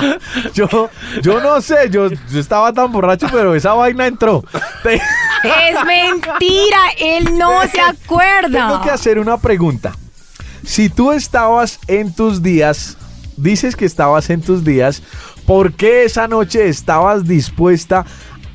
yo, 0.54 0.90
yo 1.22 1.42
no 1.42 1.62
sé, 1.62 1.90
yo, 1.90 2.10
yo 2.10 2.40
estaba 2.40 2.72
tan 2.74 2.92
borracho, 2.92 3.28
pero 3.32 3.56
esa 3.56 3.74
vaina 3.74 4.08
entró. 4.08 4.44
Es 4.84 5.86
mentira, 5.86 6.78
él 7.00 7.38
no 7.38 7.62
se 7.68 7.82
acuerda. 7.82 8.68
Tengo 8.68 8.82
que 8.82 8.90
hacer 8.92 9.18
una 9.20 9.38
pregunta. 9.38 9.92
Si 10.64 10.90
tú 10.90 11.12
estabas 11.12 11.80
en 11.88 12.14
tus 12.14 12.42
días, 12.42 12.98
dices 13.38 13.76
que 13.76 13.86
estabas 13.86 14.30
en 14.30 14.42
tus 14.42 14.64
días, 14.64 15.02
¿por 15.46 15.74
qué 15.74 16.04
esa 16.04 16.28
noche 16.28 16.68
estabas 16.68 17.28
dispuesta 17.28 18.06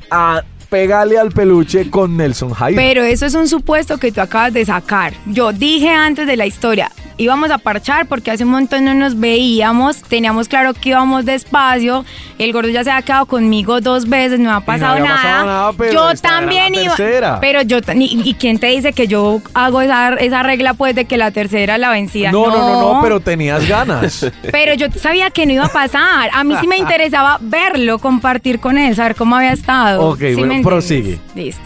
a 0.09 0.43
pegarle 0.69 1.17
al 1.17 1.31
peluche 1.31 1.89
con 1.89 2.17
Nelson 2.17 2.51
Jaime? 2.53 2.81
Pero 2.81 3.03
eso 3.03 3.25
es 3.25 3.33
un 3.35 3.47
supuesto 3.47 3.97
que 3.97 4.11
tú 4.11 4.21
acabas 4.21 4.53
de 4.53 4.65
sacar. 4.65 5.13
Yo 5.25 5.51
dije 5.53 5.89
antes 5.89 6.27
de 6.27 6.35
la 6.37 6.45
historia, 6.45 6.91
íbamos 7.17 7.49
a 7.51 7.57
parchar 7.57 8.05
porque 8.07 8.29
hace 8.31 8.43
un 8.43 8.51
montón 8.51 8.85
no 8.85 8.93
nos 8.93 9.19
veíamos, 9.19 9.97
teníamos 10.03 10.47
claro 10.47 10.73
que 10.73 10.89
íbamos 10.89 11.25
despacio, 11.25 12.05
el 12.37 12.53
gordo 12.53 12.69
ya 12.69 12.83
se 12.83 12.91
había 12.91 13.01
quedado 13.03 13.25
conmigo 13.25 13.81
dos 13.81 14.07
veces, 14.07 14.39
no 14.39 14.51
ha 14.53 14.61
pasado, 14.61 14.93
había 14.93 15.05
nada. 15.05 15.15
pasado 15.17 15.45
nada, 15.45 15.73
pero 15.77 15.93
yo 15.93 16.13
también 16.21 16.75
iba, 16.75 16.95
tercera. 16.95 17.39
pero 17.39 17.61
yo, 17.63 17.79
ni- 17.95 18.05
¿y 18.23 18.33
quién 18.35 18.59
te 18.59 18.67
dice 18.67 18.93
que 18.93 19.07
yo 19.07 19.41
hago 19.55 19.81
esa, 19.81 20.13
esa 20.15 20.43
regla 20.43 20.73
pues 20.75 20.93
de 20.95 21.05
que 21.05 21.17
la 21.17 21.31
tercera 21.31 21.77
la 21.79 21.89
vencía? 21.89 22.31
no, 22.31 22.47
no, 22.47 22.57
no, 22.57 22.93
no, 22.93 23.01
pero 23.01 23.19
tenías 23.19 23.67
ganas. 23.67 24.25
Pero 24.51 24.73
yo 24.75 24.87
sabía 24.91 25.29
que 25.29 25.45
no 25.45 25.53
iba 25.53 25.65
a 25.65 25.69
pasar. 25.69 26.29
A 26.33 26.43
mí 26.43 26.55
sí 26.61 26.67
me 26.67 26.77
interesaba 26.77 27.37
verlo, 27.41 27.99
compartir 27.99 28.59
con 28.59 28.77
él, 28.77 28.95
saber 28.95 29.15
cómo 29.15 29.35
había 29.35 29.51
estado. 29.51 30.01
Ok, 30.09 30.19
¿Sí 30.19 30.35
bueno? 30.35 30.53
Prosigue. 30.63 31.19
Listo. 31.35 31.61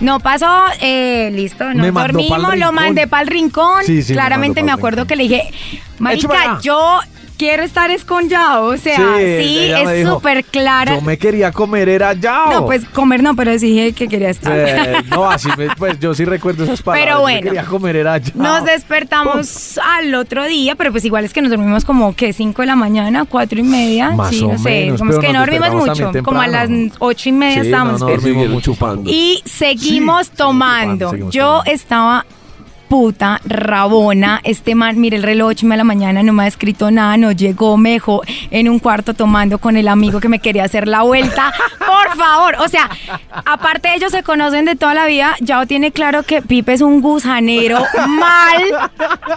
No 0.00 0.18
pasó, 0.18 0.64
eh, 0.80 1.30
listo, 1.34 1.72
nos 1.74 1.92
dormimos, 1.92 2.56
lo 2.58 2.72
mandé 2.72 3.06
para 3.06 3.22
el 3.22 3.28
rincón. 3.28 3.84
Sí, 3.84 4.02
sí, 4.02 4.12
me 4.12 4.14
Claramente 4.14 4.62
me 4.62 4.72
acuerdo 4.72 5.02
rincón. 5.02 5.08
que 5.08 5.16
le 5.16 5.22
dije, 5.24 5.50
Marica, 5.98 6.58
yo 6.62 7.00
quiero 7.40 7.62
estar 7.62 7.90
es 7.90 8.04
con 8.04 8.28
Yao. 8.28 8.66
O 8.66 8.76
sea, 8.76 8.96
sí, 9.16 9.70
es 9.72 10.06
súper 10.06 10.44
clara. 10.44 10.94
Yo 10.96 11.00
me 11.00 11.16
quería 11.16 11.50
comer, 11.52 11.88
era 11.88 12.12
ya. 12.12 12.44
No, 12.52 12.66
pues 12.66 12.84
comer 12.84 13.22
no, 13.22 13.34
pero 13.34 13.56
dije 13.56 13.94
que 13.94 14.08
quería 14.08 14.28
estar. 14.28 14.52
Eh, 14.54 15.02
no, 15.08 15.24
así 15.30 15.48
me- 15.56 15.74
pues 15.76 15.98
yo 15.98 16.12
sí 16.12 16.26
recuerdo 16.26 16.64
esas 16.64 16.82
palabras. 16.82 17.06
Pero 17.06 17.20
bueno. 17.22 17.40
quería 17.40 17.64
comer, 17.64 17.96
era 17.96 18.18
ya. 18.18 18.32
Nos 18.34 18.62
despertamos 18.66 19.78
al 19.82 20.14
otro 20.14 20.44
día, 20.44 20.74
pero 20.74 20.92
pues 20.92 21.02
igual 21.06 21.24
es 21.24 21.32
que 21.32 21.40
nos 21.40 21.50
dormimos 21.50 21.86
como 21.86 22.14
que 22.14 22.34
5 22.34 22.60
de 22.60 22.66
la 22.66 22.76
mañana, 22.76 23.24
cuatro 23.24 23.58
y 23.58 23.62
media. 23.62 24.10
Más 24.10 24.28
sí, 24.30 24.44
o 24.44 24.52
no 24.52 24.58
sé. 24.58 24.64
menos, 24.68 24.98
como 25.00 25.12
es 25.12 25.18
que 25.18 25.32
no 25.32 25.38
dormimos 25.40 25.70
mucho. 25.72 26.12
Como 26.22 26.40
a 26.42 26.46
las 26.46 26.68
temprano. 26.68 26.94
ocho 26.98 27.28
y 27.30 27.32
media 27.32 27.62
Sí, 27.62 27.68
estábamos 27.68 28.00
no, 28.02 28.06
no, 28.08 28.12
dormimos 28.16 28.48
mucho. 28.50 28.72
chupando. 28.72 29.10
Y 29.10 29.42
seguimos 29.46 30.26
Sí, 30.26 30.32
tomando. 30.36 31.08
seguimos 31.08 31.08
tomando, 31.08 31.10
seguimos 31.10 31.34
Yo 31.34 31.42
tomando. 31.46 31.70
estaba 31.72 32.26
puta 32.90 33.40
rabona. 33.44 34.40
Este 34.42 34.74
man, 34.74 35.00
mire 35.00 35.16
el 35.16 35.22
reloj 35.22 35.50
8 35.50 35.68
de 35.68 35.76
la 35.76 35.84
mañana, 35.84 36.24
no 36.24 36.32
me 36.32 36.42
ha 36.42 36.46
escrito 36.48 36.90
nada, 36.90 37.16
no 37.16 37.30
llegó, 37.30 37.76
me 37.76 37.92
dejó 37.92 38.22
en 38.50 38.68
un 38.68 38.80
cuarto 38.80 39.14
tomando 39.14 39.58
con 39.58 39.76
el 39.76 39.86
amigo 39.86 40.18
que 40.18 40.28
me 40.28 40.40
quería 40.40 40.64
hacer 40.64 40.88
la 40.88 41.02
vuelta. 41.02 41.54
Por 41.78 42.16
favor, 42.16 42.56
o 42.58 42.66
sea, 42.66 42.90
aparte 43.30 43.94
ellos 43.94 44.10
se 44.10 44.24
conocen 44.24 44.64
de 44.64 44.74
toda 44.74 44.94
la 44.94 45.06
vida, 45.06 45.36
Yao 45.40 45.66
tiene 45.66 45.92
claro 45.92 46.24
que 46.24 46.42
Pipe 46.42 46.72
es 46.72 46.80
un 46.80 47.00
gusanero 47.00 47.80
mal 48.08 48.90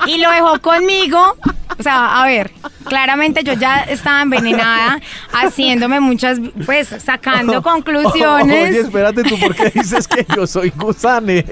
y 0.07 0.17
lo 0.17 0.31
dejó 0.31 0.59
conmigo. 0.59 1.37
O 1.77 1.81
sea, 1.81 2.21
a 2.21 2.25
ver, 2.25 2.51
claramente 2.85 3.43
yo 3.43 3.53
ya 3.53 3.79
estaba 3.81 4.21
envenenada, 4.21 4.99
haciéndome 5.31 5.99
muchas, 5.99 6.39
pues, 6.67 6.87
sacando 6.87 7.63
conclusiones. 7.63 8.69
Oye, 8.69 8.79
espérate, 8.81 9.23
¿tú 9.23 9.39
por 9.39 9.55
qué 9.55 9.71
dices 9.73 10.07
que 10.07 10.25
yo 10.35 10.45
soy 10.45 10.71
gusanero? 10.75 11.47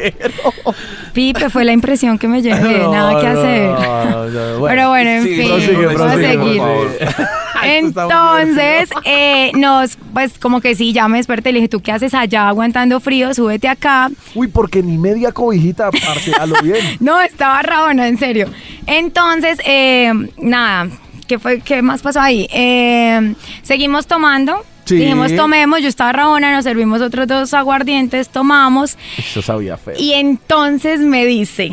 Pipe, 1.14 1.50
fue 1.50 1.66
la 1.66 1.72
impresión 1.72 1.91
que 2.00 2.28
me 2.28 2.42
llevé, 2.42 2.80
No, 2.84 2.92
nada 2.94 3.20
que 3.22 3.28
no, 3.28 3.40
hacer. 3.40 3.70
no, 3.70 4.26
no, 4.60 4.66
Pero 4.66 4.90
bueno, 4.90 5.10
en 5.10 5.24
Sí, 5.24 5.36
fin, 5.36 5.48
prosigue, 5.48 5.86
vamos 5.86 6.02
a 6.02 6.06
prosigue, 6.06 6.28
seguir. 6.28 6.62
Entonces, 7.64 8.90
eh, 9.06 9.52
nos, 9.56 9.98
pues 10.14 10.34
como 10.40 10.62
que 10.62 10.74
sí, 10.76 10.94
ya 10.94 11.08
me 11.08 11.18
desperté 11.18 11.50
y 11.50 11.54
le 11.54 11.60
dije, 11.60 11.70
¿tú 11.70 11.80
qué 11.82 11.92
haces 11.92 12.14
allá 12.14 12.48
aguantando 12.48 13.00
frío? 13.00 13.34
Súbete 13.34 13.68
acá. 13.68 14.10
Uy, 14.34 14.48
porque 14.48 14.82
ni 14.82 14.98
media 14.98 15.32
cobijita, 15.32 15.92
parce, 15.92 16.34
a 16.34 16.46
lo 16.46 16.56
bien. 16.64 16.78
No, 17.00 17.20
estaba 17.22 17.62
rabona, 17.62 18.08
en 18.08 18.18
serio. 18.18 18.48
Entonces, 18.88 19.60
eh, 19.66 20.12
nada, 20.38 20.88
¿qué, 21.28 21.38
fue, 21.40 21.60
¿qué 21.62 21.82
más 21.82 22.02
pasó 22.02 22.20
ahí? 22.20 22.48
Eh, 22.52 23.36
seguimos 23.62 24.08
tomando. 24.08 24.64
Sí. 24.86 24.96
Dijimos, 24.96 25.36
tomemos, 25.36 25.82
yo 25.82 25.88
estaba 25.88 26.12
rabona, 26.12 26.54
nos 26.54 26.64
servimos 26.64 27.02
otros 27.02 27.28
dos 27.28 27.54
aguardientes, 27.54 28.30
tomamos. 28.30 28.98
Eso 29.18 29.42
sabía 29.42 29.78
feo. 29.78 29.96
Y 29.98 30.14
entonces 30.14 31.00
me 31.00 31.26
dice, 31.26 31.72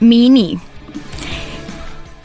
Mini, 0.00 0.58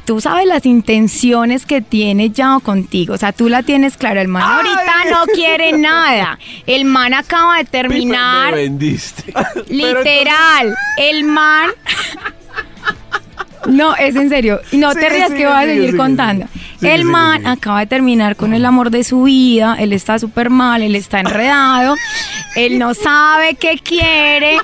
tú 0.05 0.21
sabes 0.21 0.47
las 0.47 0.65
intenciones 0.65 1.65
que 1.65 1.81
tiene 1.81 2.29
Yao 2.29 2.61
contigo. 2.61 3.13
O 3.13 3.17
sea, 3.17 3.33
tú 3.33 3.49
la 3.49 3.61
tienes 3.63 3.97
clara. 3.97 4.21
El 4.21 4.29
man 4.29 4.43
ahorita 4.43 5.11
no 5.11 5.25
quiere 5.33 5.77
nada. 5.77 6.39
El 6.65 6.85
man 6.85 7.13
acaba 7.13 7.57
de 7.57 7.65
terminar. 7.65 8.53
Me 8.53 8.61
vendiste. 8.61 9.33
Literal. 9.69 10.75
El 10.97 11.23
man. 11.25 11.69
No, 13.67 13.97
es 13.97 14.15
en 14.15 14.29
serio. 14.29 14.61
No 14.71 14.93
te 14.93 15.09
rías 15.09 15.29
que 15.31 15.45
voy 15.45 15.53
a 15.53 15.65
seguir 15.65 15.97
contando. 15.97 16.45
El 16.81 17.05
man 17.05 17.45
acaba 17.47 17.79
de 17.81 17.87
terminar 17.87 18.35
con 18.35 18.53
el 18.53 18.65
amor 18.65 18.89
de 18.91 19.03
su 19.03 19.23
vida. 19.23 19.75
Él 19.79 19.93
está 19.93 20.19
súper 20.19 20.49
mal, 20.49 20.81
él 20.81 20.95
está 20.95 21.19
enredado. 21.19 21.95
él 22.55 22.77
no 22.79 22.93
sabe 22.93 23.55
qué 23.55 23.77
quiere. 23.83 24.57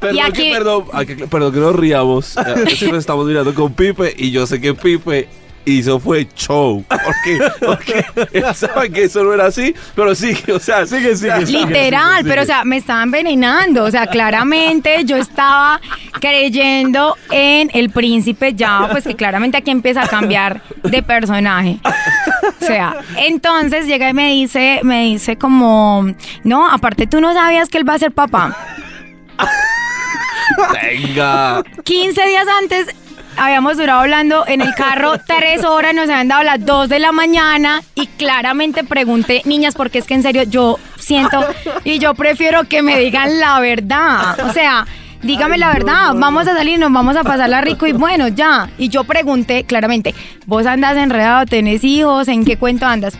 Perdón, 0.00 0.24
aquí- 0.26 0.42
que, 0.44 0.52
perdón, 0.52 0.84
aquí- 0.92 1.14
perdón 1.14 1.52
que 1.54 1.60
nos 1.60 1.74
riamos. 1.76 2.36
Eh, 2.36 2.64
nos 2.90 2.98
estamos 2.98 3.26
mirando 3.26 3.54
con 3.54 3.72
Pipe 3.72 4.14
y 4.16 4.30
yo 4.30 4.46
sé 4.46 4.60
que 4.60 4.74
Pipe 4.74 5.28
hizo 5.66 6.00
fue 6.00 6.26
show. 6.34 6.84
Porque, 6.88 7.38
porque 7.60 8.04
él 8.32 8.54
sabe 8.54 8.90
que 8.90 9.04
eso 9.04 9.22
no 9.22 9.34
era 9.34 9.46
así, 9.46 9.74
pero 9.94 10.14
sí, 10.14 10.36
o 10.52 10.58
sea, 10.58 10.86
Sigue, 10.86 11.16
sigue, 11.16 11.46
sigue. 11.46 11.66
Literal, 11.66 12.24
pero 12.24 12.42
o 12.42 12.44
sea, 12.44 12.64
me 12.64 12.76
estaba 12.76 13.02
envenenando. 13.02 13.84
O 13.84 13.90
sea, 13.90 14.06
claramente 14.06 15.04
yo 15.04 15.16
estaba 15.16 15.80
creyendo 16.20 17.16
en 17.30 17.70
el 17.74 17.90
príncipe 17.90 18.54
ya, 18.54 18.88
pues 18.90 19.04
que 19.04 19.14
claramente 19.14 19.56
aquí 19.56 19.70
empieza 19.70 20.02
a 20.02 20.08
cambiar 20.08 20.62
de 20.82 21.02
personaje. 21.02 21.78
O 22.60 22.64
sea, 22.64 22.96
entonces 23.16 23.86
llega 23.86 24.08
y 24.08 24.14
me 24.14 24.30
dice, 24.32 24.80
me 24.82 25.04
dice 25.04 25.36
como, 25.36 26.06
no, 26.44 26.68
aparte 26.68 27.06
tú 27.06 27.20
no 27.20 27.34
sabías 27.34 27.68
que 27.68 27.78
él 27.78 27.88
va 27.88 27.94
a 27.94 27.98
ser 27.98 28.12
papá. 28.12 28.56
venga. 30.72 31.62
15 31.84 32.26
días 32.26 32.46
antes 32.62 32.94
habíamos 33.36 33.76
durado 33.76 34.00
hablando 34.00 34.44
en 34.46 34.60
el 34.60 34.74
carro 34.74 35.14
tres 35.26 35.64
horas, 35.64 35.94
nos 35.94 36.04
habían 36.04 36.28
dado 36.28 36.42
las 36.42 36.64
2 36.64 36.88
de 36.88 36.98
la 36.98 37.12
mañana 37.12 37.82
y 37.94 38.06
claramente 38.06 38.84
pregunté, 38.84 39.42
niñas, 39.44 39.74
porque 39.74 39.98
es 39.98 40.06
que 40.06 40.14
en 40.14 40.22
serio 40.22 40.42
yo 40.44 40.78
siento 40.98 41.44
y 41.84 41.98
yo 41.98 42.14
prefiero 42.14 42.64
que 42.64 42.82
me 42.82 42.98
digan 42.98 43.40
la 43.40 43.60
verdad. 43.60 44.40
O 44.40 44.52
sea, 44.52 44.86
dígame 45.22 45.58
la 45.58 45.72
verdad, 45.72 46.12
vamos 46.14 46.46
a 46.48 46.54
salir, 46.54 46.78
nos 46.78 46.92
vamos 46.92 47.16
a 47.16 47.24
pasarla 47.24 47.60
rico 47.60 47.86
y 47.86 47.92
bueno, 47.92 48.28
ya. 48.28 48.70
Y 48.78 48.88
yo 48.88 49.04
pregunté 49.04 49.64
claramente, 49.64 50.14
vos 50.46 50.66
andas 50.66 50.96
enredado, 50.96 51.46
tenés 51.46 51.84
hijos, 51.84 52.28
¿en 52.28 52.44
qué 52.44 52.56
cuento 52.56 52.86
andas? 52.86 53.18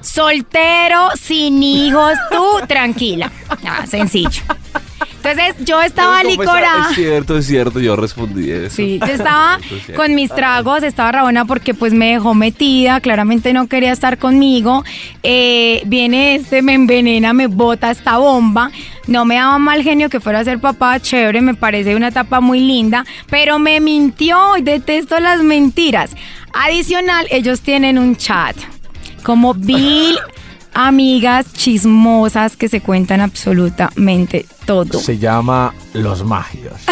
Soltero, 0.00 1.10
sin 1.16 1.62
hijos, 1.62 2.14
tú 2.30 2.66
tranquila. 2.66 3.30
Ah, 3.64 3.86
sencillo. 3.86 4.42
Entonces 5.16 5.54
yo 5.64 5.82
estaba 5.82 6.22
licorada. 6.22 6.90
Es 6.90 6.96
cierto, 6.96 7.38
es 7.38 7.46
cierto, 7.46 7.80
yo 7.80 7.96
respondí 7.96 8.50
eso. 8.50 8.76
Sí, 8.76 8.98
yo 9.00 9.12
estaba 9.12 9.58
Es 9.88 9.94
con 9.96 10.14
mis 10.14 10.30
tragos, 10.30 10.82
estaba 10.82 11.12
rabona 11.12 11.44
porque 11.44 11.74
pues 11.74 11.92
me 11.92 12.12
dejó 12.12 12.34
metida, 12.34 13.00
claramente 13.00 13.52
no 13.52 13.66
quería 13.66 13.92
estar 13.92 14.18
conmigo. 14.18 14.84
Eh, 15.22 15.82
viene 15.86 16.36
este, 16.36 16.62
me 16.62 16.74
envenena, 16.74 17.32
me 17.32 17.46
bota 17.46 17.90
esta 17.90 18.18
bomba. 18.18 18.70
No 19.06 19.24
me 19.24 19.36
daba 19.36 19.58
mal 19.58 19.82
genio 19.82 20.08
que 20.08 20.20
fuera 20.20 20.40
a 20.40 20.44
ser 20.44 20.60
papá, 20.60 21.00
chévere, 21.00 21.40
me 21.40 21.54
parece 21.54 21.96
una 21.96 22.08
etapa 22.08 22.40
muy 22.40 22.60
linda, 22.60 23.04
pero 23.30 23.58
me 23.58 23.80
mintió 23.80 24.56
y 24.56 24.62
detesto 24.62 25.18
las 25.18 25.42
mentiras. 25.42 26.10
Adicional, 26.52 27.26
ellos 27.30 27.60
tienen 27.60 27.98
un 27.98 28.16
chat 28.16 28.56
como 29.22 29.54
Bill, 29.54 30.18
amigas 30.74 31.52
chismosas 31.52 32.56
que 32.56 32.68
se 32.68 32.80
cuentan 32.80 33.20
absolutamente 33.20 34.46
todo. 34.68 35.00
Se 35.00 35.16
llama 35.16 35.72
Los 35.94 36.22
Magios. 36.22 36.74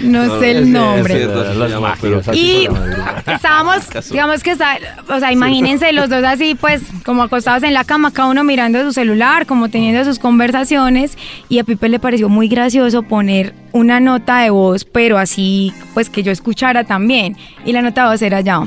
No 0.00 0.40
sé 0.40 0.50
es 0.50 0.56
el 0.56 0.72
nombre. 0.72 1.26
Los 1.26 1.80
Magios. 1.80 2.26
Y 2.32 2.66
estábamos, 3.26 3.88
digamos 4.10 4.42
que 4.42 4.52
está, 4.52 4.78
o 5.08 5.18
sea, 5.20 5.30
imagínense 5.30 5.92
los 5.92 6.08
dos 6.08 6.24
así, 6.24 6.54
pues, 6.54 6.82
como 7.04 7.22
acostados 7.22 7.62
en 7.62 7.74
la 7.74 7.84
cama, 7.84 8.10
cada 8.10 8.30
uno 8.30 8.42
mirando 8.42 8.82
su 8.82 8.92
celular, 8.92 9.44
como 9.44 9.68
teniendo 9.68 10.02
sus 10.04 10.18
conversaciones, 10.18 11.18
y 11.50 11.58
a 11.58 11.64
Pipe 11.64 11.90
le 11.90 11.98
pareció 11.98 12.30
muy 12.30 12.48
gracioso 12.48 13.02
poner 13.02 13.54
una 13.72 14.00
nota 14.00 14.38
de 14.38 14.48
voz, 14.48 14.86
pero 14.86 15.18
así, 15.18 15.74
pues, 15.92 16.08
que 16.08 16.22
yo 16.22 16.32
escuchara 16.32 16.84
también. 16.84 17.36
Y 17.66 17.72
la 17.72 17.82
nota 17.82 18.04
de 18.04 18.08
voz 18.12 18.22
era 18.22 18.40
ya. 18.40 18.62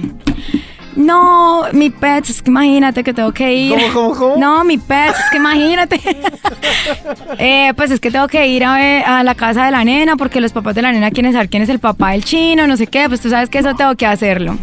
No, 0.96 1.66
mi 1.74 1.90
pet, 1.90 2.30
es 2.30 2.42
que 2.42 2.50
imagínate 2.50 3.04
que 3.04 3.14
tengo 3.14 3.34
que 3.34 3.54
ir. 3.54 3.78
¿Cómo, 3.94 4.12
cómo, 4.12 4.16
cómo? 4.16 4.38
No, 4.38 4.64
mi 4.64 4.78
pet, 4.78 5.10
es 5.10 5.30
que 5.32 5.38
imagínate. 5.38 6.00
Eh, 7.38 7.74
pues 7.76 7.92
es 7.92 8.00
que 8.00 8.12
tengo 8.12 8.28
que 8.28 8.48
ir 8.48 8.64
a, 8.64 8.76
ver 8.76 9.04
a 9.04 9.24
la 9.24 9.36
casa 9.36 9.66
de 9.66 9.72
la 9.72 9.84
nena 9.84 10.16
porque 10.16 10.40
los 10.40 10.54
papás 10.54 10.76
de 10.76 10.82
la 10.82 10.92
nena 10.92 11.12
quieren 11.12 11.34
saber 11.34 11.50
quién 11.50 11.64
es 11.64 11.70
el 11.70 11.80
papá 11.80 12.12
del 12.12 12.24
chino, 12.24 12.68
no 12.68 12.78
sé 12.78 12.88
qué. 12.88 13.08
Pues 13.08 13.22
tú 13.22 13.30
sabes 13.30 13.50
que 13.50 13.60
eso 13.60 13.76
tengo 13.76 13.96
que 13.96 14.06
hacerlo. 14.06 14.58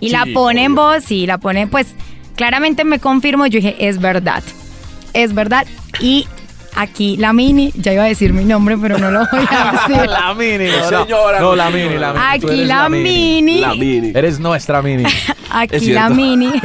Y 0.00 0.10
la 0.10 0.26
pone 0.34 0.64
en 0.64 0.74
voz, 0.74 1.04
sí, 1.04 1.26
la 1.26 1.38
pone, 1.38 1.66
pues 1.66 1.94
claramente 2.36 2.84
me 2.84 2.98
confirmo. 2.98 3.46
Yo 3.46 3.58
dije, 3.58 3.76
es 3.78 4.00
verdad. 4.00 4.42
Es 5.12 5.34
verdad. 5.34 5.66
Y 6.00 6.26
aquí 6.76 7.16
la 7.16 7.32
mini, 7.32 7.72
ya 7.74 7.92
iba 7.92 8.04
a 8.04 8.06
decir 8.06 8.32
mi 8.32 8.44
nombre, 8.44 8.76
pero 8.78 8.98
no 8.98 9.10
lo 9.10 9.20
voy 9.30 9.44
a 9.50 9.72
decir. 9.88 10.06
La 10.08 10.34
mini. 10.34 10.66
No, 10.90 11.04
Señora, 11.04 11.40
no, 11.40 11.56
la 11.56 11.70
mini, 11.70 11.98
la 11.98 12.12
mini. 12.12 12.24
Aquí 12.28 12.64
la 12.64 12.88
mini. 12.88 13.60
La 13.60 13.74
mini. 13.74 14.12
Eres 14.14 14.38
nuestra 14.40 14.82
mini. 14.82 15.04
Aquí 15.50 15.92
la 15.92 16.08
mini 16.10 16.50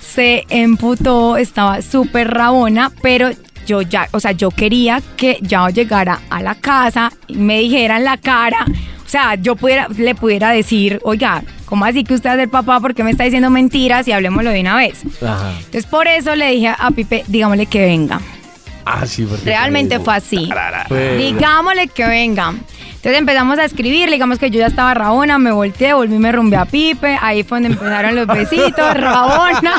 se 0.00 0.44
emputó, 0.48 1.36
estaba 1.36 1.82
súper 1.82 2.30
rabona, 2.32 2.90
pero 3.02 3.30
yo 3.66 3.82
ya, 3.82 4.08
o 4.12 4.20
sea, 4.20 4.32
yo 4.32 4.50
quería 4.50 5.02
que 5.16 5.38
ya 5.42 5.68
llegara 5.68 6.20
a 6.30 6.42
la 6.42 6.54
casa 6.54 7.12
y 7.28 7.36
me 7.36 7.60
dijera 7.60 7.98
en 7.98 8.04
la 8.04 8.16
cara, 8.16 8.64
sea, 9.10 9.34
yo 9.34 9.56
pudiera, 9.56 9.88
le 9.88 10.14
pudiera 10.14 10.50
decir, 10.50 11.00
oiga, 11.04 11.42
¿cómo 11.66 11.84
así 11.84 12.04
que 12.04 12.14
usted 12.14 12.32
es 12.34 12.38
el 12.40 12.48
papá? 12.48 12.80
¿Por 12.80 12.94
qué 12.94 13.02
me 13.04 13.10
está 13.10 13.24
diciendo 13.24 13.50
mentiras? 13.50 14.06
Y 14.08 14.12
hablemoslo 14.12 14.50
de 14.50 14.60
una 14.60 14.76
vez. 14.76 15.02
Ajá. 15.22 15.52
Entonces, 15.56 15.86
por 15.86 16.06
eso 16.08 16.34
le 16.36 16.50
dije 16.52 16.68
a 16.76 16.90
Pipe, 16.90 17.24
digámosle 17.26 17.66
que 17.66 17.80
venga. 17.84 18.20
Ah, 18.84 19.06
sí, 19.06 19.24
porque 19.24 19.44
Realmente 19.44 20.00
fue 20.00 20.14
así. 20.16 20.48
Fue- 20.88 21.16
Digámosle 21.18 21.88
que 21.88 22.06
venga. 22.06 22.54
Entonces 22.96 23.18
empezamos 23.18 23.58
a 23.58 23.64
escribir, 23.64 24.10
digamos 24.10 24.38
que 24.38 24.50
yo 24.50 24.58
ya 24.60 24.66
estaba 24.66 24.92
rabona, 24.94 25.38
me 25.38 25.52
volteé, 25.52 25.94
volví, 25.94 26.18
me 26.18 26.32
rumbé 26.32 26.56
a 26.56 26.64
Pipe, 26.66 27.16
ahí 27.20 27.42
fue 27.44 27.56
donde 27.60 27.74
empezaron 27.74 28.14
los 28.14 28.26
besitos, 28.26 28.94
rabona. 28.94 29.72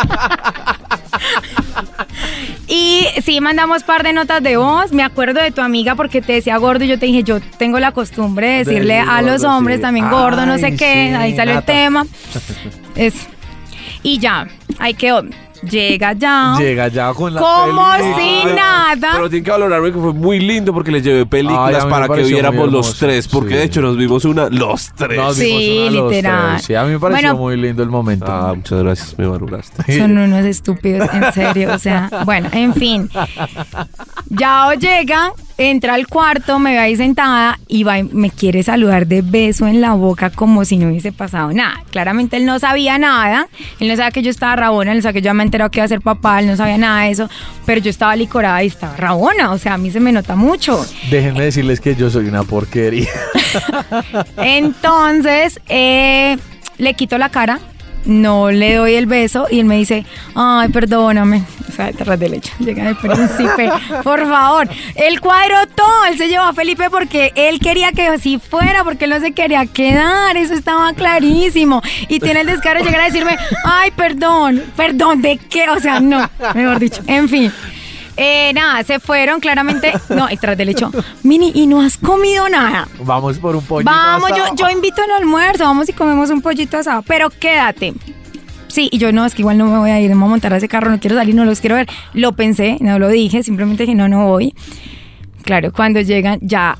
Sí, 3.31 3.39
mandamos 3.39 3.83
par 3.83 4.03
de 4.03 4.11
notas 4.11 4.43
de 4.43 4.57
voz. 4.57 4.91
Me 4.91 5.03
acuerdo 5.03 5.41
de 5.41 5.51
tu 5.51 5.61
amiga 5.61 5.95
porque 5.95 6.21
te 6.21 6.33
decía 6.33 6.57
gordo 6.57 6.83
y 6.83 6.89
yo 6.89 6.99
te 6.99 7.05
dije, 7.05 7.23
yo 7.23 7.39
tengo 7.57 7.79
la 7.79 7.93
costumbre 7.93 8.45
de 8.49 8.57
decirle 8.65 8.95
decir 8.95 9.09
a 9.09 9.21
los 9.21 9.41
gordo, 9.41 9.55
hombres 9.55 9.77
sí. 9.77 9.81
también 9.83 10.09
gordo, 10.09 10.45
no 10.45 10.57
sé 10.57 10.75
qué. 10.75 11.07
sí, 11.07 11.15
ahí 11.15 11.33
salió 11.33 11.55
Nata. 11.55 11.71
el 11.71 11.77
tema. 11.79 12.05
Es. 12.95 13.29
Y 14.03 14.19
ya, 14.19 14.49
ahí 14.79 14.95
quedó 14.95 15.23
llega 15.63 16.13
ya. 16.13 16.55
Llega 16.57 16.87
ya 16.87 17.13
con 17.13 17.33
las 17.33 17.43
Como 17.43 17.83
si 18.17 18.45
nada. 18.55 19.09
Pero 19.13 19.29
tiene 19.29 19.43
que 19.43 19.51
valorarme 19.51 19.91
que 19.91 19.99
fue 19.99 20.13
muy 20.13 20.39
lindo 20.39 20.73
porque 20.73 20.91
le 20.91 21.01
llevé 21.01 21.25
películas 21.25 21.85
para 21.85 22.07
que 22.07 22.23
viéramos 22.23 22.71
los 22.71 22.97
tres, 22.97 23.27
porque 23.27 23.55
de 23.55 23.63
hecho 23.63 23.81
nos 23.81 23.97
vimos 23.97 24.25
una 24.25 24.49
los 24.49 24.91
tres. 24.93 25.35
Sí, 25.35 25.87
literal. 25.89 26.59
Sí, 26.59 26.75
a 26.75 26.83
mí 26.83 26.91
me 26.91 26.99
pareció 26.99 27.29
Bueno. 27.29 27.39
muy 27.41 27.57
lindo 27.57 27.83
el 27.83 27.89
momento. 27.89 28.25
Ah, 28.27 28.53
muchas 28.55 28.79
gracias, 28.83 29.17
me 29.17 29.27
maduraste. 29.27 29.97
Son 29.97 30.17
unos 30.17 30.45
estúpidos, 30.45 31.09
en 31.13 31.33
serio. 31.33 31.73
O 31.73 31.79
sea, 31.79 32.09
bueno, 32.25 32.49
en 32.51 32.73
fin. 32.73 33.09
Yao 34.29 34.73
llega 34.73 35.33
entra 35.69 35.93
al 35.93 36.07
cuarto, 36.07 36.59
me 36.59 36.71
ve 36.71 36.79
ahí 36.79 36.95
sentada 36.95 37.59
y 37.67 37.83
va 37.83 37.99
y 37.99 38.03
me 38.03 38.31
quiere 38.31 38.63
saludar 38.63 39.07
de 39.07 39.21
beso 39.21 39.67
en 39.67 39.81
la 39.81 39.93
boca 39.93 40.29
como 40.29 40.65
si 40.65 40.77
no 40.77 40.87
hubiese 40.87 41.11
pasado 41.11 41.51
nada. 41.51 41.83
Claramente 41.91 42.37
él 42.37 42.45
no 42.45 42.59
sabía 42.59 42.97
nada. 42.97 43.47
Él 43.79 43.87
no 43.87 43.95
sabía 43.95 44.11
que 44.11 44.21
yo 44.21 44.29
estaba 44.31 44.55
rabona, 44.55 44.91
él 44.91 44.97
no 44.97 45.01
sabía 45.01 45.13
que 45.13 45.21
yo 45.21 45.25
ya 45.25 45.33
me 45.33 45.43
he 45.43 45.45
enterado 45.45 45.69
que 45.69 45.79
iba 45.79 45.85
a 45.85 45.89
ser 45.89 46.01
papá, 46.01 46.39
él 46.39 46.47
no 46.47 46.55
sabía 46.55 46.77
nada 46.77 47.03
de 47.03 47.11
eso. 47.11 47.29
Pero 47.65 47.81
yo 47.81 47.89
estaba 47.89 48.15
licorada 48.15 48.63
y 48.63 48.67
estaba 48.67 48.95
rabona. 48.95 49.51
O 49.51 49.57
sea, 49.57 49.75
a 49.75 49.77
mí 49.77 49.91
se 49.91 49.99
me 49.99 50.11
nota 50.11 50.35
mucho. 50.35 50.85
Déjenme 51.09 51.43
decirles 51.43 51.79
que 51.79 51.95
yo 51.95 52.09
soy 52.09 52.27
una 52.27 52.43
porquería. 52.43 53.09
Entonces, 54.37 55.59
eh, 55.69 56.37
le 56.77 56.93
quito 56.95 57.17
la 57.17 57.29
cara, 57.29 57.59
no 58.05 58.51
le 58.51 58.75
doy 58.75 58.95
el 58.95 59.05
beso 59.05 59.47
y 59.49 59.59
él 59.59 59.65
me 59.65 59.77
dice, 59.77 60.05
ay, 60.35 60.69
perdóname. 60.69 61.43
O 61.69 61.71
sea, 61.71 61.85
detrás 61.87 62.19
de 62.19 62.29
leche, 62.29 62.51
llega 62.59 62.89
el 62.89 62.97
príncipe, 62.97 63.69
por 64.03 64.27
favor. 64.27 64.67
Él 64.95 65.21
cuadró 65.21 65.67
todo, 65.73 66.05
él 66.05 66.17
se 66.17 66.27
llevó 66.27 66.43
a 66.43 66.53
Felipe 66.53 66.89
porque 66.89 67.31
él 67.35 67.59
quería 67.59 67.91
que 67.91 68.07
así 68.07 68.39
fuera, 68.39 68.83
porque 68.83 69.05
él 69.05 69.11
no 69.11 69.19
se 69.19 69.31
quería 69.31 69.65
quedar, 69.65 70.35
eso 70.35 70.53
estaba 70.53 70.93
clarísimo. 70.93 71.81
Y 72.09 72.19
tiene 72.19 72.41
el 72.41 72.47
descaro 72.47 72.79
de 72.79 72.85
llegar 72.85 73.01
a 73.01 73.05
decirme, 73.05 73.37
ay, 73.63 73.91
perdón, 73.91 74.61
perdón, 74.75 75.21
¿de 75.21 75.37
qué? 75.37 75.69
O 75.69 75.79
sea, 75.79 75.99
no, 75.99 76.29
mejor 76.53 76.79
dicho, 76.79 77.01
en 77.07 77.29
fin. 77.29 77.51
Eh, 78.17 78.51
nada, 78.53 78.83
se 78.83 78.99
fueron 78.99 79.39
claramente, 79.39 79.93
no, 80.09 80.27
detrás 80.27 80.57
del 80.57 80.69
hecho, 80.69 80.91
Mini, 81.23 81.51
¿y 81.55 81.65
no 81.67 81.81
has 81.81 81.97
comido 81.97 82.49
nada? 82.49 82.87
Vamos 83.03 83.37
por 83.39 83.55
un 83.55 83.63
pollito 83.63 83.89
Vamos, 83.91 84.29
yo, 84.29 84.43
asado. 84.43 84.55
yo 84.57 84.69
invito 84.69 85.01
al 85.01 85.11
almuerzo, 85.11 85.63
vamos 85.63 85.87
y 85.89 85.93
comemos 85.93 86.29
un 86.29 86.41
pollito 86.41 86.77
asado, 86.77 87.03
pero 87.03 87.29
quédate. 87.29 87.93
Sí, 88.67 88.89
y 88.91 88.97
yo 88.99 89.11
no, 89.11 89.25
es 89.25 89.33
que 89.35 89.41
igual 89.41 89.57
no 89.57 89.65
me 89.65 89.77
voy 89.79 89.89
a 89.89 89.99
ir, 89.99 90.09
me 90.09 90.15
voy 90.15 90.25
a 90.25 90.29
montar 90.29 90.53
a 90.53 90.57
ese 90.57 90.67
carro, 90.69 90.89
no 90.91 90.99
quiero 90.99 91.15
salir, 91.17 91.35
no 91.35 91.43
los 91.45 91.59
quiero 91.59 91.75
ver. 91.75 91.87
Lo 92.13 92.33
pensé, 92.33 92.77
no 92.79 92.99
lo 92.99 93.09
dije, 93.09 93.43
simplemente 93.43 93.83
dije, 93.83 93.95
no, 93.95 94.07
no 94.07 94.27
voy. 94.27 94.53
Claro, 95.43 95.73
cuando 95.73 95.99
llegan, 96.01 96.39
ya 96.41 96.77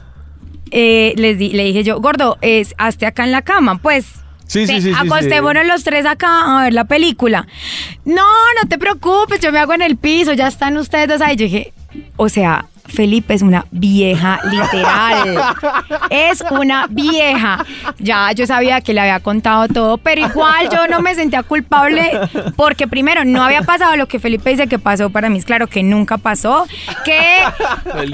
eh, 0.72 1.14
les 1.18 1.38
di- 1.38 1.50
le 1.52 1.64
dije 1.66 1.84
yo, 1.84 2.00
gordo, 2.00 2.38
es, 2.42 2.76
hazte 2.78 3.06
acá 3.06 3.24
en 3.26 3.32
la 3.32 3.42
cama, 3.42 3.80
pues. 3.82 4.06
Sí, 4.52 4.68
sí, 4.68 4.82
sí, 4.82 4.92
Acostémonos 4.94 5.66
los 5.66 5.86
tres 5.86 6.06
acá 6.06 6.60
a 6.60 6.64
ver 6.64 6.74
la 6.74 6.84
película. 6.84 7.48
No, 8.04 8.28
no 8.62 8.68
te 8.68 8.78
preocupes, 8.78 9.40
yo 9.40 9.50
me 9.50 9.60
hago 9.60 9.74
en 9.74 9.82
el 9.82 9.96
piso, 9.96 10.34
ya 10.34 10.48
están 10.48 10.76
ustedes 10.76 11.08
dos 11.08 11.22
ahí. 11.22 11.38
Yo 11.38 11.46
dije, 11.46 11.72
o 12.18 12.28
sea, 12.28 12.66
Felipe 12.86 13.34
es 13.34 13.44
una 13.44 13.66
vieja, 13.72 14.42
literal. 14.44 15.42
Es 16.10 16.44
una 16.52 16.88
vieja. 16.88 17.66
Ya 17.98 18.34
yo 18.34 18.46
sabía 18.46 18.82
que 18.82 18.94
le 18.94 19.00
había 19.00 19.22
contado 19.22 19.70
todo, 19.70 19.98
pero 19.98 20.20
igual 20.20 20.68
yo 20.70 20.86
no 20.88 21.02
me 21.02 21.16
sentía 21.16 21.44
culpable 21.44 22.12
porque 22.58 22.90
primero 22.90 23.24
no 23.24 23.42
había 23.42 23.62
pasado 23.62 23.96
lo 23.96 24.08
que 24.08 24.20
Felipe 24.20 24.50
dice 24.50 24.68
que 24.68 24.80
pasó 24.80 25.10
para 25.10 25.30
mí. 25.30 25.38
Es 25.38 25.46
claro 25.46 25.68
que 25.68 25.82
nunca 25.82 26.18
pasó. 26.18 26.68
Que 27.06 27.38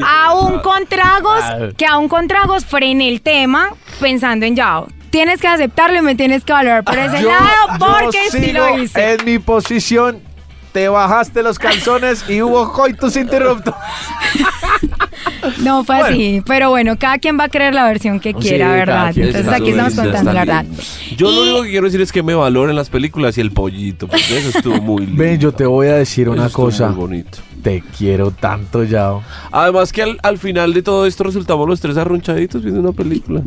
aún 0.06 0.60
con 0.60 0.86
tragos, 0.86 1.44
que 1.76 1.88
aún 1.88 2.08
con 2.08 2.28
tragos 2.28 2.64
frené 2.64 3.10
el 3.10 3.22
tema 3.22 3.74
pensando 4.00 4.46
en 4.46 4.56
Yao. 4.56 4.88
Tienes 5.10 5.40
que 5.42 5.48
aceptarlo 5.48 6.00
y 6.00 6.02
me 6.02 6.16
tienes 6.16 6.44
que 6.44 6.54
valorar 6.54 6.84
por 6.84 6.98
ese 6.98 7.22
Yo- 7.22 7.30
lado 7.30 7.46
yo 7.80 7.86
porque 7.86 8.18
sí 8.32 8.40
sigo 8.46 8.60
lo 8.60 8.80
hice. 8.84 9.14
En 9.14 9.26
mi 9.26 9.40
posición, 9.40 10.20
te 10.74 10.90
bajaste 10.90 11.42
los 11.44 11.58
calzones 11.60 12.26
y 12.30 12.42
hubo 12.42 12.72
coitus 12.74 13.16
interruptos. 13.16 13.74
No 15.60 15.84
fue 15.84 15.96
así, 16.00 16.42
pero 16.46 16.70
bueno, 16.70 16.98
cada 17.00 17.18
quien 17.20 17.40
va 17.40 17.46
a 17.46 17.50
creer 17.50 17.74
la 17.74 17.86
versión 17.86 18.20
que 18.20 18.32
Sí, 18.34 18.36
quiera, 18.40 18.72
¿verdad? 18.72 19.14
Entonces 19.16 19.48
aquí 19.48 19.70
estamos 19.70 19.94
contando 19.96 20.34
la 20.34 20.40
verdad. 20.46 20.66
Yo 21.16 21.32
lo 21.32 21.42
único 21.44 21.64
que 21.64 21.70
quiero 21.70 21.86
decir 21.86 22.02
es 22.02 22.12
que 22.12 22.22
me 22.24 22.34
valoren 22.36 22.76
las 22.76 22.90
películas 22.90 23.38
y 23.38 23.42
el 23.42 23.52
pollito, 23.52 24.08
porque 24.08 24.38
eso 24.38 24.58
estuvo 24.58 24.82
muy 24.82 25.06
lindo. 25.06 25.24
Ven, 25.24 25.40
yo 25.40 25.52
te 25.52 25.66
voy 25.66 25.88
a 25.88 25.94
decir 25.96 26.24
Eso 26.28 26.32
una 26.34 26.48
estuvo 26.48 26.66
cosa. 26.66 26.88
Muy 26.90 26.96
bonito. 26.96 27.38
Te 27.64 27.84
quiero 27.98 28.32
tanto, 28.32 28.84
Yao. 28.84 29.24
Además 29.52 29.92
que 29.92 30.04
al, 30.04 30.18
al 30.24 30.38
final 30.38 30.74
de 30.74 30.82
todo 30.84 31.06
esto 31.06 31.24
resultamos 31.24 31.68
los 31.68 31.82
tres 31.82 31.98
arrunchaditos 31.98 32.62
viendo 32.64 32.80
una 32.82 32.92
película. 32.92 33.42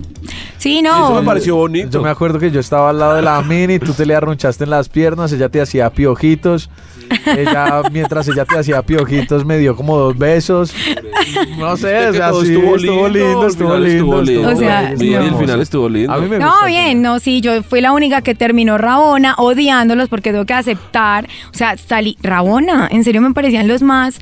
Sí, 0.59 0.81
Y 0.83 0.87
eso 0.87 1.11
no. 1.11 1.21
me 1.21 1.27
pareció 1.27 1.57
bonito. 1.57 1.89
Yo 1.91 2.03
me 2.03 2.11
acuerdo 2.11 2.39
que 2.39 2.51
yo 2.51 2.61
estaba 2.61 2.91
al 2.91 2.99
lado 2.99 3.15
de 3.15 3.23
la 3.23 3.41
mini, 3.43 3.79
tú 3.79 3.93
te 3.95 4.05
le 4.05 4.15
arrunchaste 4.15 4.65
en 4.65 4.71
las 4.71 4.89
piernas, 4.89 5.33
ella 5.33 5.49
te 5.49 5.61
hacía 5.61 5.89
piojitos. 5.91 6.69
Ella, 7.27 7.83
mientras 7.93 8.27
ella 8.29 8.45
te 8.45 8.59
hacía 8.59 8.83
piojitos, 8.83 9.45
me 9.45 9.59
dio 9.59 9.77
como 9.77 9.97
dos 9.99 10.17
besos. 10.19 10.73
No 11.59 11.77
sé, 11.77 12.09
o 12.09 12.13
sea, 12.13 12.31
todo 12.31 12.45
sí, 12.45 12.53
estuvo 12.55 12.77
estuvo 12.77 13.09
lindo, 13.09 13.47
estuvo 13.47 13.77
lindo. 13.79 13.89
estuvo 13.89 14.23
lindo. 14.23 14.49
O 14.51 14.57
sea, 14.57 14.93
muy 14.97 15.07
y 15.09 15.15
el 15.15 15.35
final 15.35 15.61
estuvo 15.61 15.89
lindo. 15.89 16.13
A 16.13 16.19
mí 16.19 16.29
me 16.29 16.39
No, 16.39 16.51
gusta. 16.51 16.67
bien, 16.67 17.03
no, 17.03 17.19
sí, 17.21 17.41
yo 17.41 17.63
fui 17.63 17.81
la 17.81 17.93
única 17.93 18.23
que 18.23 18.35
terminó 18.35 18.79
Rabona 18.79 19.35
odiándolos 19.39 20.09
porque 20.09 20.33
tengo 20.33 20.45
que 20.47 20.55
aceptar. 20.55 21.27
O 21.53 21.57
sea, 21.57 21.77
salí 21.77 22.17
Rabona, 22.23 22.89
en 22.91 23.05
serio 23.05 23.21
me 23.21 23.33
parecían 23.33 23.69
los 23.69 23.83
más 23.83 24.19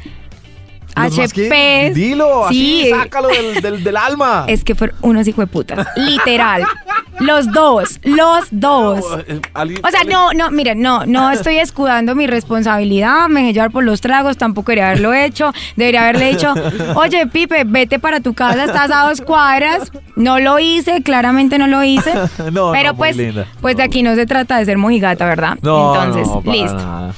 Que- 1.06 1.22
HP. 1.22 1.92
Dilo, 1.94 2.46
así, 2.46 2.84
Sí, 2.84 2.90
sácalo 2.90 3.28
del, 3.28 3.60
del, 3.62 3.84
del 3.84 3.96
alma. 3.96 4.44
es 4.48 4.64
que 4.64 4.74
fueron 4.74 4.96
unos 5.02 5.26
hijueputas, 5.28 5.86
literal. 5.96 6.64
Los 7.20 7.50
dos, 7.52 7.98
los 8.04 8.46
dos. 8.52 9.04
Eh, 9.26 9.40
O 9.82 9.88
sea, 9.90 10.04
no, 10.08 10.32
no, 10.32 10.50
miren, 10.52 10.80
no, 10.80 11.04
no 11.04 11.30
estoy 11.32 11.58
escudando 11.58 12.14
mi 12.14 12.26
responsabilidad, 12.28 13.28
me 13.28 13.40
dejé 13.40 13.54
llevar 13.54 13.70
por 13.72 13.82
los 13.82 14.00
tragos, 14.00 14.36
tampoco 14.36 14.70
debería 14.70 14.90
haberlo 14.90 15.12
hecho, 15.14 15.52
debería 15.76 16.02
haberle 16.02 16.30
dicho, 16.30 16.54
oye, 16.94 17.26
Pipe, 17.26 17.64
vete 17.66 17.98
para 17.98 18.20
tu 18.20 18.34
casa, 18.34 18.64
estás 18.64 18.90
a 18.92 19.08
dos 19.08 19.20
cuadras, 19.20 19.90
no 20.14 20.38
lo 20.38 20.58
hice, 20.60 21.02
claramente 21.02 21.58
no 21.58 21.66
lo 21.66 21.82
hice, 21.82 22.12
No, 22.52 22.70
pero 22.72 22.90
no, 22.92 22.96
pues, 22.96 23.16
pues 23.60 23.76
de 23.76 23.82
aquí 23.82 24.02
no 24.04 24.14
se 24.14 24.24
trata 24.26 24.58
de 24.58 24.64
ser 24.64 24.78
mojigata, 24.78 25.24
¿verdad? 25.26 25.58
No, 25.60 25.94
Entonces, 26.04 26.28
no, 26.44 26.52
listo. 26.52 26.76
nada. 26.76 27.14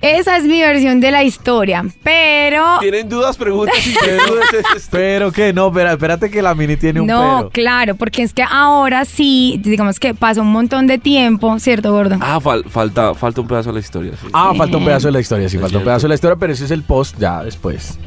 Esa 0.00 0.38
es 0.38 0.44
mi 0.44 0.60
versión 0.60 0.98
de 1.00 1.10
la 1.10 1.22
historia, 1.24 1.84
pero... 2.02 2.78
¿Tienen 2.80 3.08
dudas? 3.08 3.36
Preguntas 3.36 3.76
y 3.86 3.92
dudas. 3.92 4.88
Pero 4.90 5.30
que 5.30 5.52
no, 5.52 5.68
espera, 5.68 5.92
espérate 5.92 6.30
que 6.30 6.40
la 6.40 6.54
mini 6.54 6.76
tiene 6.78 7.00
un 7.02 7.06
No, 7.06 7.36
pero. 7.38 7.50
claro, 7.50 7.94
porque 7.96 8.22
es 8.22 8.32
que 8.32 8.42
ahora 8.42 9.04
sí, 9.04 9.60
digamos 9.62 10.00
que 10.00 10.14
pasó 10.14 10.40
un 10.40 10.52
montón 10.52 10.86
de 10.86 10.96
tiempo, 10.98 11.58
¿cierto, 11.58 11.92
gordo? 11.92 12.16
Ah, 12.20 12.40
fal- 12.40 12.64
falta, 12.68 13.14
falta 13.14 13.40
un 13.42 13.46
pedazo 13.48 13.68
de 13.70 13.74
la 13.74 13.80
historia. 13.80 14.12
sí. 14.20 14.28
Ah, 14.32 14.52
falta 14.56 14.76
un 14.78 14.84
pedazo 14.86 15.08
de 15.08 15.12
la 15.12 15.20
historia, 15.20 15.48
sí, 15.50 15.56
Es 15.56 15.62
falta 15.62 15.78
un 15.78 15.84
pedazo 15.84 16.02
de 16.02 16.08
la 16.08 16.14
historia, 16.14 16.36
pero 16.36 16.52
ese 16.54 16.64
es 16.64 16.70
el 16.70 16.82
post 16.82 17.16
ya 17.18 17.42
después. 17.44 17.98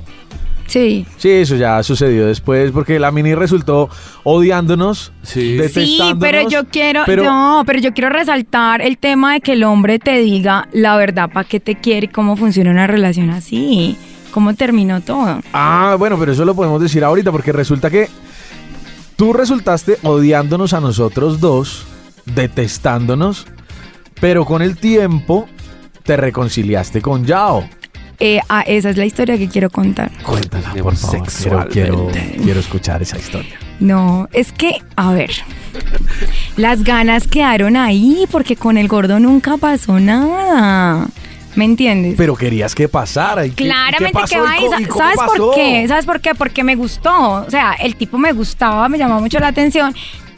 Sí. 0.67 1.05
Sí, 1.17 1.29
eso 1.29 1.55
ya 1.55 1.83
sucedió 1.83 2.25
después 2.25 2.71
porque 2.71 2.99
la 2.99 3.11
mini 3.11 3.35
resultó 3.35 3.89
odiándonos, 4.23 5.11
Sí. 5.21 5.57
detestándonos. 5.57 6.07
Sí, 6.09 6.15
pero 6.19 6.49
yo 6.49 6.65
quiero, 6.69 7.03
pero- 7.05 7.23
no, 7.23 7.63
pero 7.65 7.79
yo 7.79 7.93
quiero 7.93 8.09
resaltar 8.09 8.81
el 8.81 8.97
tema 8.97 9.33
de 9.33 9.41
que 9.41 9.53
el 9.53 9.63
hombre 9.63 9.99
te 9.99 10.17
diga 10.19 10.67
la 10.71 10.95
verdad 10.97 11.29
para 11.31 11.47
qué 11.47 11.59
te 11.59 11.75
quiere 11.75 12.05
y 12.05 12.09
cómo 12.09 12.35
funciona 12.37 12.71
una 12.71 12.87
relación 12.87 13.29
así, 13.29 13.97
cómo 14.31 14.53
terminó 14.55 15.01
todo. 15.01 15.41
Ah, 15.53 15.95
bueno, 15.99 16.17
pero 16.17 16.31
eso 16.31 16.45
lo 16.45 16.55
podemos 16.55 16.81
decir 16.81 17.03
ahorita 17.03 17.31
porque 17.31 17.51
resulta 17.51 17.89
que 17.89 18.07
tú 19.15 19.33
resultaste 19.33 19.97
odiándonos 20.01 20.73
a 20.73 20.79
nosotros 20.81 21.39
dos, 21.39 21.85
detestándonos, 22.25 23.45
pero 24.19 24.45
con 24.45 24.61
el 24.61 24.77
tiempo 24.77 25.47
te 26.03 26.17
reconciliaste 26.17 27.01
con 27.01 27.25
Yao. 27.25 27.67
Eh, 28.25 28.39
ah, 28.47 28.61
esa 28.65 28.89
es 28.89 28.95
la 28.95 29.03
historia 29.05 29.37
que 29.37 29.49
quiero 29.49 29.69
contar. 29.69 30.09
Cuéntala, 30.23 30.73
por 30.81 30.95
favor. 30.95 31.27
Quiero, 31.69 32.09
quiero, 32.41 32.59
escuchar 32.61 33.01
esa 33.01 33.17
historia. 33.17 33.53
No, 33.81 34.29
es 34.31 34.53
que, 34.53 34.77
a 34.95 35.11
ver, 35.11 35.31
las 36.55 36.85
ganas 36.85 37.27
quedaron 37.27 37.75
ahí 37.75 38.25
porque 38.31 38.55
con 38.55 38.77
el 38.77 38.87
gordo 38.87 39.19
nunca 39.19 39.57
pasó 39.57 39.99
nada. 39.99 41.05
¿Me 41.55 41.65
entiendes? 41.65 42.15
Pero 42.17 42.35
querías 42.37 42.73
que 42.73 42.87
pasara. 42.87 43.45
¿y 43.45 43.49
qué- 43.51 43.65
y 43.65 43.67
qué 43.67 43.73
Claramente 43.73 44.13
pasó? 44.13 44.33
que 44.35 44.39
va 44.41 44.57
¿Y 44.57 44.63
ahí. 44.63 44.65
co- 44.65 44.71
Sa- 44.71 44.81
y 44.81 44.85
cómo 44.85 44.99
¿Sabes 45.03 45.17
pasó? 45.17 45.33
por 45.47 45.55
qué? 45.55 45.85
¿Sabes 45.89 46.05
por 46.05 46.21
qué? 46.21 46.33
Porque 46.35 46.63
me 46.63 46.75
gustó. 46.75 47.43
O 47.45 47.49
sea, 47.49 47.73
el 47.73 47.95
tipo 47.97 48.17
me 48.17 48.31
gustaba, 48.31 48.87
me 48.89 48.97
llamó 48.97 49.19
mucho 49.19 49.37
la 49.39 49.47
atención. 49.49 49.93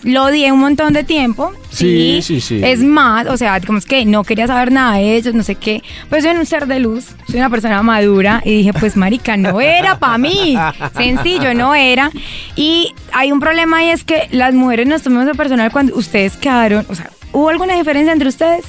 Lo 0.06 0.26
odié 0.26 0.52
un 0.52 0.60
montón 0.60 0.94
de 0.94 1.04
tiempo. 1.04 1.52
Sí, 1.72 2.22
sí, 2.22 2.40
sí. 2.40 2.62
Es 2.64 2.82
más, 2.82 3.28
o 3.28 3.38
sea, 3.38 3.60
como 3.60 3.80
es 3.80 3.86
que 3.86 4.06
no 4.06 4.24
quería 4.24 4.46
saber 4.46 4.72
nada 4.72 4.98
de 4.98 5.16
ellos, 5.16 5.34
no 5.34 5.42
sé 5.44 5.56
qué. 5.56 5.84
Pues 6.10 6.24
soy 6.24 6.38
un 6.38 6.46
ser 6.46 6.68
de 6.68 6.80
luz, 6.80 7.08
soy 7.28 7.40
una 7.40 7.50
persona 7.50 7.82
madura 7.82 8.42
y 8.46 8.58
dije, 8.58 8.72
pues 8.72 8.96
marica, 8.96 9.36
no 9.36 9.60
era 9.60 9.98
para 9.98 10.20
mí. 10.20 10.56
Sencillo, 10.96 11.56
no 11.56 11.74
era. 11.74 12.12
Y 12.56 12.94
hay 13.12 13.32
un 13.32 13.40
problema 13.40 13.84
y 13.84 13.90
es 13.90 14.04
que 14.04 14.28
las 14.32 14.54
mujeres 14.54 14.88
nos 14.88 15.02
tomamos 15.02 15.26
de 15.26 15.34
personal 15.34 15.72
cuando 15.72 15.96
ustedes 15.96 16.38
quedaron, 16.38 16.86
o 16.88 16.96
sea, 16.96 17.10
¿hubo 17.32 17.50
alguna 17.50 17.76
diferencia 17.76 18.14
entre 18.14 18.30
ustedes? 18.30 18.64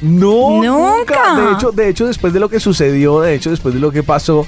No, 0.00 0.62
Nunca. 0.62 1.34
De 1.36 1.52
hecho, 1.52 1.72
de 1.72 1.88
hecho, 1.88 2.06
después 2.06 2.32
de 2.32 2.40
lo 2.40 2.48
que 2.48 2.60
sucedió, 2.60 3.20
de 3.20 3.34
hecho, 3.34 3.50
después 3.50 3.74
de 3.74 3.80
lo 3.80 3.90
que 3.90 4.02
pasó, 4.02 4.46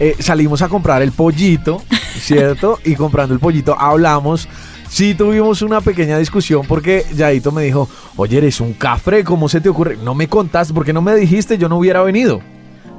eh, 0.00 0.16
salimos 0.18 0.60
a 0.62 0.68
comprar 0.68 1.02
el 1.02 1.12
pollito, 1.12 1.82
¿cierto? 2.18 2.78
y 2.84 2.94
comprando 2.94 3.32
el 3.34 3.40
pollito 3.40 3.76
hablamos. 3.78 4.48
Sí 4.88 5.14
tuvimos 5.14 5.62
una 5.62 5.80
pequeña 5.80 6.18
discusión 6.18 6.62
porque 6.66 7.04
Yaito 7.14 7.52
me 7.52 7.62
dijo, 7.64 7.88
oye, 8.16 8.38
eres 8.38 8.60
un 8.60 8.72
cafre, 8.72 9.22
¿cómo 9.24 9.48
se 9.48 9.60
te 9.60 9.68
ocurre? 9.68 9.96
No 10.02 10.14
me 10.14 10.28
contaste, 10.28 10.72
¿por 10.74 10.84
qué 10.84 10.92
no 10.92 11.02
me 11.02 11.14
dijiste? 11.14 11.58
Yo 11.58 11.68
no 11.68 11.76
hubiera 11.78 12.02
venido. 12.02 12.40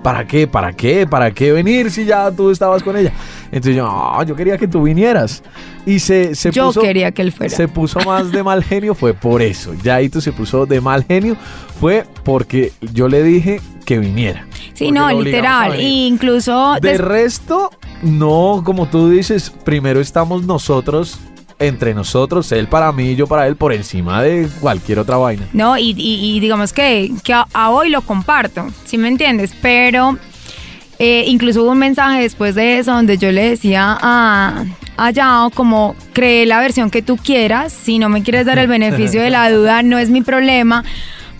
¿Para 0.03 0.25
qué? 0.25 0.47
¿Para 0.47 0.71
qué? 0.71 1.05
¿Para 1.05 1.31
qué 1.31 1.51
venir 1.51 1.91
si 1.91 2.05
ya 2.05 2.31
tú 2.31 2.51
estabas 2.51 2.83
con 2.83 2.95
ella? 2.95 3.11
Entonces 3.51 3.75
yo, 3.75 3.85
"Ah, 3.85 4.23
yo 4.25 4.33
quería 4.33 4.57
que 4.57 4.65
tú 4.67 4.83
vinieras. 4.83 5.43
Y 5.85 5.99
se, 5.99 6.35
se 6.35 6.51
Yo 6.51 6.67
puso... 6.67 6.81
quería 6.81 7.11
que 7.11 7.21
él 7.21 7.33
fuera. 7.33 7.53
Se 7.53 7.67
puso 7.67 7.99
más 8.01 8.31
de 8.31 8.41
mal 8.41 8.63
genio, 8.63 8.95
fue 8.95 9.13
por 9.13 9.41
eso. 9.41 9.73
Yaito 9.83 10.21
se 10.21 10.31
puso 10.31 10.65
de 10.65 10.79
mal 10.79 11.03
genio, 11.03 11.35
fue 11.81 12.05
porque 12.23 12.71
yo 12.93 13.09
le 13.09 13.23
dije 13.23 13.59
que 13.85 13.99
viniera. 13.99 14.45
Sí, 14.73 14.85
Porque 14.85 14.91
no, 14.91 15.11
literal. 15.21 15.81
incluso 15.81 16.75
De 16.81 16.97
resto, 16.97 17.71
no, 18.01 18.61
como 18.63 18.87
tú 18.87 19.09
dices, 19.09 19.49
primero 19.65 19.99
estamos 19.99 20.43
nosotros, 20.45 21.19
entre 21.60 21.93
nosotros, 21.93 22.51
él 22.51 22.68
para 22.68 22.91
mí 22.91 23.12
y 23.12 23.16
yo 23.16 23.28
para 23.28 23.45
él, 23.47 23.55
por 23.55 23.74
encima 23.74 24.24
de 24.24 24.47
cualquier 24.62 24.99
otra 24.99 25.18
vaina. 25.18 25.45
No, 25.53 25.78
y, 25.78 25.91
y- 25.97 26.36
y 26.36 26.39
digamos 26.39 26.72
que, 26.74 27.12
que 27.24 27.34
a, 27.34 27.45
a 27.53 27.70
hoy 27.70 27.89
lo 27.89 28.01
comparto, 28.01 28.68
¿sí 28.86 28.97
me 28.97 29.07
entiendes? 29.10 29.51
Pero 29.62 30.18
eh, 30.99 31.26
incluso 31.28 31.64
hubo 31.64 31.72
un 31.72 31.80
mensaje 31.80 32.22
después 32.22 32.55
de 32.55 32.80
eso 32.80 32.91
donde 32.93 33.18
yo 33.18 33.32
le 33.32 33.49
decía 33.49 33.97
a, 34.01 34.66
a 34.97 35.12
Yao 35.12 35.49
como 35.49 35.95
cree 36.14 36.45
la 36.45 36.60
versión 36.60 36.89
que 36.89 37.01
tú 37.01 37.18
quieras, 37.18 37.72
si 37.74 37.99
no 37.99 38.10
me 38.10 38.24
quieres 38.24 38.45
dar 38.45 38.57
el 38.60 38.68
beneficio 38.78 39.22
de 39.22 39.30
la 39.30 39.49
duda, 39.51 39.84
no 39.84 39.97
es 39.97 40.10
mi 40.10 40.22
problema. 40.22 40.84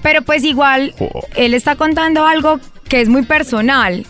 Pero 0.02 0.22
pues 0.22 0.44
igual, 0.46 0.94
él 1.36 1.54
está 1.54 1.76
contando 1.76 2.26
algo 2.26 2.60
que 2.88 3.02
es 3.02 3.10
muy 3.10 3.24
personal. 3.24 4.06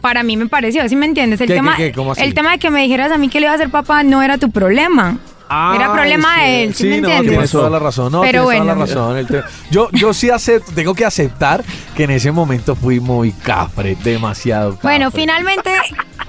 Para 0.00 0.22
mí 0.22 0.36
me 0.36 0.46
pareció, 0.46 0.88
¿sí 0.88 0.96
me 0.96 1.06
entiendes? 1.06 1.40
El, 1.40 1.46
¿Qué, 1.48 1.54
tema, 1.54 1.76
qué, 1.76 1.86
qué? 1.88 1.92
¿Cómo 1.92 2.12
así? 2.12 2.22
el 2.22 2.34
tema 2.34 2.52
de 2.52 2.58
que 2.58 2.70
me 2.70 2.82
dijeras 2.82 3.10
a 3.12 3.18
mí 3.18 3.28
que 3.28 3.40
le 3.40 3.46
iba 3.46 3.52
a 3.52 3.54
hacer 3.56 3.70
papá 3.70 4.02
no 4.02 4.22
era 4.22 4.38
tu 4.38 4.50
problema. 4.50 5.18
Era 5.50 5.90
problema 5.94 6.34
sí. 6.34 6.40
de 6.42 6.62
él, 6.64 6.74
¿sí, 6.74 6.82
Sí, 6.82 6.88
me 6.90 7.00
no, 7.00 7.08
entiendes? 7.08 7.30
tienes 7.30 7.50
toda 7.50 7.70
la 7.70 7.78
razón. 7.78 8.12
No, 8.12 8.20
Pero 8.20 8.44
tienes 8.46 8.64
toda 8.66 8.74
bueno. 8.74 8.86
la 8.86 9.24
razón. 9.24 9.44
Yo, 9.70 9.88
yo 9.92 10.12
sí 10.12 10.28
acepto, 10.28 10.72
tengo 10.74 10.94
que 10.94 11.06
aceptar 11.06 11.64
que 11.96 12.04
en 12.04 12.10
ese 12.10 12.30
momento 12.30 12.76
fui 12.76 13.00
muy 13.00 13.32
cafre, 13.32 13.96
demasiado 14.04 14.72
cafre. 14.72 14.82
Bueno, 14.82 15.10
finalmente, 15.10 15.70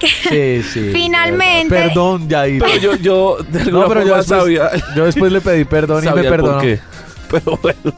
Sí, 0.00 0.62
sí. 0.62 0.90
Finalmente- 0.94 1.74
Perdón, 1.74 2.30
Yaito. 2.30 2.64
Pero 2.64 2.78
yo, 2.80 2.94
yo 2.96 3.36
de 3.46 3.60
alguna 3.60 3.82
No, 3.82 3.88
pero 3.88 4.00
yo 4.00 4.06
forma 4.06 4.16
después, 4.16 4.40
sabía, 4.40 4.70
yo 4.96 5.04
después 5.04 5.30
le 5.32 5.40
pedí 5.42 5.64
perdón 5.66 6.02
y 6.02 6.10
me 6.10 6.22
perdonó. 6.22 6.62
Pero 7.30 7.58
bueno, 7.62 7.78
¿Por 7.82 7.92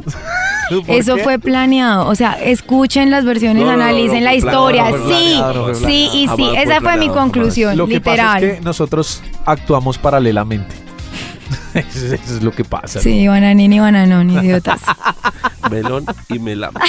eso 0.89 1.17
qué? 1.17 1.23
fue 1.25 1.39
planeado. 1.39 2.07
O 2.09 2.15
sea, 2.15 2.33
escuchen 2.33 3.11
las 3.11 3.25
versiones, 3.25 3.65
No, 3.65 3.71
no, 3.73 3.77
no, 3.77 3.83
analicen 3.85 4.21
no 4.21 4.25
la 4.25 4.35
historia. 4.35 4.85
planeado, 4.89 5.09
sí, 5.09 5.35
planeado, 5.39 5.75
sí, 5.75 6.11
y 6.13 6.29
sí, 6.37 6.51
esa 6.57 6.81
fue 6.81 6.93
mi 6.93 7.07
planeado, 7.07 7.15
conclusión, 7.15 7.77
Lo 7.77 7.87
que 7.87 7.95
literal. 7.95 8.27
pasa 8.35 8.47
es 8.47 8.55
que 8.59 8.61
nosotros 8.65 9.23
actuamos 9.47 9.99
paralelamente. 9.99 10.75
eso, 11.75 12.15
es 12.15 12.43
lo 12.43 12.51
que 12.53 12.65
pasa. 12.65 13.01
Sí, 13.01 13.27
bananín 13.29 13.73
y 13.73 13.81
bananón, 13.81 14.31
idiotas. 14.31 14.81
melón 15.71 16.05
y 16.29 16.39
melame. 16.39 16.81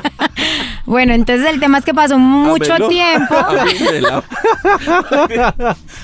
bueno, 0.86 1.12
entonces 1.14 1.46
el 1.52 1.60
tema 1.60 1.78
es 1.78 1.84
que 1.84 1.94
pasó 1.94 2.18
mucho 2.18 2.74
Ah, 2.74 2.78
melón. 2.78 2.90
tiempo. 2.90 3.34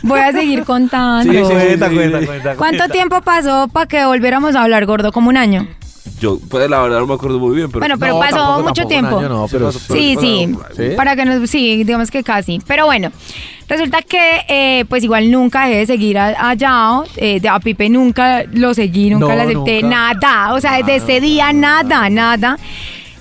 Voy 0.03 0.21
a 0.21 0.33
seguir 0.33 0.65
contando. 0.65 1.33
Sí, 1.33 1.39
sí, 1.39 1.45
cuenta, 1.53 1.89
sí, 1.89 1.95
cuenta, 1.95 2.21
sí. 2.21 2.27
cuenta, 2.27 2.55
¿Cuánto 2.57 2.79
cuenta. 2.79 2.89
tiempo 2.89 3.21
pasó 3.23 3.69
para 3.69 3.87
que 3.87 4.05
volviéramos 4.05 4.55
a 4.57 4.63
hablar, 4.63 4.85
gordo? 4.87 5.13
Como 5.13 5.29
un 5.29 5.37
año. 5.37 5.67
Yo, 6.21 6.39
pues 6.49 6.71
la 6.71 6.81
verdad 6.81 7.01
no 7.01 7.07
me 7.07 7.15
acuerdo 7.15 7.39
muy 7.39 7.57
bien, 7.57 7.69
pero 7.69 7.81
Bueno, 7.81 7.99
pero 7.99 8.15
No, 8.15 8.21
pasó 8.21 8.37
tampoco, 8.37 8.62
mucho 8.62 8.73
tampoco 8.83 8.89
tiempo. 8.89 9.19
año, 9.19 9.29
no, 9.29 9.47
pero 9.51 9.73
Sí, 9.73 10.17
sí, 10.21 10.49
¿Sí? 10.77 10.83
Para 10.97 11.17
que 11.17 11.25
nos, 11.25 11.51
sí, 11.51 11.83
digamos 11.85 12.11
que 12.11 12.23
casi. 12.23 12.61
Pero 12.67 12.87
bueno, 12.87 13.11
resulta 13.69 14.01
que 14.03 14.41
eh, 14.49 14.85
pues 14.89 15.03
igual 15.05 15.31
nunca 15.31 15.67
dejé 15.67 15.79
de 15.81 15.87
seguir 15.87 16.19
a, 16.19 16.51
a 16.51 16.55
Yao, 16.55 17.05
eh, 17.17 17.41
de- 17.41 17.49
a 17.49 17.59
Pipe 17.59 17.89
nunca 17.89 18.45
lo 18.53 18.75
seguí, 18.75 19.11
nunca 19.11 19.27
No, 19.29 19.35
le 19.35 19.43
acepté 19.43 19.83
nunca. 19.83 20.15
nada. 20.15 20.55
O 20.55 20.61
sea, 20.61 20.77
desde 20.77 20.97
ese 20.97 21.21
día 21.21 21.53
nada, 21.53 22.09
nada. 22.09 22.59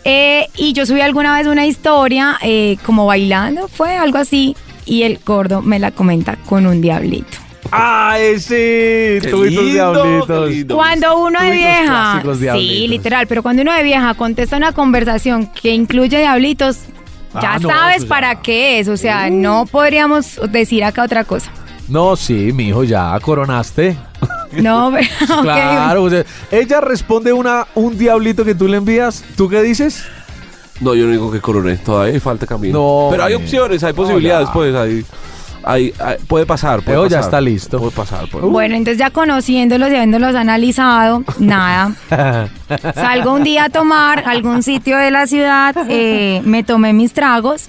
Eh, 0.06 0.48
y 0.58 0.74
yo 0.74 0.86
subí 0.86 1.02
alguna 1.02 1.36
vez 1.38 1.48
una 1.48 1.66
historia 1.66 2.38
eh, 2.42 2.78
como 2.86 3.06
bailando, 3.06 3.68
fue 3.68 3.96
algo 3.98 4.18
así. 4.20 4.56
Y 4.86 5.04
el 5.04 5.20
gordo 5.26 5.62
me 5.62 5.80
la 5.80 5.92
comenta 5.92 6.36
con 6.46 6.68
un 6.68 6.82
diablito. 6.82 7.38
¡Ay, 7.72 8.40
sí! 8.40 8.50
Qué 8.56 9.28
Tú 9.32 9.46
y 9.46 9.56
tus 9.56 9.64
lindo, 9.66 9.94
diablitos. 9.94 10.28
qué 10.50 10.56
lindo. 10.56 10.76
Cuando 10.76 11.18
uno 11.20 11.40
de 11.40 11.46
Tú 11.48 11.54
y 11.54 11.58
tus 11.58 11.58
vieja, 11.58 11.84
clásicos 12.22 12.38
sí, 12.38 12.44
diablitos. 12.44 12.90
literal, 12.90 13.28
pero 13.28 13.44
cuando 13.44 13.62
uno 13.62 13.74
de 13.74 13.84
vieja 13.84 14.14
contesta 14.14 14.58
una 14.58 14.72
conversación 14.74 15.48
que 15.48 15.74
incluye 15.74 16.20
diablitos, 16.20 16.78
ya 17.42 17.54
Ah, 17.54 17.60
no, 17.60 17.70
sabes 17.70 17.98
eso 17.98 18.06
ya. 18.06 18.10
para 18.10 18.42
qué 18.42 18.80
es, 18.80 18.88
o 18.88 18.98
sea, 18.98 19.30
no 19.30 19.66
podríamos 19.66 20.40
decir 20.52 20.84
acá 20.84 21.04
otra 21.04 21.24
cosa. 21.24 21.52
No, 21.88 22.16
sí, 22.16 22.52
mi 22.54 22.68
hijo, 22.70 22.84
ya 22.84 23.20
coronaste. 23.22 23.98
No, 24.54 24.92
pero, 24.94 25.36
ok. 25.38 25.42
Claro, 25.44 26.04
o 26.04 26.10
sea, 26.10 26.24
ella 26.52 26.80
responde 26.80 27.34
una, 27.34 27.66
un 27.76 27.98
diablito 27.98 28.46
que 28.46 28.54
tú 28.56 28.68
le 28.68 28.78
envías. 28.78 29.24
¿Tú 29.36 29.50
qué 29.50 29.62
dices? 29.64 30.04
No, 30.80 30.94
yo 30.96 31.06
no 31.06 31.12
digo 31.12 31.32
que 31.32 31.40
coroné, 31.42 31.78
todavía 31.78 32.20
falta 32.20 32.46
camino. 32.46 32.78
No, 32.78 33.08
pero 33.12 33.24
hay 33.24 33.34
hombre. 33.34 33.46
opciones, 33.48 33.84
hay 33.84 33.94
posibilidades, 33.94 34.48
ya. 34.48 34.54
pues, 34.54 34.76
hay, 34.76 35.06
hay- 35.64 35.94
hay- 36.00 36.18
puede 36.28 36.46
pasar. 36.46 36.82
Puede 36.82 36.98
Pero 36.98 37.04
ya 37.08 37.18
pasar. 37.18 37.24
está 37.24 37.42
listo. 37.42 37.80
Puede 37.80 37.92
pasar. 37.92 38.28
puede- 38.30 38.46
Bueno, 38.48 38.76
entonces 38.76 38.98
ya 38.98 39.10
conociéndolos 39.10 39.90
y 39.92 39.96
habiéndolos 39.96 40.36
analizado, 40.36 41.24
nada. 41.40 41.94
Salgo 42.96 43.34
un 43.34 43.44
día 43.44 43.66
a 43.66 43.70
tomar 43.70 44.24
algún 44.28 44.64
sitio 44.64 44.98
de 44.98 45.12
la 45.12 45.28
ciudad, 45.28 45.76
eh, 45.90 46.42
me 46.46 46.64
tomé 46.64 46.94
mis 46.94 47.14
tragos, 47.14 47.68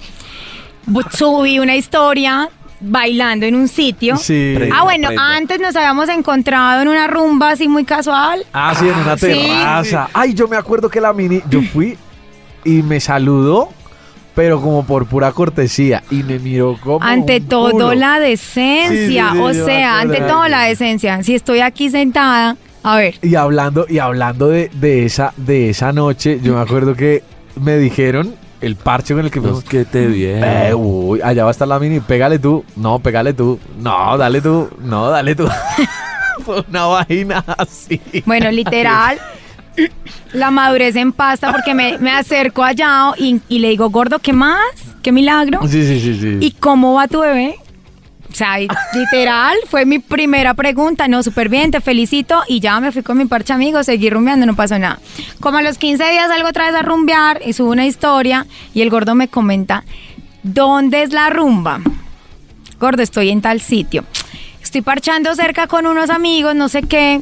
subí 1.11 1.59
una 1.59 1.75
historia 1.75 2.49
bailando 2.81 3.45
en 3.45 3.55
un 3.55 3.67
sitio. 3.67 4.17
Sí. 4.17 4.53
Prenda, 4.55 4.75
Ah, 4.79 4.83
bueno, 4.83 5.07
prenda. 5.07 5.35
antes 5.35 5.59
nos 5.59 5.75
habíamos 5.75 6.09
encontrado 6.09 6.81
en 6.81 6.87
una 6.87 7.07
rumba 7.07 7.51
así 7.51 7.67
muy 7.67 7.83
casual. 7.85 8.45
Ah, 8.53 8.73
sí, 8.77 8.87
en 8.87 8.95
una 8.99 9.17
Sí. 9.17 9.27
terraza. 9.27 10.09
Ay, 10.13 10.33
yo 10.33 10.47
me 10.47 10.57
acuerdo 10.57 10.89
que 10.89 11.01
la 11.01 11.13
mini, 11.13 11.41
yo 11.49 11.61
fui 11.73 11.97
y 12.63 12.81
me 12.83 12.99
saludó, 12.99 13.69
pero 14.35 14.61
como 14.61 14.85
por 14.85 15.05
pura 15.07 15.31
cortesía. 15.31 16.03
Y 16.11 16.23
me 16.23 16.37
miró 16.39 16.77
como. 16.79 17.03
Ante 17.03 17.37
un 17.37 17.47
todo 17.47 17.71
culo. 17.71 17.93
la 17.95 18.19
decencia, 18.19 19.31
Sí, 19.31 19.37
sí, 19.37 19.53
sí, 19.53 19.61
o 19.61 19.65
sea, 19.65 19.99
ante 20.01 20.21
todo 20.21 20.47
la 20.47 20.63
decencia. 20.63 21.23
Si 21.23 21.33
estoy 21.33 21.61
aquí 21.61 21.89
sentada, 21.89 22.57
a 22.83 22.97
ver, 22.97 23.15
Y 23.23 23.33
hablando, 23.35 23.87
y 23.89 23.97
hablando 23.97 24.47
de, 24.49 24.69
de 24.73 25.05
esa, 25.05 25.33
de 25.37 25.69
esa 25.71 25.91
noche, 25.91 26.39
yo 26.43 26.53
me 26.53 26.61
acuerdo 26.61 26.93
que 26.95 27.23
me 27.59 27.77
dijeron 27.77 28.35
el 28.61 28.75
parche 28.75 29.13
con 29.13 29.25
el 29.25 29.31
que 29.31 29.41
fuimos. 29.41 29.63
es 29.63 29.69
que 29.69 29.85
te 29.85 30.07
bien. 30.07 30.43
Eh, 30.43 30.73
uy, 30.75 31.19
allá 31.23 31.43
va 31.43 31.49
a 31.49 31.51
estar 31.51 31.67
la 31.67 31.79
mini. 31.79 31.99
Pégale 31.99 32.37
tú. 32.39 32.63
No, 32.75 32.99
pégale 32.99 33.33
tú. 33.33 33.59
No, 33.79 34.17
dale 34.17 34.41
tú. 34.41 34.69
No, 34.79 35.09
dale 35.09 35.35
tú. 35.35 35.47
Fue 36.45 36.63
una 36.69 36.85
vaina 36.85 37.43
así. 37.57 37.99
bueno, 38.25 38.51
literal, 38.51 39.17
la 40.33 40.51
madurez 40.51 40.95
en 40.95 41.11
pasta 41.11 41.51
porque 41.51 41.73
me, 41.73 41.97
me 41.97 42.11
acerco 42.11 42.63
a 42.63 42.71
Yao 42.71 43.15
y, 43.17 43.41
y 43.49 43.59
le 43.59 43.69
digo, 43.69 43.89
gordo, 43.89 44.19
¿qué 44.19 44.33
más? 44.33 44.59
¿Qué 45.01 45.11
milagro? 45.11 45.61
Sí, 45.67 45.85
sí, 45.85 45.99
sí, 45.99 46.19
sí. 46.19 46.37
¿Y 46.41 46.51
cómo 46.51 46.93
va 46.93 47.07
tu 47.07 47.19
bebé? 47.19 47.55
O 48.31 48.37
sea, 48.37 48.57
literal, 48.93 49.55
fue 49.69 49.85
mi 49.85 49.99
primera 49.99 50.53
pregunta. 50.53 51.07
No, 51.07 51.23
súper 51.23 51.47
bien, 51.47 51.71
te 51.71 51.79
felicito. 51.79 52.41
Y 52.47 52.59
ya 52.59 52.79
me 52.79 52.91
fui 52.91 53.01
con 53.01 53.17
mi 53.17 53.25
parche 53.25 53.53
amigo, 53.53 53.83
seguí 53.83 54.09
rumbeando, 54.09 54.45
no 54.45 54.55
pasó 54.55 54.77
nada. 54.77 54.99
Como 55.39 55.57
a 55.57 55.61
los 55.61 55.77
15 55.77 56.03
días 56.11 56.27
salgo 56.27 56.49
otra 56.49 56.65
vez 56.65 56.75
a 56.75 56.81
rumbear 56.81 57.41
y 57.45 57.53
subo 57.53 57.71
una 57.71 57.85
historia 57.85 58.45
y 58.73 58.81
el 58.81 58.89
gordo 58.89 59.15
me 59.15 59.27
comenta, 59.27 59.83
¿dónde 60.43 61.03
es 61.03 61.13
la 61.13 61.29
rumba? 61.29 61.79
Gordo, 62.79 63.03
estoy 63.03 63.29
en 63.29 63.41
tal 63.41 63.61
sitio. 63.61 64.03
Estoy 64.61 64.81
parchando 64.81 65.33
cerca 65.35 65.67
con 65.67 65.85
unos 65.85 66.09
amigos, 66.09 66.55
no 66.55 66.67
sé 66.67 66.81
qué. 66.83 67.21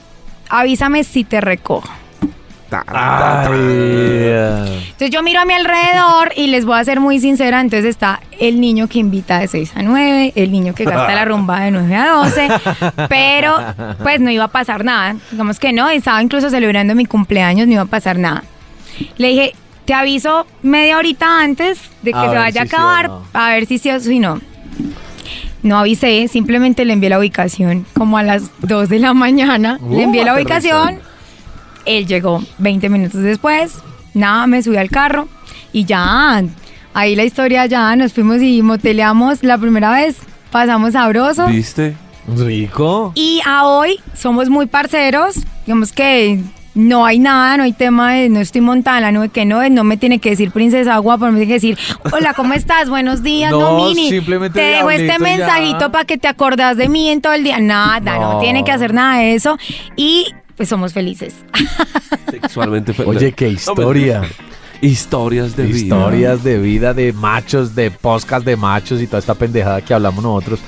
Avísame 0.50 1.04
si 1.04 1.24
te 1.24 1.42
recojo. 1.42 1.90
Entonces 4.86 5.10
yo 5.12 5.22
miro 5.24 5.42
a 5.42 5.46
mi 5.46 5.54
alrededor 5.54 6.32
y 6.36 6.48
les 6.48 6.66
voy 6.66 6.80
a 6.80 6.84
ser 6.84 7.00
muy 7.00 7.20
sincera, 7.20 7.62
entonces 7.62 7.86
está 7.90 8.20
el 8.40 8.60
niño 8.62 8.88
que 8.88 9.00
invita 9.00 9.40
de 9.40 9.48
6 9.48 9.74
a 9.76 9.82
9, 9.84 10.34
el 10.36 10.52
niño 10.52 10.74
que 10.74 10.86
gasta 10.86 11.14
la 11.14 11.26
rumba 11.26 11.62
de 11.62 11.72
9 11.72 11.96
a 11.96 12.10
12, 12.12 12.50
pero 13.10 13.56
pues 14.02 14.20
no 14.20 14.30
iba 14.32 14.46
a 14.46 14.50
pasar 14.50 14.84
nada, 14.86 15.16
digamos 15.32 15.60
que 15.60 15.72
no, 15.74 15.90
estaba 15.90 16.22
incluso 16.22 16.50
celebrando 16.50 16.96
mi 16.96 17.06
cumpleaños, 17.06 17.68
no 17.68 17.74
iba 17.74 17.82
a 17.84 17.86
pasar 17.86 18.18
nada. 18.18 18.44
Le 19.18 19.30
dije, 19.30 19.56
te 19.86 19.94
aviso 19.94 20.46
media 20.62 20.98
horita 20.98 21.42
antes 21.42 21.80
de 22.04 22.12
que 22.12 22.18
A 22.18 22.30
se 22.30 22.36
vaya 22.38 22.62
a 22.62 22.66
si 22.66 22.70
sí 22.70 22.76
o 22.76 22.78
acabar, 22.78 23.10
no. 23.10 23.24
a 23.34 23.50
ver 23.50 23.66
si 23.66 23.78
sí 23.80 23.90
o 23.90 24.00
si 24.00 24.20
no. 24.20 24.40
No 25.62 25.78
avisé, 25.78 26.28
simplemente 26.28 26.84
le 26.84 26.92
envié 26.94 27.10
la 27.10 27.20
ubicación 27.20 27.86
como 27.94 28.18
a 28.18 28.24
las 28.24 28.52
2 28.60 28.90
de 28.90 29.00
la 29.00 29.14
mañana, 29.14 29.78
Uh, 29.82 29.96
le 29.96 30.04
envié 30.04 30.26
la 30.26 30.34
aterrizó. 30.34 30.68
ubicación, 30.78 31.00
él 31.86 32.08
llegó 32.08 32.42
20 32.60 32.90
minutos 32.90 33.22
después, 33.22 33.76
nada, 34.14 34.48
me 34.48 34.62
subí 34.62 34.78
al 34.78 34.90
carro 34.90 35.28
y 35.72 35.86
ya, 35.86 36.44
ahí 36.94 37.16
la 37.16 37.24
historia 37.24 37.66
ya, 37.66 37.96
nos 37.96 38.14
fuimos 38.14 38.42
y 38.42 38.62
moteleamos 38.62 39.44
la 39.44 39.58
primera 39.58 39.92
vez, 39.92 40.18
pasamos 40.52 40.94
sabroso. 40.94 41.48
¿Viste? 41.48 41.96
Rico. 42.28 43.12
Y 43.16 43.42
a 43.46 43.66
hoy 43.66 44.00
somos 44.16 44.50
muy 44.50 44.66
parceros, 44.68 45.36
digamos 45.66 45.92
que 45.92 46.40
no 46.76 47.06
hay 47.06 47.20
nada, 47.20 47.58
no 47.58 47.64
hay 47.64 47.74
tema 47.74 48.14
de 48.14 48.30
no 48.30 48.40
estoy 48.40 48.62
montada 48.62 48.98
en 48.98 49.04
la 49.04 49.12
nube, 49.12 49.30
que 49.30 49.46
no 49.46 49.62
es, 49.62 49.72
no 49.72 49.84
me 49.84 49.98
tiene 49.98 50.20
que 50.20 50.32
decir 50.32 50.52
princesa 50.52 50.98
guapa, 50.98 51.30
me 51.30 51.38
tiene 51.40 51.48
que 51.48 51.54
decir, 51.54 51.78
hola, 52.12 52.34
¿cómo 52.34 52.54
estás? 52.54 52.90
Buenos 52.90 53.22
días, 53.22 53.52
no, 53.52 53.60
No, 53.60 53.86
Mini. 53.86 54.10
simplemente 54.10 54.60
Te 54.60 54.66
dejo 54.66 54.90
este 54.90 55.20
mensajito 55.20 55.92
para 55.92 56.06
que 56.06 56.18
te 56.18 56.28
acordás 56.28 56.78
de 56.78 56.90
mí 56.90 57.10
en 57.10 57.22
todo 57.22 57.34
el 57.34 57.44
día. 57.44 57.60
Nada, 57.60 58.18
no. 58.18 58.34
No. 58.34 58.40
tiene 58.40 58.64
que 58.64 58.72
hacer 58.72 58.94
nada 58.94 59.18
de 59.20 59.36
eso. 59.36 59.58
Y 59.96 60.28
pues 60.64 60.70
somos 60.70 60.94
felices. 60.94 61.34
Sexualmente 62.32 62.94
fe- 62.94 63.04
Oye, 63.04 63.34
qué 63.34 63.50
historia. 63.50 64.22
Historias 64.82 65.56
de 65.56 65.64
vida. 65.66 65.78
Historias 65.98 66.44
de 66.44 66.58
vida 66.58 66.94
de 66.94 67.12
machos, 67.14 67.76
de 67.76 67.92
podcast 67.92 68.46
de 68.46 68.56
machos 68.56 69.02
y 69.02 69.08
toda 69.08 69.20
esta 69.20 69.34
pendejada 69.36 69.82
que 69.82 69.94
hablamos 69.94 70.24
nosotros. 70.24 70.60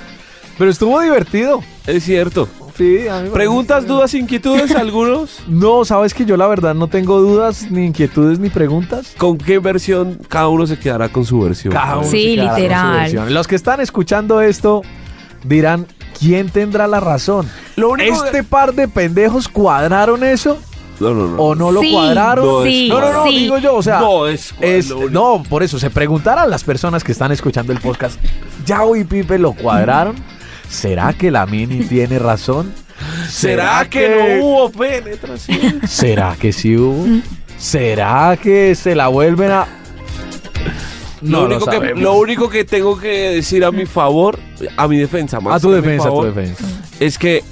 Pero 0.58 0.70
estuvo 0.72 1.00
divertido. 1.02 1.62
Es 1.88 2.04
cierto. 2.04 2.48
Sí, 2.78 3.08
a 3.08 3.20
mí 3.20 3.24
me 3.26 3.30
¿Preguntas, 3.30 3.78
parece- 3.86 3.88
dudas, 3.94 4.14
inquietudes 4.14 4.72
algunos? 4.76 5.40
No, 5.48 5.86
sabes 5.86 6.14
que 6.14 6.26
yo 6.26 6.36
la 6.36 6.48
verdad 6.48 6.76
no 6.76 6.88
tengo 6.88 7.22
dudas, 7.22 7.72
ni 7.72 7.86
inquietudes, 7.86 8.38
ni 8.40 8.50
preguntas. 8.50 9.14
¿Con 9.18 9.38
qué 9.38 9.60
versión 9.60 10.20
cada 10.28 10.50
uno 10.50 10.68
se 10.68 10.78
quedará 10.78 11.08
con 11.10 11.24
su 11.26 11.40
versión? 11.42 11.74
Cada 11.74 11.98
uno 12.00 12.08
Sí, 12.08 12.12
se 12.22 12.36
queda 12.36 12.46
con 12.48 12.56
su 12.56 12.62
literal. 12.62 12.98
versión. 13.00 13.34
Los 13.34 13.48
que 13.48 13.56
están 13.56 13.80
escuchando 13.80 14.42
esto 14.42 14.82
dirán, 15.46 15.88
¿quién 16.20 16.50
tendrá 16.50 16.88
la 16.88 17.00
razón? 17.00 17.50
Lo 17.76 17.90
único 17.90 18.24
¿Este 18.26 18.44
par 18.44 18.74
de 18.74 18.88
pendejos 18.88 19.48
cuadraron 19.48 20.24
eso 20.24 20.58
No, 21.00 21.14
no, 21.14 21.28
no. 21.28 21.38
o 21.42 21.56
no 21.56 21.72
lo 21.72 21.82
Sí, 21.82 21.92
cuadraron? 21.92 22.46
No, 22.46 22.64
sí, 22.64 22.88
No, 22.90 23.00
no, 23.02 23.12
no, 23.14 23.24
sí. 23.28 23.38
digo 23.40 23.58
yo, 23.58 23.76
o 23.76 23.84
sea, 23.84 24.00
No, 24.00 24.28
es- 24.28 24.54
es- 24.62 24.90
lo 24.90 24.98
único. 25.00 25.12
no, 25.12 25.44
por 25.50 25.64
eso 25.64 25.78
se 25.80 25.90
preguntarán 25.90 26.50
las 26.50 26.64
personas 26.64 27.04
que 27.04 27.12
están 27.12 27.32
escuchando 27.32 27.72
el 27.74 27.80
podcast, 27.80 28.20
¿Yao 28.66 28.96
y 28.96 29.04
Pipe 29.04 29.38
lo 29.38 29.54
cuadraron? 29.54 30.16
¿Será 30.70 31.14
que 31.14 31.30
la 31.32 31.46
Mini 31.46 31.80
tiene 31.90 32.18
razón? 32.20 32.74
¿Será 33.30 33.88
que 33.90 34.38
no 34.40 34.46
hubo 34.46 34.72
penetración? 34.72 35.82
¿Será 35.88 36.36
que 36.40 36.54
sí 36.54 36.78
hubo? 36.78 37.06
¿Será 37.58 38.38
que 38.42 38.74
se 38.76 38.96
la 38.96 39.10
vuelven 39.10 39.52
a...? 39.52 39.68
Lo, 41.22 41.46
único 41.46 41.66
que, 41.66 41.80
lo 41.96 42.14
único 42.14 42.50
que 42.50 42.66
tengo 42.66 42.98
que 42.98 43.32
decir 43.32 43.64
a 43.64 43.72
mi 43.72 43.86
favor, 43.86 44.40
a 44.78 44.88
mi 44.88 44.98
defensa 44.98 45.40
más 45.40 45.56
A 45.56 45.60
tu 45.60 45.70
que 45.70 45.76
mi 45.76 45.82
defensa, 45.82 46.08
a 46.10 46.12
tu 46.12 46.24
defensa. 46.24 46.66
es 47.00 47.18
que 47.18 47.44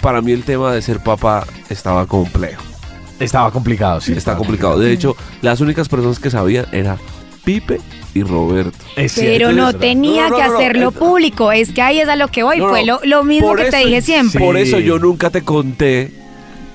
para 0.00 0.20
mí 0.20 0.32
el 0.32 0.42
tema 0.42 0.72
de 0.72 0.82
ser 0.82 1.00
papá 1.00 1.46
estaba 1.68 2.06
complejo. 2.06 2.62
Estaba 3.20 3.50
complicado, 3.50 4.00
sí. 4.00 4.10
Está 4.10 4.18
estaba 4.18 4.38
complicado. 4.38 4.78
De 4.78 4.92
hecho, 4.92 5.16
las 5.40 5.60
únicas 5.60 5.88
personas 5.88 6.18
que 6.18 6.30
sabían 6.30 6.66
era 6.72 6.98
Pipe 7.44 7.80
y 8.12 8.22
Roberto. 8.22 8.76
Es 8.96 9.14
Pero 9.14 9.48
cierto, 9.48 9.52
no 9.52 9.68
es 9.70 9.78
tenía 9.78 10.24
No, 10.24 10.30
no, 10.30 10.36
que 10.36 10.42
no, 10.42 10.48
no, 10.48 10.54
hacerlo 10.56 10.92
público. 10.92 11.52
Es 11.52 11.72
que 11.72 11.82
ahí 11.82 12.00
es 12.00 12.08
a 12.08 12.16
lo 12.16 12.28
que 12.28 12.42
voy. 12.42 12.58
No, 12.58 12.68
Fue 12.68 12.84
lo, 12.84 13.00
lo 13.04 13.22
mismo 13.22 13.54
que 13.54 13.70
te 13.70 13.78
dije 13.78 14.02
siempre. 14.02 14.38
Sí. 14.40 14.44
Por 14.44 14.56
eso 14.56 14.78
yo 14.78 14.98
nunca 14.98 15.30
te 15.30 15.42
conté 15.42 16.23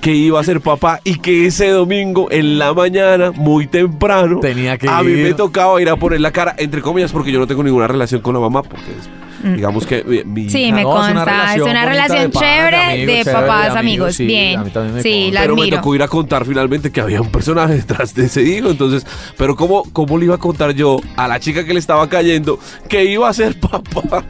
que 0.00 0.14
iba 0.14 0.40
a 0.40 0.44
ser 0.44 0.60
papá 0.60 1.00
y 1.04 1.16
que 1.18 1.46
ese 1.46 1.68
domingo 1.68 2.28
en 2.30 2.58
la 2.58 2.72
mañana, 2.72 3.32
muy 3.32 3.66
temprano, 3.66 4.40
Tenía 4.40 4.78
que 4.78 4.88
a 4.88 5.02
mí 5.02 5.12
ir. 5.12 5.24
me 5.24 5.34
tocaba 5.34 5.80
ir 5.82 5.88
a 5.90 5.96
poner 5.96 6.20
la 6.20 6.30
cara, 6.32 6.54
entre 6.58 6.80
comillas, 6.80 7.12
porque 7.12 7.30
yo 7.32 7.38
no 7.38 7.46
tengo 7.46 7.62
ninguna 7.62 7.86
relación 7.86 8.20
con 8.22 8.34
la 8.34 8.40
mamá, 8.40 8.62
porque 8.62 8.90
es- 8.90 9.08
digamos 9.42 9.86
que 9.86 10.02
mi, 10.04 10.24
mi 10.24 10.50
Sí, 10.50 10.64
hija- 10.64 10.74
me 10.76 10.82
No, 10.82 11.04
es 11.04 11.10
una 11.12 11.24
consta. 11.24 11.30
Es 11.30 11.36
relación 11.60 11.70
una 11.70 11.84
relación 11.86 12.30
chévere 12.32 12.76
de 12.76 12.82
amigos, 12.82 13.06
de 13.06 13.24
chévere, 13.24 13.32
papás, 13.32 13.72
de 13.72 13.78
amigos. 13.78 14.16
sí, 14.16 14.26
Bien. 14.26 14.58
a 14.60 14.64
mí 14.64 14.70
también 14.70 14.94
me 14.96 15.02
Sí, 15.02 15.10
consta. 15.24 15.34
la 15.34 15.40
pero 15.42 15.56
me 15.56 15.68
tocó 15.68 15.94
ir 15.94 16.02
a 16.02 16.08
contar 16.08 16.44
finalmente 16.44 16.90
que 16.92 17.00
había 17.00 17.20
un 17.20 17.30
personaje 17.30 17.74
detrás 17.76 18.14
de 18.14 18.26
ese 18.26 18.42
hijo. 18.42 18.70
Entonces, 18.70 19.06
pero 19.36 19.56
¿cómo, 19.56 19.82
¿cómo 19.92 20.18
le 20.18 20.26
iba 20.26 20.34
a 20.34 20.38
contar 20.38 20.72
yo 20.72 20.98
a 21.16 21.28
la 21.28 21.40
chica 21.40 21.64
que 21.64 21.72
le 21.72 21.80
estaba 21.80 22.08
cayendo 22.08 22.58
que 22.88 23.04
iba 23.04 23.28
a 23.28 23.32
ser 23.32 23.58
papá? 23.60 24.24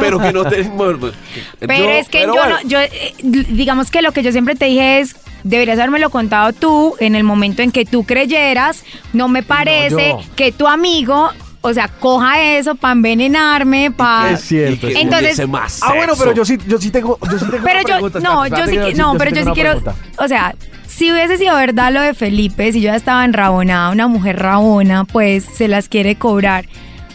pero 0.00 0.18
que 0.18 0.32
no 0.32 0.44
te. 0.44 0.62
bueno, 0.62 0.98
bueno, 0.98 1.14
Pero 1.58 1.74
yo- 1.84 1.90
es 1.90 2.08
que 2.08 2.20
pero 2.20 2.34
yo 2.34 2.40
bueno. 2.40 2.56
no, 2.62 2.68
yo, 2.68 2.80
eh, 2.80 3.14
digamos 3.22 3.90
que 3.90 4.02
lo 4.02 4.12
que 4.12 4.22
yo 4.22 4.32
siempre 4.32 4.54
te 4.54 4.66
dije 4.66 5.00
es, 5.00 5.16
deberías 5.42 5.78
habérmelo 5.78 6.10
contado 6.10 6.52
tú 6.52 6.94
en 7.00 7.14
el 7.14 7.24
momento 7.24 7.62
en 7.62 7.72
que 7.72 7.84
tú 7.84 8.04
creyeras. 8.04 8.84
No 9.12 9.28
me 9.28 9.42
parece 9.42 10.14
que 10.36 10.52
tu 10.52 10.66
amigo, 10.68 11.30
o 11.62 11.72
sea, 11.74 11.88
coja 11.88 12.40
eso 12.42 12.74
para 12.74 12.92
envenenarme, 12.92 13.90
para... 13.90 14.30
Es 14.32 14.40
cierto. 14.42 14.88
Y 14.88 14.92
que 14.92 14.98
es 14.98 15.04
Entonces- 15.04 15.48
más 15.48 15.80
Ah, 15.82 15.92
bueno, 15.94 16.14
pero 16.18 16.32
yo 16.32 16.44
sí, 16.44 16.58
yo 16.66 16.78
sí 16.78 16.90
tengo, 16.90 17.18
yo 17.30 17.38
sí 17.38 17.44
tengo 17.50 17.64
Pero 17.64 17.80
una 17.80 17.88
yo, 17.88 17.94
pregunta, 17.94 18.20
no, 18.20 18.46
yo 18.46 18.66
sí, 18.66 18.78
que- 18.78 18.94
no, 18.94 19.14
pero 19.18 19.30
yo 19.30 19.36
sí 19.36 19.42
una 19.42 19.52
quiero, 19.54 19.70
pregunta. 19.80 19.94
o 20.18 20.28
sea, 20.28 20.54
si 20.86 21.12
hubiese 21.12 21.38
sido 21.38 21.54
verdad 21.56 21.92
lo 21.92 22.00
de 22.00 22.14
Felipe, 22.14 22.72
si 22.72 22.80
yo 22.80 22.86
ya 22.90 22.96
estaba 22.96 23.24
enrabonada, 23.24 23.90
una 23.90 24.06
mujer 24.08 24.38
rabona, 24.38 25.04
pues 25.04 25.44
se 25.44 25.68
las 25.68 25.88
quiere 25.88 26.16
cobrar, 26.16 26.64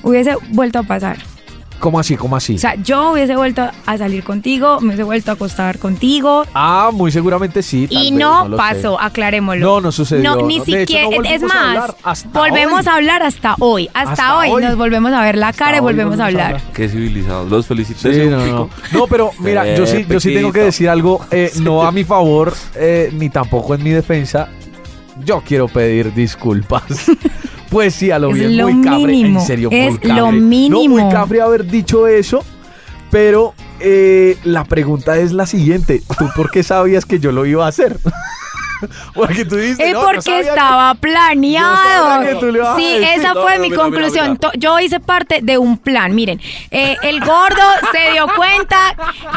hubiese 0.04 0.36
vuelto 0.50 0.80
a 0.80 0.84
pasar. 0.84 1.18
¿Cómo 1.80 2.00
así, 2.00 2.16
cómo 2.16 2.36
así? 2.36 2.56
O 2.56 2.58
sea, 2.58 2.76
yo 2.76 3.12
hubiese 3.12 3.36
vuelto 3.36 3.70
a 3.86 3.98
salir 3.98 4.24
contigo, 4.24 4.80
me 4.80 4.88
hubiese 4.88 5.04
vuelto 5.04 5.32
a 5.32 5.34
acostar 5.36 5.78
contigo, 5.78 6.44
ah, 6.54 6.90
muy 6.94 7.12
seguramente 7.12 7.62
sí. 7.62 7.88
tal 7.88 8.02
y 8.04 8.10
vez, 8.12 8.20
no, 8.20 8.48
lo 8.48 8.58
pasó, 8.58 8.98
sé. 8.98 9.06
aclarémoslo. 9.06 9.66
No, 9.66 9.82
no 9.82 9.92
sucedió, 9.92 10.36
No, 10.36 10.48
ni 10.48 10.58
no. 10.60 10.66
De 10.66 10.82
hecho, 10.84 10.94
siquiera, 10.94 11.18
no 11.18 11.24
es 11.24 11.44
a 11.44 11.94
más, 12.04 12.26
volvemos 12.34 12.82
hoy. 12.82 12.88
a 12.88 12.96
hablar 12.96 13.24
hasta 13.24 13.56
hoy. 13.60 13.90
Hasta, 13.94 14.12
Hasta 14.14 14.38
hoy, 14.38 14.50
hoy. 14.50 14.64
nos 14.64 14.78
volvemos 14.78 15.12
a 15.14 15.22
ver 15.22 15.38
la 15.38 15.54
cara 15.54 15.72
Hasta 15.72 15.78
y 15.78 15.82
volvemos 15.82 16.20
a 16.20 16.26
hablar. 16.28 16.46
hablar. 16.56 16.62
Qué 16.74 16.90
civilizados. 16.90 17.50
Los 17.52 17.68
felicito. 17.68 18.00
Sí, 18.00 18.30
no, 18.30 18.44
pico. 18.44 18.70
no. 18.94 19.00
No, 19.00 19.08
pero 19.08 19.32
mira, 19.40 19.76
yo 19.76 19.86
sí, 19.86 20.06
yo 20.10 20.20
sí 20.20 20.34
tengo 20.34 20.52
que 20.52 20.62
decir 20.62 20.90
algo, 20.90 21.26
eh, 21.30 21.52
no 21.62 21.84
a 21.84 21.92
mi 21.92 22.04
favor, 22.04 22.54
eh, 22.76 23.10
ni 23.14 23.30
tampoco 23.30 23.76
en 23.76 23.84
mi 23.84 23.92
defensa. 23.92 24.50
Yo 25.24 25.42
quiero 25.46 25.68
pedir 25.68 26.14
disculpas. 26.14 26.84
Pues 27.76 27.94
sí, 27.94 28.10
a 28.10 28.20
lo 28.20 28.30
Es 28.30 28.36
bien, 28.36 28.56
lo 28.56 28.70
muy 28.70 28.86
cafre, 28.86 29.08
mínimo, 29.08 29.40
en 29.42 29.46
serio, 29.46 29.68
es 29.70 29.90
muy 29.90 30.00
cafre. 30.00 30.16
lo 30.16 30.32
No, 30.32 30.32
mínimo. 30.32 30.88
muy 30.88 31.12
cafre 31.12 31.42
haber 31.42 31.66
dicho 31.66 32.08
eso, 32.08 32.42
pero 33.12 33.54
eh, 33.82 34.38
la 34.46 34.64
pregunta 34.64 35.18
es 35.18 35.34
la 35.34 35.46
siguiente. 35.46 36.02
¿Tú 36.18 36.30
por 36.38 36.50
qué 36.52 36.64
sabías 36.64 37.06
que 37.06 37.20
yo 37.20 37.34
lo 37.34 37.46
iba 37.46 37.66
a 37.66 37.68
hacer? 37.68 38.00
Porque 39.14 39.46
tú 39.46 39.56
dices, 39.56 39.80
Es 39.80 39.94
no, 39.94 40.02
porque 40.02 40.20
que- 40.22 40.40
estaba 40.42 40.94
yo 40.94 41.00
planeado. 41.00 42.22
que 42.26 42.36
tú 42.36 42.52
le 42.52 42.62
a 42.62 42.76
Sí, 42.76 42.98
esa 43.16 43.34
No, 43.34 43.42
fue 43.44 43.56
no, 43.56 43.62
mi 43.62 43.70
mira, 43.70 43.82
conclusión. 43.82 44.38
mira. 44.42 44.52
Yo 44.58 44.80
hice 44.80 45.00
parte 45.00 45.40
de 45.42 45.58
un 45.58 45.78
plan. 45.78 46.14
Miren, 46.14 46.42
eh, 46.72 46.96
el 47.04 47.20
gordo 47.22 47.62
se 47.92 48.12
dio 48.12 48.28
cuenta 48.36 48.78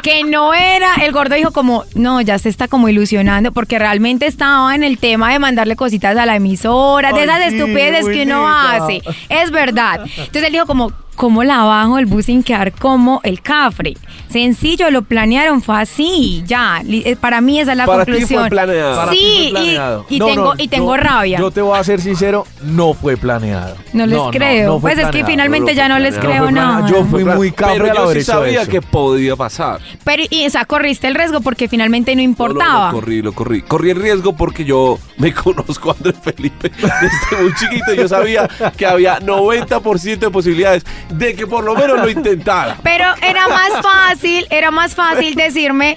que 0.02 0.24
no 0.24 0.54
era. 0.54 0.94
El 1.02 1.12
gordo 1.12 1.34
dijo 1.36 1.52
como, 1.52 1.84
no, 1.94 2.20
ya 2.20 2.38
se 2.38 2.48
está 2.48 2.68
como 2.68 2.88
ilusionando 2.88 3.52
porque 3.52 3.78
realmente 3.78 4.26
estaba 4.26 4.74
en 4.74 4.82
el 4.82 4.98
tema 4.98 5.32
de 5.32 5.38
mandarle 5.38 5.76
cositas 5.76 6.16
a 6.16 6.26
la 6.26 6.36
emisora, 6.36 7.12
de 7.12 7.22
esas 7.24 7.38
sí, 7.50 7.56
estupideces 7.56 8.06
que 8.08 8.22
uno 8.24 8.48
hace. 8.48 9.02
Es 9.28 9.50
verdad. 9.50 10.00
Entonces 10.04 10.44
él 10.44 10.52
dijo 10.52 10.66
como, 10.66 10.92
¿cómo 11.18 11.42
la 11.44 11.64
bajo 11.64 11.98
el 11.98 12.06
bus 12.06 12.26
sin 12.26 12.42
quedar 12.44 12.72
como 12.72 13.20
el 13.24 13.42
cafre? 13.42 13.94
Sencillo, 14.30 14.90
lo 14.90 15.02
planearon, 15.02 15.62
fue 15.62 15.80
así, 15.80 16.42
ya. 16.46 16.80
Eh, 16.88 17.16
Para 17.20 17.40
mí 17.40 17.58
esa 17.60 17.72
es 17.72 17.76
la 17.78 17.86
Para 17.86 18.04
ti 18.04 18.12
fue 18.12 18.20
conclusión. 18.20 18.48
planeado. 18.50 18.96
Para 18.96 19.10
ti 19.10 19.18
sí, 19.18 19.26
fue 19.26 19.48
y- 19.48 19.50
planeado. 19.52 20.06
y, 20.08 20.18
No, 20.18 20.26
tengo, 20.26 20.44
no, 20.44 20.54
y 20.62 20.68
tengo 20.68 20.96
yo- 20.96 21.02
rabia. 21.02 21.38
Yo 21.38 21.50
te 21.50 21.60
voy 21.60 21.78
a 21.78 21.82
ser 21.84 22.00
sincero, 22.00 22.46
no 22.62 22.94
fue 22.94 23.16
planeado. 23.16 23.76
no 23.92 24.06
les 24.06 24.20
creo. 24.30 24.74
no 24.74 24.80
pues 24.80 24.98
es 24.98 25.08
que 25.08 25.24
finalmente 25.24 25.74
ya 25.74 25.88
no 25.88 25.98
les 25.98 26.16
creo 26.18 26.50
nada. 26.50 26.88
Yo 26.88 27.04
fui 27.04 27.24
muy 27.24 27.50
cafre 27.52 27.80
Pero 27.80 27.94
yo 27.94 28.12
sí 28.12 28.22
sabía 28.22 28.62
eso. 28.62 28.70
que 28.70 28.80
podía 28.80 29.34
pasar. 29.34 29.80
Pero, 30.04 30.22
y, 30.30 30.46
o 30.46 30.50
sea, 30.50 30.64
corriste 30.66 31.08
el 31.08 31.14
riesgo 31.14 31.40
porque 31.40 31.68
finalmente 31.68 32.14
no 32.14 32.18
No, 32.22 32.22
no, 32.22 32.30
importaba. 32.30 32.86
lo 32.92 33.00
corrí, 33.00 33.22
lo 33.22 33.32
corrí. 33.32 33.62
Corrí 33.62 33.90
el 33.90 34.00
riesgo 34.00 34.36
porque 34.36 34.64
yo 34.64 34.98
me 35.16 35.32
conozco 35.34 35.90
a 35.90 35.94
Andrés 35.94 36.14
Felipe 36.22 36.70
desde 36.70 37.42
muy 37.42 37.52
chiquito. 37.54 37.94
Yo 37.94 38.06
sabía 38.08 38.48
que 38.76 38.86
había 38.86 39.18
90% 39.20 40.26
de 40.26 40.30
posibilidades 40.30 40.84
de 41.10 41.34
que 41.34 41.46
por 41.46 41.64
lo 41.64 41.74
menos 41.74 41.98
lo 42.00 42.08
intentara. 42.08 42.78
Pero 42.82 43.04
era 43.22 43.48
más 43.48 43.70
fácil, 43.82 44.46
era 44.50 44.70
más 44.70 44.94
fácil 44.94 45.34
decirme, 45.34 45.96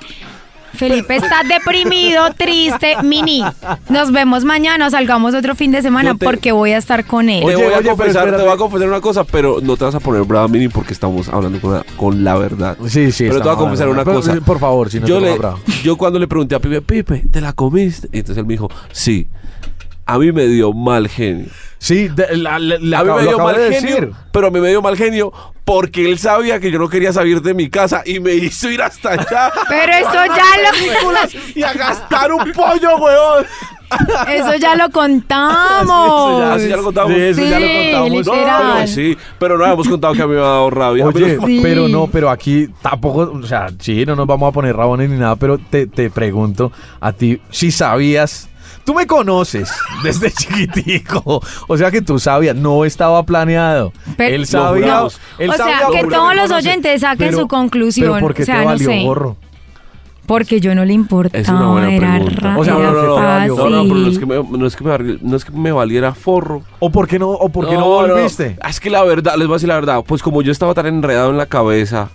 Felipe 0.74 1.18
está 1.18 1.43
deprimido, 1.43 2.32
triste, 2.36 2.95
mini. 3.03 3.43
Nos 3.89 4.12
vemos 4.12 4.45
mañana, 4.45 4.89
salgamos 4.89 5.36
otro 5.36 5.53
fin 5.53 5.72
de 5.72 5.82
semana 5.82 6.16
te- 6.16 6.26
porque 6.26 6.53
voy 6.53 6.72
a 6.72 6.78
estar 6.78 7.05
con 7.05 7.30
él. 7.30 7.41
te 7.41 7.45
Oye, 7.45 7.55
voy 7.66 7.74
a 7.74 7.78
oye, 7.80 7.89
confesar, 7.89 8.36
te 8.36 8.41
voy 8.41 8.51
a 8.51 8.57
confesar 8.57 8.88
una 8.88 9.01
cosa, 9.01 9.24
pero 9.26 9.57
no 9.62 9.76
te 9.78 9.84
vas 9.84 9.93
a 9.95 9.99
poner 9.99 10.24
brava, 10.24 10.47
Mini, 10.47 10.70
porque 10.70 10.93
estamos 10.93 11.28
hablando 11.28 11.59
con 11.59 11.74
la, 11.74 11.84
con 11.97 12.24
la 12.24 12.36
verdad. 12.38 12.78
Sí, 12.88 13.12
sí. 13.12 13.26
Pero 13.26 13.39
te 13.41 13.43
voy 13.49 13.53
a 13.53 13.57
confesar 13.57 13.89
una 13.89 14.03
Pero, 14.05 14.16
cosa. 14.18 14.36
Por 14.41 14.59
favor, 14.59 14.89
si 14.89 14.99
no 15.01 15.07
yo, 15.07 15.20
te 15.20 15.26
le, 15.38 15.38
yo 15.84 15.97
cuando 15.97 16.18
le 16.18 16.28
pregunté 16.28 16.55
a 16.55 16.59
Pipe, 16.59 16.82
Pipe, 16.82 17.24
¿te 17.30 17.41
la 17.41 17.51
comiste? 17.53 18.07
Y 18.14 18.20
entonces 18.20 18.38
él 18.39 18.45
me 18.47 18.53
dijo, 18.53 18.70
sí. 18.93 19.28
A 20.14 20.20
mí 20.20 20.32
me 20.32 20.45
dio 20.47 20.74
mal 20.74 21.07
genio. 21.07 21.47
Sí, 21.78 22.07
de- 22.09 22.38
la, 22.38 22.59
la- 22.59 22.78
la 22.80 22.99
a 22.99 23.03
mí 23.03 23.09
me 23.12 23.22
lo 23.24 23.28
dio 23.30 23.39
mal 23.39 23.55
de 23.55 23.74
genio, 23.74 23.95
decir. 23.95 24.12
pero 24.32 24.47
a 24.47 24.51
mí 24.51 24.59
me 24.59 24.70
dio 24.70 24.82
mal 24.84 24.95
genio 24.95 25.32
porque 25.66 26.09
él 26.09 26.20
sabía 26.20 26.59
que 26.59 26.70
yo 26.70 26.78
no 26.80 26.89
quería 26.89 27.12
salir 27.14 27.41
de 27.41 27.53
mi 27.53 27.70
casa 27.70 28.03
y 28.05 28.20
me 28.20 28.34
hizo 28.34 28.70
ir 28.70 28.82
hasta 28.82 29.12
allá. 29.14 29.51
Pero 29.70 29.91
eso 29.93 30.14
ya 30.36 30.72
películas 30.72 31.36
y 31.55 31.64
a 31.64 31.74
gastar 31.74 32.32
un 32.34 32.51
pollo, 32.51 32.97
weón. 32.97 33.45
lo, 34.07 34.32
eso 34.32 34.55
ya 34.55 34.76
lo 34.76 34.89
contamos. 34.91 36.43
Así 36.43 36.68
ya 36.68 36.78
lo 36.78 36.84
contamos. 36.84 37.12
De 37.16 37.30
eso 37.30 37.41
ya 37.41 37.59
lo 37.59 37.66
Sí, 37.66 37.91
contamos. 37.93 38.26
No, 38.28 38.34
pero 38.34 38.88
sí, 38.88 39.18
pero 39.39 39.57
no 39.57 39.64
habíamos 39.66 39.88
contado 39.88 40.14
que 40.14 40.22
a 40.22 40.28
mí 40.28 40.34
me 40.34 40.39
ha 40.39 40.43
dado 40.43 40.70
rabia. 40.70 41.05
Oye, 41.07 41.14
Pero- 41.38 41.45
Sí. 41.47 41.59
pero 41.64 41.88
no, 41.88 42.07
pero 42.07 42.30
aquí 42.30 42.68
tampoco, 42.82 43.32
o 43.34 43.43
sea, 43.43 43.68
sí, 43.80 44.05
no 44.05 44.16
nos 44.16 44.28
vamos 44.28 44.49
a 44.49 44.51
poner 44.51 44.76
rabones 44.76 45.09
ni 45.09 45.18
nada, 45.18 45.36
pero 45.36 45.57
te, 45.57 45.88
te 45.88 46.09
pregunto 46.09 46.72
a 46.99 47.12
ti 47.14 47.41
si 47.49 47.72
sabías. 47.72 48.49
Tú 48.86 48.93
me 48.93 49.05
conoces 49.07 49.71
desde 50.03 50.32
chiquitico, 50.75 51.41
o 51.67 51.77
sea 51.77 51.91
que 51.91 52.01
tú 52.01 52.19
sabías, 52.19 52.55
no 52.55 52.84
estaba 52.86 53.23
planeado. 53.23 53.93
Pero- 54.17 54.36
él 54.36 54.45
sabía, 54.45 55.03
él 55.38 55.49
O 55.49 55.53
sea, 55.53 55.82
que 55.91 56.03
todos 56.05 56.36
los 56.36 56.51
oyentes 56.51 57.01
saquen 57.01 57.27
Pero- 57.29 57.39
su 57.41 57.47
conclusión. 57.47 58.13
Pero 58.13 58.21
porque 58.25 58.43
O 58.43 58.45
sea, 58.45 58.55
te 58.55 58.61
no 58.61 58.65
valió 58.67 58.89
sé. 58.89 59.03
gorro. 59.03 59.38
Porque 60.25 60.61
yo 60.61 60.73
no 60.75 60.86
le 60.86 60.93
importaba, 60.93 61.41
Es 61.41 61.49
una 61.49 61.67
buena 61.67 61.93
era, 61.93 62.11
pregunta. 62.13 62.39
ra- 62.41 62.57
O 62.57 62.63
sea, 62.63 62.73
no, 62.75 62.79
no, 62.79 62.91
no. 62.93 63.01
No, 63.01 63.47
no, 63.47 63.55
pero 63.57 63.69
no 63.95 64.07
es 64.07 64.17
que 64.19 64.25
me, 64.25 64.36
no 64.43 64.65
es 64.67 64.75
que 64.77 64.84
me, 64.84 65.17
no 65.21 65.36
es 65.36 65.45
que 65.45 65.51
me 65.51 65.71
valiera 65.73 66.13
forro. 66.13 66.61
¿O 66.79 66.89
por 66.89 67.07
qué 67.07 67.19
no, 67.19 67.29
o 67.32 67.49
por 67.49 67.67
qué 67.67 67.73
no, 67.75 67.86
volviste? 67.86 68.55
Es 68.67 68.79
que 68.79 68.89
la 68.89 69.03
verdad, 69.03 69.34
les 69.36 69.47
voy 69.47 69.55
a 69.55 69.57
decir 69.57 69.67
la 69.69 69.75
verdad, 69.75 70.03
pues 70.07 70.21
como 70.23 70.41
yo 70.41 70.51
estaba 70.51 70.73
tan 70.73 70.86
enredado 70.86 71.32
en 71.32 71.38
la 71.38 71.47
cabeza 71.47 72.09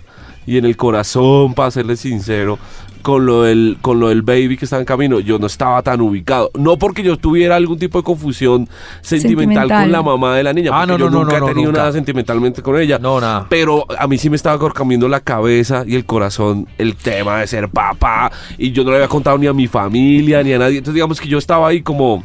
y 0.47 0.57
en 0.57 0.65
el 0.65 0.77
corazón, 0.77 1.53
para 1.53 1.69
serles 1.69 1.99
sincero, 1.99 2.57
con 3.01 3.25
lo 3.25 3.43
del, 3.43 3.77
con 3.81 3.99
lo 3.99 4.09
del 4.09 4.21
baby 4.21 4.57
que 4.57 4.65
estaba 4.65 4.79
en 4.81 4.85
camino, 4.85 5.19
yo 5.19 5.39
no 5.39 5.47
estaba 5.47 5.81
tan 5.81 6.01
ubicado. 6.01 6.51
No 6.57 6.77
porque 6.77 7.03
yo 7.03 7.17
tuviera 7.17 7.55
algún 7.55 7.79
tipo 7.79 7.97
de 7.97 8.03
confusión 8.03 8.67
sentimental, 9.01 9.67
Sentimental. 9.67 9.81
con 9.83 9.91
la 9.91 10.01
mamá 10.01 10.35
de 10.35 10.43
la 10.43 10.53
niña, 10.53 10.71
Ah, 10.73 10.85
porque 10.85 10.91
no, 10.93 10.97
yo 10.97 11.05
no, 11.05 11.11
no, 11.11 11.23
nunca 11.25 11.39
no, 11.39 11.45
he 11.45 11.49
tenido 11.49 11.67
nunca. 11.69 11.79
nada 11.81 11.91
sentimentalmente 11.93 12.61
con 12.61 12.79
ella. 12.79 12.99
No, 12.99 13.19
nada. 13.21 13.45
Pero 13.49 13.85
a 13.97 14.07
mí 14.07 14.17
sí 14.17 14.29
me 14.29 14.35
estaba 14.35 14.71
cambiando 14.73 15.07
la 15.07 15.19
cabeza 15.19 15.83
y 15.87 15.95
el 15.95 16.05
corazón 16.05 16.67
el 16.77 16.95
tema 16.95 17.39
de 17.39 17.47
ser 17.47 17.69
papá. 17.69 18.31
Y 18.57 18.71
yo 18.71 18.83
no 18.83 18.91
le 18.91 18.97
había 18.97 19.07
contado 19.07 19.37
ni 19.37 19.47
a 19.47 19.53
mi 19.53 19.67
familia 19.67 20.43
ni 20.43 20.53
a 20.53 20.59
nadie. 20.59 20.77
Entonces, 20.79 20.95
digamos 20.95 21.19
que 21.21 21.27
yo 21.27 21.37
estaba 21.37 21.67
ahí 21.67 21.81
como, 21.81 22.23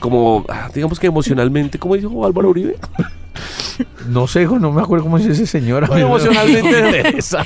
como, 0.00 0.44
ah, 0.48 0.68
digamos 0.74 0.98
que 0.98 1.06
emocionalmente, 1.06 1.78
como 1.78 1.94
dijo 1.96 2.24
Álvaro 2.26 2.50
Uribe. 2.50 2.76
No 4.08 4.26
sé, 4.26 4.42
hijo, 4.42 4.58
no 4.58 4.70
me 4.70 4.82
acuerdo 4.82 5.04
cómo 5.04 5.18
es 5.18 5.26
ese 5.26 5.46
señor. 5.46 5.88
Muy 5.90 6.02
emocionalmente. 6.02 7.18
No. 7.32 7.38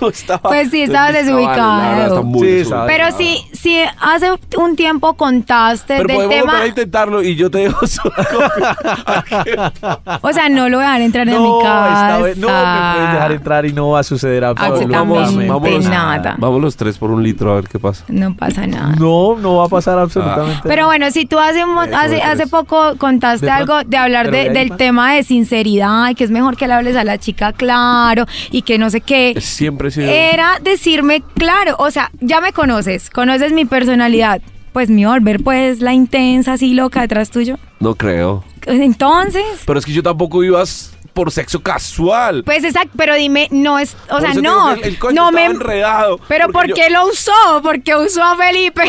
No 0.00 0.08
estaba- 0.08 0.48
Pues 0.50 0.70
sí, 0.70 0.82
estaba 0.82 1.12
desubicado. 1.12 1.80
verdad, 1.80 2.06
está 2.08 2.22
muy 2.22 2.40
Sí, 2.48 2.54
desubicado. 2.54 2.86
Pero 2.86 3.04
sí, 3.16 3.44
sí, 3.52 3.80
hace 4.00 4.26
un 4.56 4.76
tiempo 4.76 5.14
contaste 5.14 5.96
Pero 5.96 6.06
del 6.08 6.16
podemos 6.16 6.34
tema. 6.36 6.52
volver 6.52 6.62
a 6.62 6.66
intentarlo 6.68 7.22
y 7.22 7.34
yo 7.36 7.50
te 7.50 7.58
dejo 7.58 7.86
solo. 7.86 8.14
O 10.22 10.32
sea, 10.32 10.48
no 10.48 10.68
lo 10.68 10.78
voy 10.78 10.86
a 10.86 10.90
dejar 10.90 11.02
entrar 11.02 11.28
en 11.28 11.42
mi 11.42 11.48
No, 11.48 11.58
casa. 11.60 12.08
esta 12.10 12.22
vez 12.22 12.36
no 12.38 12.48
me 12.48 12.92
puedes 12.94 13.12
dejar 13.12 13.32
entrar 13.32 13.66
y 13.66 13.72
no 13.72 13.90
va 13.90 14.00
a 14.00 14.02
suceder 14.02 14.44
absolutamente 14.44 15.78
nada. 15.88 16.36
Vamos 16.38 16.60
los 16.60 16.76
tres 16.76 16.98
por 16.98 17.10
un 17.10 17.22
litro 17.22 17.52
a 17.52 17.54
ver 17.56 17.68
qué 17.68 17.78
pasa. 17.78 18.04
No 18.08 18.34
pasa 18.34 18.66
nada. 18.66 18.94
No, 18.98 19.36
no 19.36 19.56
va 19.56 19.66
a 19.66 19.68
pasar 19.68 19.98
absolutamente 19.98 20.62
Pero 20.68 20.86
bueno, 20.86 21.10
si 21.10 21.26
tú 21.26 21.38
hace, 21.38 21.62
hace, 21.94 22.22
hace 22.22 22.46
poco 22.46 22.96
contaste 22.98 23.46
De 23.46 23.52
algo 23.52 23.82
de 23.84 23.96
hablar 23.96 24.30
de- 24.30 24.50
del 24.50 24.76
tema 24.76 25.14
de 25.14 25.17
sinceridad 25.22 26.10
y 26.10 26.14
que 26.14 26.24
es 26.24 26.30
mejor 26.30 26.56
que 26.56 26.66
le 26.66 26.74
hables 26.74 26.96
a 26.96 27.04
la 27.04 27.18
chica 27.18 27.52
claro 27.52 28.26
y 28.50 28.62
que 28.62 28.78
no 28.78 28.90
sé 28.90 29.00
qué. 29.00 29.40
Siempre 29.40 29.88
he 29.88 29.90
sido. 29.90 30.10
Era 30.10 30.58
decirme 30.62 31.22
claro, 31.34 31.76
o 31.78 31.90
sea, 31.90 32.10
ya 32.20 32.40
me 32.40 32.52
conoces, 32.52 33.10
conoces 33.10 33.52
mi 33.52 33.64
personalidad. 33.64 34.40
Pues 34.72 34.90
mi 34.90 35.04
volver, 35.06 35.42
pues 35.42 35.80
la 35.80 35.92
intensa, 35.92 36.52
así 36.52 36.74
loca 36.74 37.00
detrás 37.00 37.30
tuyo. 37.30 37.58
No 37.80 37.94
creo. 37.94 38.44
Entonces, 38.66 39.42
Pero 39.66 39.78
es 39.78 39.86
que 39.86 39.92
yo 39.92 40.02
tampoco 40.02 40.44
ibas 40.44 40.94
por 41.18 41.32
sexo 41.32 41.60
casual. 41.60 42.44
pues 42.44 42.62
exacto, 42.62 42.92
pero 42.96 43.16
dime, 43.16 43.48
no 43.50 43.80
es, 43.80 43.96
o 44.08 44.18
Por 44.18 44.20
sea, 44.20 44.34
no, 44.34 44.72
el 44.72 44.98
coño 45.00 45.14
no 45.20 45.32
me... 45.32 45.46
enredado. 45.46 46.20
Pero 46.28 46.46
porque 46.52 46.52
¿por 46.52 46.66
yo- 46.68 46.74
qué 46.76 46.90
lo 46.90 47.06
usó? 47.08 47.32
Porque 47.60 47.96
usó 47.96 48.22
a 48.22 48.36
Felipe. 48.36 48.82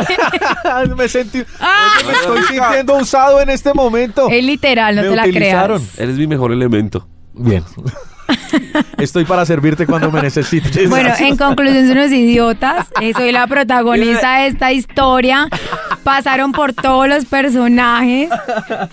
me 0.96 1.10
sentí, 1.10 1.44
Ah. 1.60 1.88
Me 2.06 2.14
estoy 2.14 2.44
sintiendo 2.44 2.98
usado 2.98 3.42
en 3.42 3.50
este 3.50 3.74
momento. 3.74 4.30
es 4.30 4.44
literal, 4.44 4.96
no 4.96 5.02
Me 5.02 5.10
te 5.10 5.16
la 5.16 5.24
creas. 5.24 5.98
Eres 5.98 6.18
mi 6.18 6.28
mejor 6.28 6.52
elemento. 6.52 7.08
Bien. 7.34 7.64
Estoy 8.98 9.26
para 9.26 9.46
servirte 9.46 9.86
cuando 9.86 10.12
me 10.12 10.22
necesites. 10.22 10.90
Bueno, 10.90 11.12
en 11.20 11.38
conclusión, 11.38 11.88
son 11.88 11.98
unos 11.98 12.12
idiotas. 12.12 12.88
Eh, 13.02 13.14
soy 13.14 13.32
la 13.32 13.48
protagonista 13.48 14.40
de 14.40 14.48
esta 14.48 14.72
historia. 14.72 15.48
Pasaron 16.04 16.52
por 16.52 16.74
todos 16.74 17.08
los 17.08 17.26
personajes. 17.26 18.30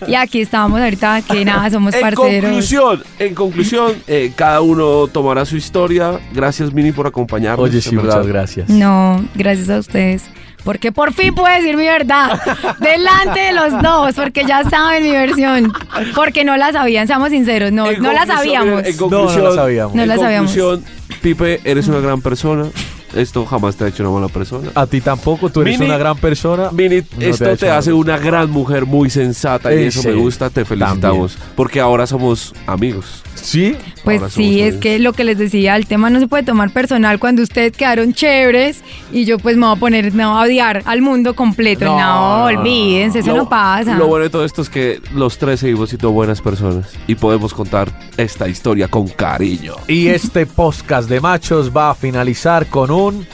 Y 0.06 0.14
aquí 0.14 0.40
estamos 0.42 0.80
ahorita, 0.80 1.22
que 1.22 1.44
nada, 1.44 1.70
somos 1.70 1.94
En 1.94 2.00
parceros. 2.00 2.42
conclusión, 2.44 3.02
en 3.18 3.34
conclusión, 3.34 3.92
eh, 4.06 4.32
cada 4.34 4.60
uno 4.60 5.06
tomará 5.08 5.44
su 5.44 5.56
historia. 5.56 6.20
Gracias, 6.32 6.72
Mini, 6.72 6.92
por 6.92 7.06
acompañarnos. 7.06 7.68
Oye, 7.68 7.80
sí, 7.80 7.94
muchas 7.94 8.26
gracias. 8.26 8.68
No, 8.68 9.24
gracias 9.34 9.70
a 9.70 9.78
ustedes. 9.78 10.24
Porque 10.66 10.92
por 10.92 11.14
fin 11.14 11.34
puedo 11.34 11.54
decir 11.54 11.76
mi 11.78 11.84
verdad. 11.86 12.38
Delante 12.80 13.40
de 13.40 13.52
los 13.52 13.80
dos, 13.82 14.14
porque 14.16 14.44
ya 14.44 14.64
saben 14.68 15.02
mi 15.04 15.12
versión. 15.12 15.72
Porque 16.14 16.44
no 16.44 16.56
la 16.58 16.72
sabían, 16.72 17.06
seamos 17.06 17.30
sinceros. 17.30 17.72
No, 17.72 17.86
En 17.90 18.02
no 18.02 18.12
la 18.12 18.26
sabíamos. 18.26 18.84
En 18.84 18.96
No, 18.96 19.02
no 19.06 19.08
conclusión, 19.10 19.44
la 19.44 19.52
sabíamos. 19.54 19.94
No 19.94 20.02
en 20.02 20.08
la 20.08 20.18
sabíamos. 20.18 20.50
conclusión, 20.50 20.84
Pipe, 21.22 21.60
eres 21.64 21.88
una 21.88 22.00
gran 22.00 22.20
persona. 22.20 22.66
Esto 23.14 23.46
jamás 23.46 23.76
te 23.76 23.84
ha 23.84 23.88
hecho 23.88 24.02
una 24.02 24.12
mala 24.12 24.28
persona. 24.28 24.70
A 24.74 24.86
ti 24.86 25.00
tampoco, 25.00 25.48
tú 25.48 25.62
eres 25.62 25.78
Mini- 25.78 25.88
una 25.88 25.96
gran 25.98 26.16
persona. 26.18 26.70
Mini, 26.72 26.96
No 27.00 27.18
te 27.18 27.30
esto 27.30 27.50
ha 27.50 27.56
te, 27.56 27.70
hace 27.70 27.92
una 27.92 28.18
gran 28.18 28.50
mujer 28.50 28.84
muy 28.84 29.08
sensata 29.08 29.72
y 29.72 29.76
Eh, 29.78 29.86
eso 29.86 30.02
me 30.02 30.12
gusta, 30.14 30.50
te 30.50 30.64
felicitamos. 30.64 31.38
Porque 31.54 31.80
ahora 31.80 32.06
somos 32.06 32.52
amigos. 32.66 33.22
¿Sí? 33.46 33.76
Pues 34.02 34.20
sí, 34.32 34.60
es 34.60 34.76
que 34.76 34.98
lo 34.98 35.12
que 35.12 35.22
les 35.22 35.38
decía, 35.38 35.76
el 35.76 35.86
tema 35.86 36.10
no 36.10 36.18
se 36.18 36.26
puede 36.26 36.42
tomar 36.42 36.70
personal 36.72 37.20
cuando 37.20 37.42
ustedes 37.42 37.70
quedaron 37.76 38.12
chéveres 38.12 38.82
y 39.12 39.24
yo 39.24 39.38
pues 39.38 39.56
me 39.56 39.66
voy 39.66 39.76
a 39.76 39.78
poner, 39.78 40.12
me 40.12 40.26
voy 40.26 40.34
a 40.36 40.40
odiar 40.40 40.82
al 40.84 41.00
mundo 41.00 41.34
completo. 41.36 41.84
No, 41.84 41.96
No, 41.96 41.96
no, 41.96 42.38
no, 42.52 42.58
olvídense, 42.60 43.20
eso 43.20 43.30
Lo- 43.30 43.36
no 43.44 43.48
pasa. 43.48 43.94
Lo 43.96 44.08
bueno 44.08 44.24
de 44.24 44.30
todo 44.30 44.44
esto 44.44 44.62
es 44.62 44.68
que 44.68 45.00
los 45.14 45.38
tres 45.38 45.60
seguimos 45.60 45.90
siendo 45.90 46.10
buenas 46.10 46.40
personas 46.40 46.92
y 47.06 47.14
podemos 47.14 47.54
contar 47.54 47.88
esta 48.16 48.48
historia 48.48 48.88
con 48.88 49.06
cariño. 49.06 49.74
Y 49.86 50.08
este 50.08 50.44
podcast 50.46 51.08
de 51.08 51.20
machos 51.20 51.70
va 51.74 51.90
a 51.90 51.94
finalizar 51.94 52.66
con 52.66 52.90
un 52.90 53.26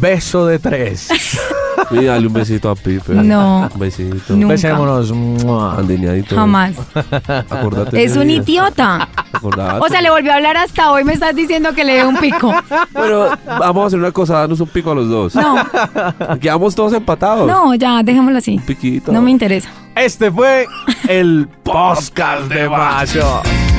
beso 0.00 0.46
de 0.46 0.58
tres. 0.58 1.08
Y 1.92 2.04
dale 2.04 2.26
un 2.26 2.32
besito 2.34 2.68
a 2.68 2.74
Pipe. 2.76 3.14
No. 3.14 3.68
Un 3.72 3.80
besito. 3.80 4.34
Nunca. 4.36 4.48
Besémonos. 4.48 5.12
Jamás. 6.28 6.74
Acordate 7.48 8.04
Es 8.04 8.16
un 8.16 8.28
día. 8.28 8.36
idiota. 8.36 9.08
Acordate. 9.32 9.80
O 9.80 9.88
sea, 9.88 10.02
le 10.02 10.10
volvió 10.10 10.30
a 10.30 10.36
hablar 10.36 10.56
hasta 10.58 10.92
hoy, 10.92 11.04
me 11.04 11.14
estás 11.14 11.34
diciendo 11.34 11.72
que 11.72 11.82
le 11.84 11.94
dé 11.94 12.04
un 12.06 12.16
pico. 12.18 12.54
Bueno, 12.92 13.30
vamos 13.46 13.84
a 13.84 13.86
hacer 13.86 13.98
una 13.98 14.12
cosa, 14.12 14.40
danos 14.40 14.60
un 14.60 14.68
pico 14.68 14.92
a 14.92 14.94
los 14.94 15.08
dos. 15.08 15.34
No, 15.34 15.56
Quedamos 16.40 16.74
todos 16.74 16.92
empatados. 16.92 17.48
no, 17.48 17.74
ya, 17.74 18.02
dejémoslo 18.02 18.38
así. 18.38 18.56
Un 18.56 18.62
piquito. 18.66 19.10
No 19.10 19.22
me 19.22 19.30
interesa. 19.30 19.70
Este 19.96 20.30
fue 20.30 20.66
el 21.08 21.48
podcast 21.64 22.42
de 22.48 22.68
machos. 22.68 23.69